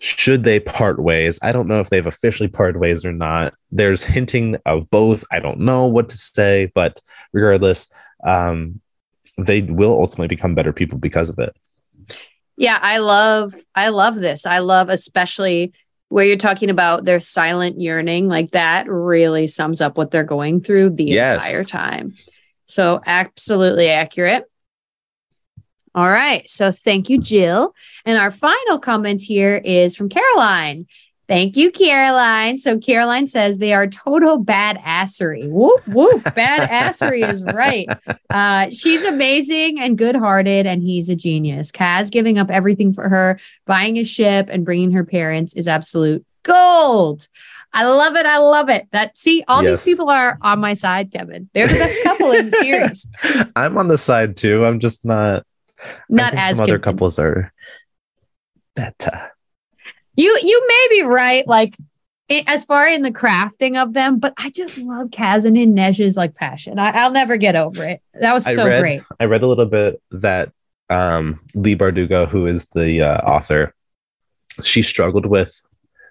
Should 0.00 0.44
they 0.44 0.60
part 0.60 1.00
ways? 1.00 1.38
I 1.42 1.52
don't 1.52 1.68
know 1.68 1.80
if 1.80 1.90
they've 1.90 2.06
officially 2.06 2.48
parted 2.48 2.80
ways 2.80 3.04
or 3.04 3.12
not. 3.12 3.54
There's 3.70 4.02
hinting 4.02 4.56
of 4.64 4.88
both. 4.90 5.24
I 5.32 5.40
don't 5.40 5.60
know 5.60 5.86
what 5.86 6.08
to 6.08 6.16
say, 6.16 6.70
but 6.74 7.00
regardless, 7.32 7.88
um, 8.24 8.80
they 9.36 9.62
will 9.62 9.92
ultimately 9.92 10.28
become 10.28 10.54
better 10.54 10.72
people 10.72 10.98
because 10.98 11.30
of 11.30 11.38
it. 11.38 11.54
Yeah, 12.56 12.78
I 12.80 12.98
love 12.98 13.54
I 13.74 13.90
love 13.90 14.16
this. 14.16 14.46
I 14.46 14.58
love 14.58 14.88
especially 14.88 15.72
where 16.08 16.24
you're 16.24 16.36
talking 16.36 16.70
about 16.70 17.04
their 17.04 17.20
silent 17.20 17.80
yearning. 17.80 18.28
Like 18.28 18.52
that 18.52 18.88
really 18.88 19.46
sums 19.46 19.80
up 19.80 19.96
what 19.96 20.10
they're 20.10 20.24
going 20.24 20.60
through 20.60 20.90
the 20.90 21.04
Yes. 21.04 21.46
entire 21.46 21.64
time. 21.64 22.14
So 22.66 23.00
absolutely 23.06 23.88
accurate. 23.88 24.44
All 25.94 26.08
right. 26.08 26.48
So 26.48 26.70
thank 26.70 27.08
you, 27.08 27.18
Jill. 27.20 27.74
And 28.04 28.18
our 28.18 28.30
final 28.30 28.78
comment 28.78 29.22
here 29.22 29.56
is 29.56 29.96
from 29.96 30.08
Caroline. 30.08 30.86
Thank 31.28 31.58
you, 31.58 31.70
Caroline. 31.70 32.56
So 32.56 32.78
Caroline 32.78 33.26
says 33.26 33.58
they 33.58 33.74
are 33.74 33.86
total 33.86 34.42
badassery. 34.42 35.46
Whoop 35.48 35.86
whoop. 35.86 36.22
Badassery 36.22 37.30
is 37.30 37.42
right. 37.42 37.86
Uh, 38.30 38.70
she's 38.70 39.04
amazing 39.04 39.78
and 39.78 39.98
good-hearted, 39.98 40.64
and 40.66 40.82
he's 40.82 41.10
a 41.10 41.14
genius. 41.14 41.70
Kaz 41.70 42.10
giving 42.10 42.38
up 42.38 42.50
everything 42.50 42.94
for 42.94 43.10
her, 43.10 43.38
buying 43.66 43.98
a 43.98 44.04
ship, 44.04 44.48
and 44.50 44.64
bringing 44.64 44.92
her 44.92 45.04
parents 45.04 45.52
is 45.54 45.68
absolute 45.68 46.24
gold. 46.44 47.28
I 47.74 47.84
love 47.84 48.16
it. 48.16 48.24
I 48.24 48.38
love 48.38 48.70
it. 48.70 48.88
That 48.92 49.18
see, 49.18 49.44
all 49.46 49.62
Yes. 49.62 49.84
these 49.84 49.92
people 49.94 50.08
are 50.08 50.38
on 50.40 50.58
my 50.60 50.72
side, 50.72 51.12
Kevin. 51.12 51.50
They're 51.52 51.68
the 51.68 51.74
best 51.74 52.02
couple 52.04 52.30
in 52.32 52.46
the 52.46 52.52
series. 52.52 53.06
I'm 53.54 53.76
on 53.76 53.88
the 53.88 53.98
side 53.98 54.38
too. 54.38 54.64
I'm 54.64 54.80
just 54.80 55.04
not. 55.04 55.44
Not 56.08 56.32
as 56.34 56.56
some 56.56 56.64
other 56.64 56.78
couples 56.78 57.18
are 57.18 57.52
better. 58.74 59.30
You 60.18 60.38
you 60.42 60.64
may 60.66 60.86
be 60.90 61.02
right, 61.02 61.46
like 61.46 61.76
i- 62.30 62.44
as 62.48 62.64
far 62.64 62.86
in 62.88 63.02
the 63.02 63.12
crafting 63.12 63.80
of 63.82 63.92
them, 63.94 64.18
but 64.18 64.34
I 64.36 64.50
just 64.50 64.76
love 64.78 65.10
Kaz 65.10 65.44
and 65.44 65.56
Inej's 65.56 66.16
like 66.16 66.34
passion. 66.34 66.78
I, 66.78 66.90
I'll 66.90 67.12
never 67.12 67.36
get 67.36 67.54
over 67.56 67.84
it. 67.84 68.02
That 68.20 68.32
was 68.34 68.46
I 68.46 68.54
so 68.54 68.66
read- 68.66 68.80
great. 68.80 69.02
I 69.20 69.24
read 69.26 69.42
a 69.42 69.46
little 69.46 69.66
bit 69.66 70.02
that 70.10 70.52
um, 70.90 71.38
Leigh 71.54 71.76
Bardugo, 71.76 72.26
who 72.28 72.46
is 72.46 72.68
the 72.70 73.02
uh, 73.02 73.18
author, 73.18 73.74
she 74.62 74.82
struggled 74.82 75.26
with 75.26 75.64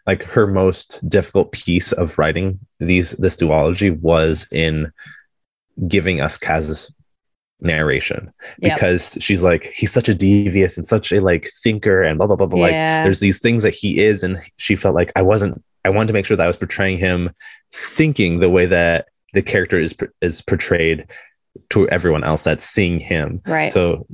like 0.05 0.23
her 0.23 0.47
most 0.47 1.07
difficult 1.09 1.51
piece 1.51 1.91
of 1.91 2.17
writing 2.17 2.59
these 2.79 3.11
this 3.11 3.35
duology 3.35 3.99
was 3.99 4.47
in 4.51 4.89
giving 5.87 6.21
us 6.21 6.37
Kaz's 6.37 6.93
narration 7.59 8.31
Yep. 8.59 8.73
because 8.75 9.17
she's 9.19 9.43
like 9.43 9.65
he's 9.65 9.91
such 9.91 10.07
a 10.09 10.13
devious 10.13 10.77
and 10.77 10.85
such 10.85 11.11
a 11.11 11.19
like 11.19 11.49
thinker 11.63 12.03
and 12.03 12.17
blah 12.19 12.27
blah 12.27 12.35
blah 12.35 12.45
blah 12.45 12.59
like 12.59 12.71
there's 12.71 13.19
these 13.19 13.39
things 13.39 13.63
that 13.63 13.73
he 13.73 13.97
is 14.03 14.21
and 14.23 14.37
she 14.57 14.75
felt 14.75 14.93
like 14.93 15.11
I 15.15 15.21
wasn't 15.23 15.63
I 15.83 15.89
wanted 15.89 16.07
to 16.07 16.13
make 16.13 16.25
sure 16.25 16.37
that 16.37 16.43
I 16.43 16.47
was 16.47 16.57
portraying 16.57 16.97
him 16.99 17.31
thinking 17.71 18.39
the 18.39 18.49
way 18.49 18.65
that 18.67 19.07
the 19.33 19.41
character 19.41 19.79
is 19.79 19.95
is 20.21 20.41
portrayed 20.41 21.07
to 21.71 21.87
everyone 21.89 22.23
else 22.23 22.43
that's 22.43 22.63
seeing 22.63 22.99
him 22.99 23.41
Right. 23.47 23.71
so 23.71 24.05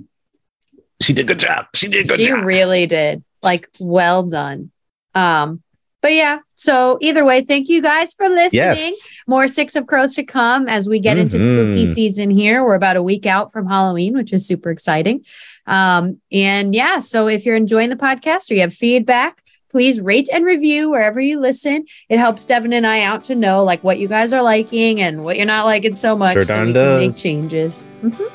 she 1.02 1.12
did 1.12 1.26
a 1.26 1.28
good 1.28 1.40
job. 1.40 1.66
She 1.74 1.90
did 1.90 2.06
a 2.06 2.08
good 2.08 2.18
job. 2.20 2.26
she 2.26 2.32
job. 2.32 2.46
really 2.46 2.86
did. 2.86 3.24
Like 3.42 3.68
well 3.80 4.24
done. 4.24 4.72
Um, 5.14 5.62
but 6.04 6.14
yeah, 6.14 6.40
so 6.54 7.00
either 7.02 7.26
way, 7.26 7.44
thank 7.44 7.68
you 7.70 7.82
guys 7.82 8.14
for 8.14 8.30
listening. 8.30 8.52
yes. 8.62 9.08
More 9.26 9.48
Six 9.48 9.76
of 9.76 9.88
Crows 9.88 10.14
to 10.16 10.24
come 10.24 10.68
as 10.68 10.88
we 10.88 11.00
get 11.00 11.18
into 11.18 11.40
spooky 11.40 11.86
Mhm. 11.88 11.94
season 11.96 12.30
here. 12.30 12.64
We're 12.64 12.76
about 12.76 12.98
a 12.98 13.02
week 13.02 13.26
out 13.26 13.52
from 13.52 13.66
Halloween, 13.68 14.14
which 14.14 14.32
is 14.34 14.46
super 14.46 14.70
exciting. 14.70 15.24
Um, 15.66 16.20
and 16.32 16.76
yeah, 16.76 17.00
so 17.00 17.28
if 17.28 17.46
you're 17.46 17.56
enjoying 17.56 17.90
the 17.90 17.96
podcast 17.96 18.52
or 18.52 18.56
you 18.56 18.62
have 18.62 18.74
feedback, 18.74 19.40
please 19.72 20.02
rate 20.02 20.30
and 20.32 20.46
review 20.46 20.90
wherever 20.92 21.20
you 21.22 21.40
listen. 21.40 21.86
It 22.10 22.20
helps 22.20 22.46
Devin 22.46 22.74
and 22.74 22.86
I 22.86 23.02
out 23.02 23.24
to 23.26 23.36
know 23.36 23.64
like 23.64 23.84
what 23.84 23.98
you 23.98 24.08
guys 24.08 24.32
are 24.34 24.44
liking 24.44 25.02
and 25.02 25.24
what 25.24 25.38
you're 25.38 25.46
not 25.48 25.66
liking 25.66 25.96
so 25.96 26.16
much, 26.16 26.34
Sure 26.34 26.42
so 26.44 26.54
we 26.66 26.74
can 26.74 26.98
make 27.00 27.10
does. 27.12 27.24
changes. 27.24 27.88
Mhm. 28.04 28.30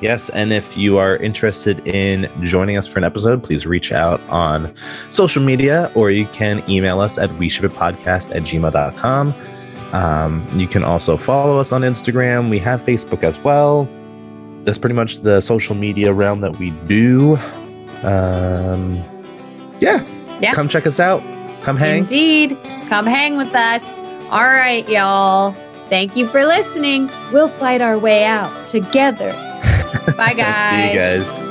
Yes. 0.00 0.30
And 0.30 0.52
if 0.52 0.76
you 0.76 0.98
are 0.98 1.16
interested 1.16 1.86
in 1.86 2.30
joining 2.42 2.76
us 2.78 2.86
for 2.86 2.98
an 2.98 3.04
episode, 3.04 3.42
please 3.42 3.66
reach 3.66 3.92
out 3.92 4.20
on 4.28 4.74
social 5.10 5.42
media 5.42 5.92
or 5.94 6.10
you 6.10 6.26
can 6.28 6.68
email 6.70 7.00
us 7.00 7.18
at 7.18 7.36
we 7.38 7.48
ship 7.48 7.64
it 7.64 7.72
podcast 7.72 8.34
at 8.34 8.42
gmail.com. 8.42 9.34
Um, 9.92 10.48
you 10.54 10.66
can 10.68 10.84
also 10.84 11.16
follow 11.16 11.58
us 11.58 11.72
on 11.72 11.82
Instagram. 11.82 12.48
We 12.48 12.58
have 12.60 12.80
Facebook 12.80 13.22
as 13.22 13.38
well. 13.40 13.88
That's 14.64 14.78
pretty 14.78 14.94
much 14.94 15.18
the 15.18 15.40
social 15.40 15.74
media 15.74 16.12
realm 16.12 16.40
that 16.40 16.58
we 16.58 16.70
do. 16.70 17.36
Um, 18.02 18.96
yeah. 19.80 20.04
Yeah. 20.40 20.52
Come 20.52 20.68
check 20.68 20.86
us 20.86 21.00
out. 21.00 21.22
Come 21.62 21.76
hang. 21.76 21.98
Indeed. 21.98 22.56
Come 22.88 23.06
hang 23.06 23.36
with 23.36 23.54
us. 23.54 23.94
All 24.30 24.44
right, 24.44 24.88
y'all. 24.88 25.54
Thank 25.90 26.16
you 26.16 26.28
for 26.28 26.44
listening. 26.44 27.10
We'll 27.32 27.48
fight 27.48 27.80
our 27.80 27.98
way 27.98 28.24
out 28.24 28.68
together. 28.68 29.49
Bye, 30.16 30.34
guys. 30.34 30.70
See 30.70 30.92
you 30.92 30.98
guys. 30.98 31.49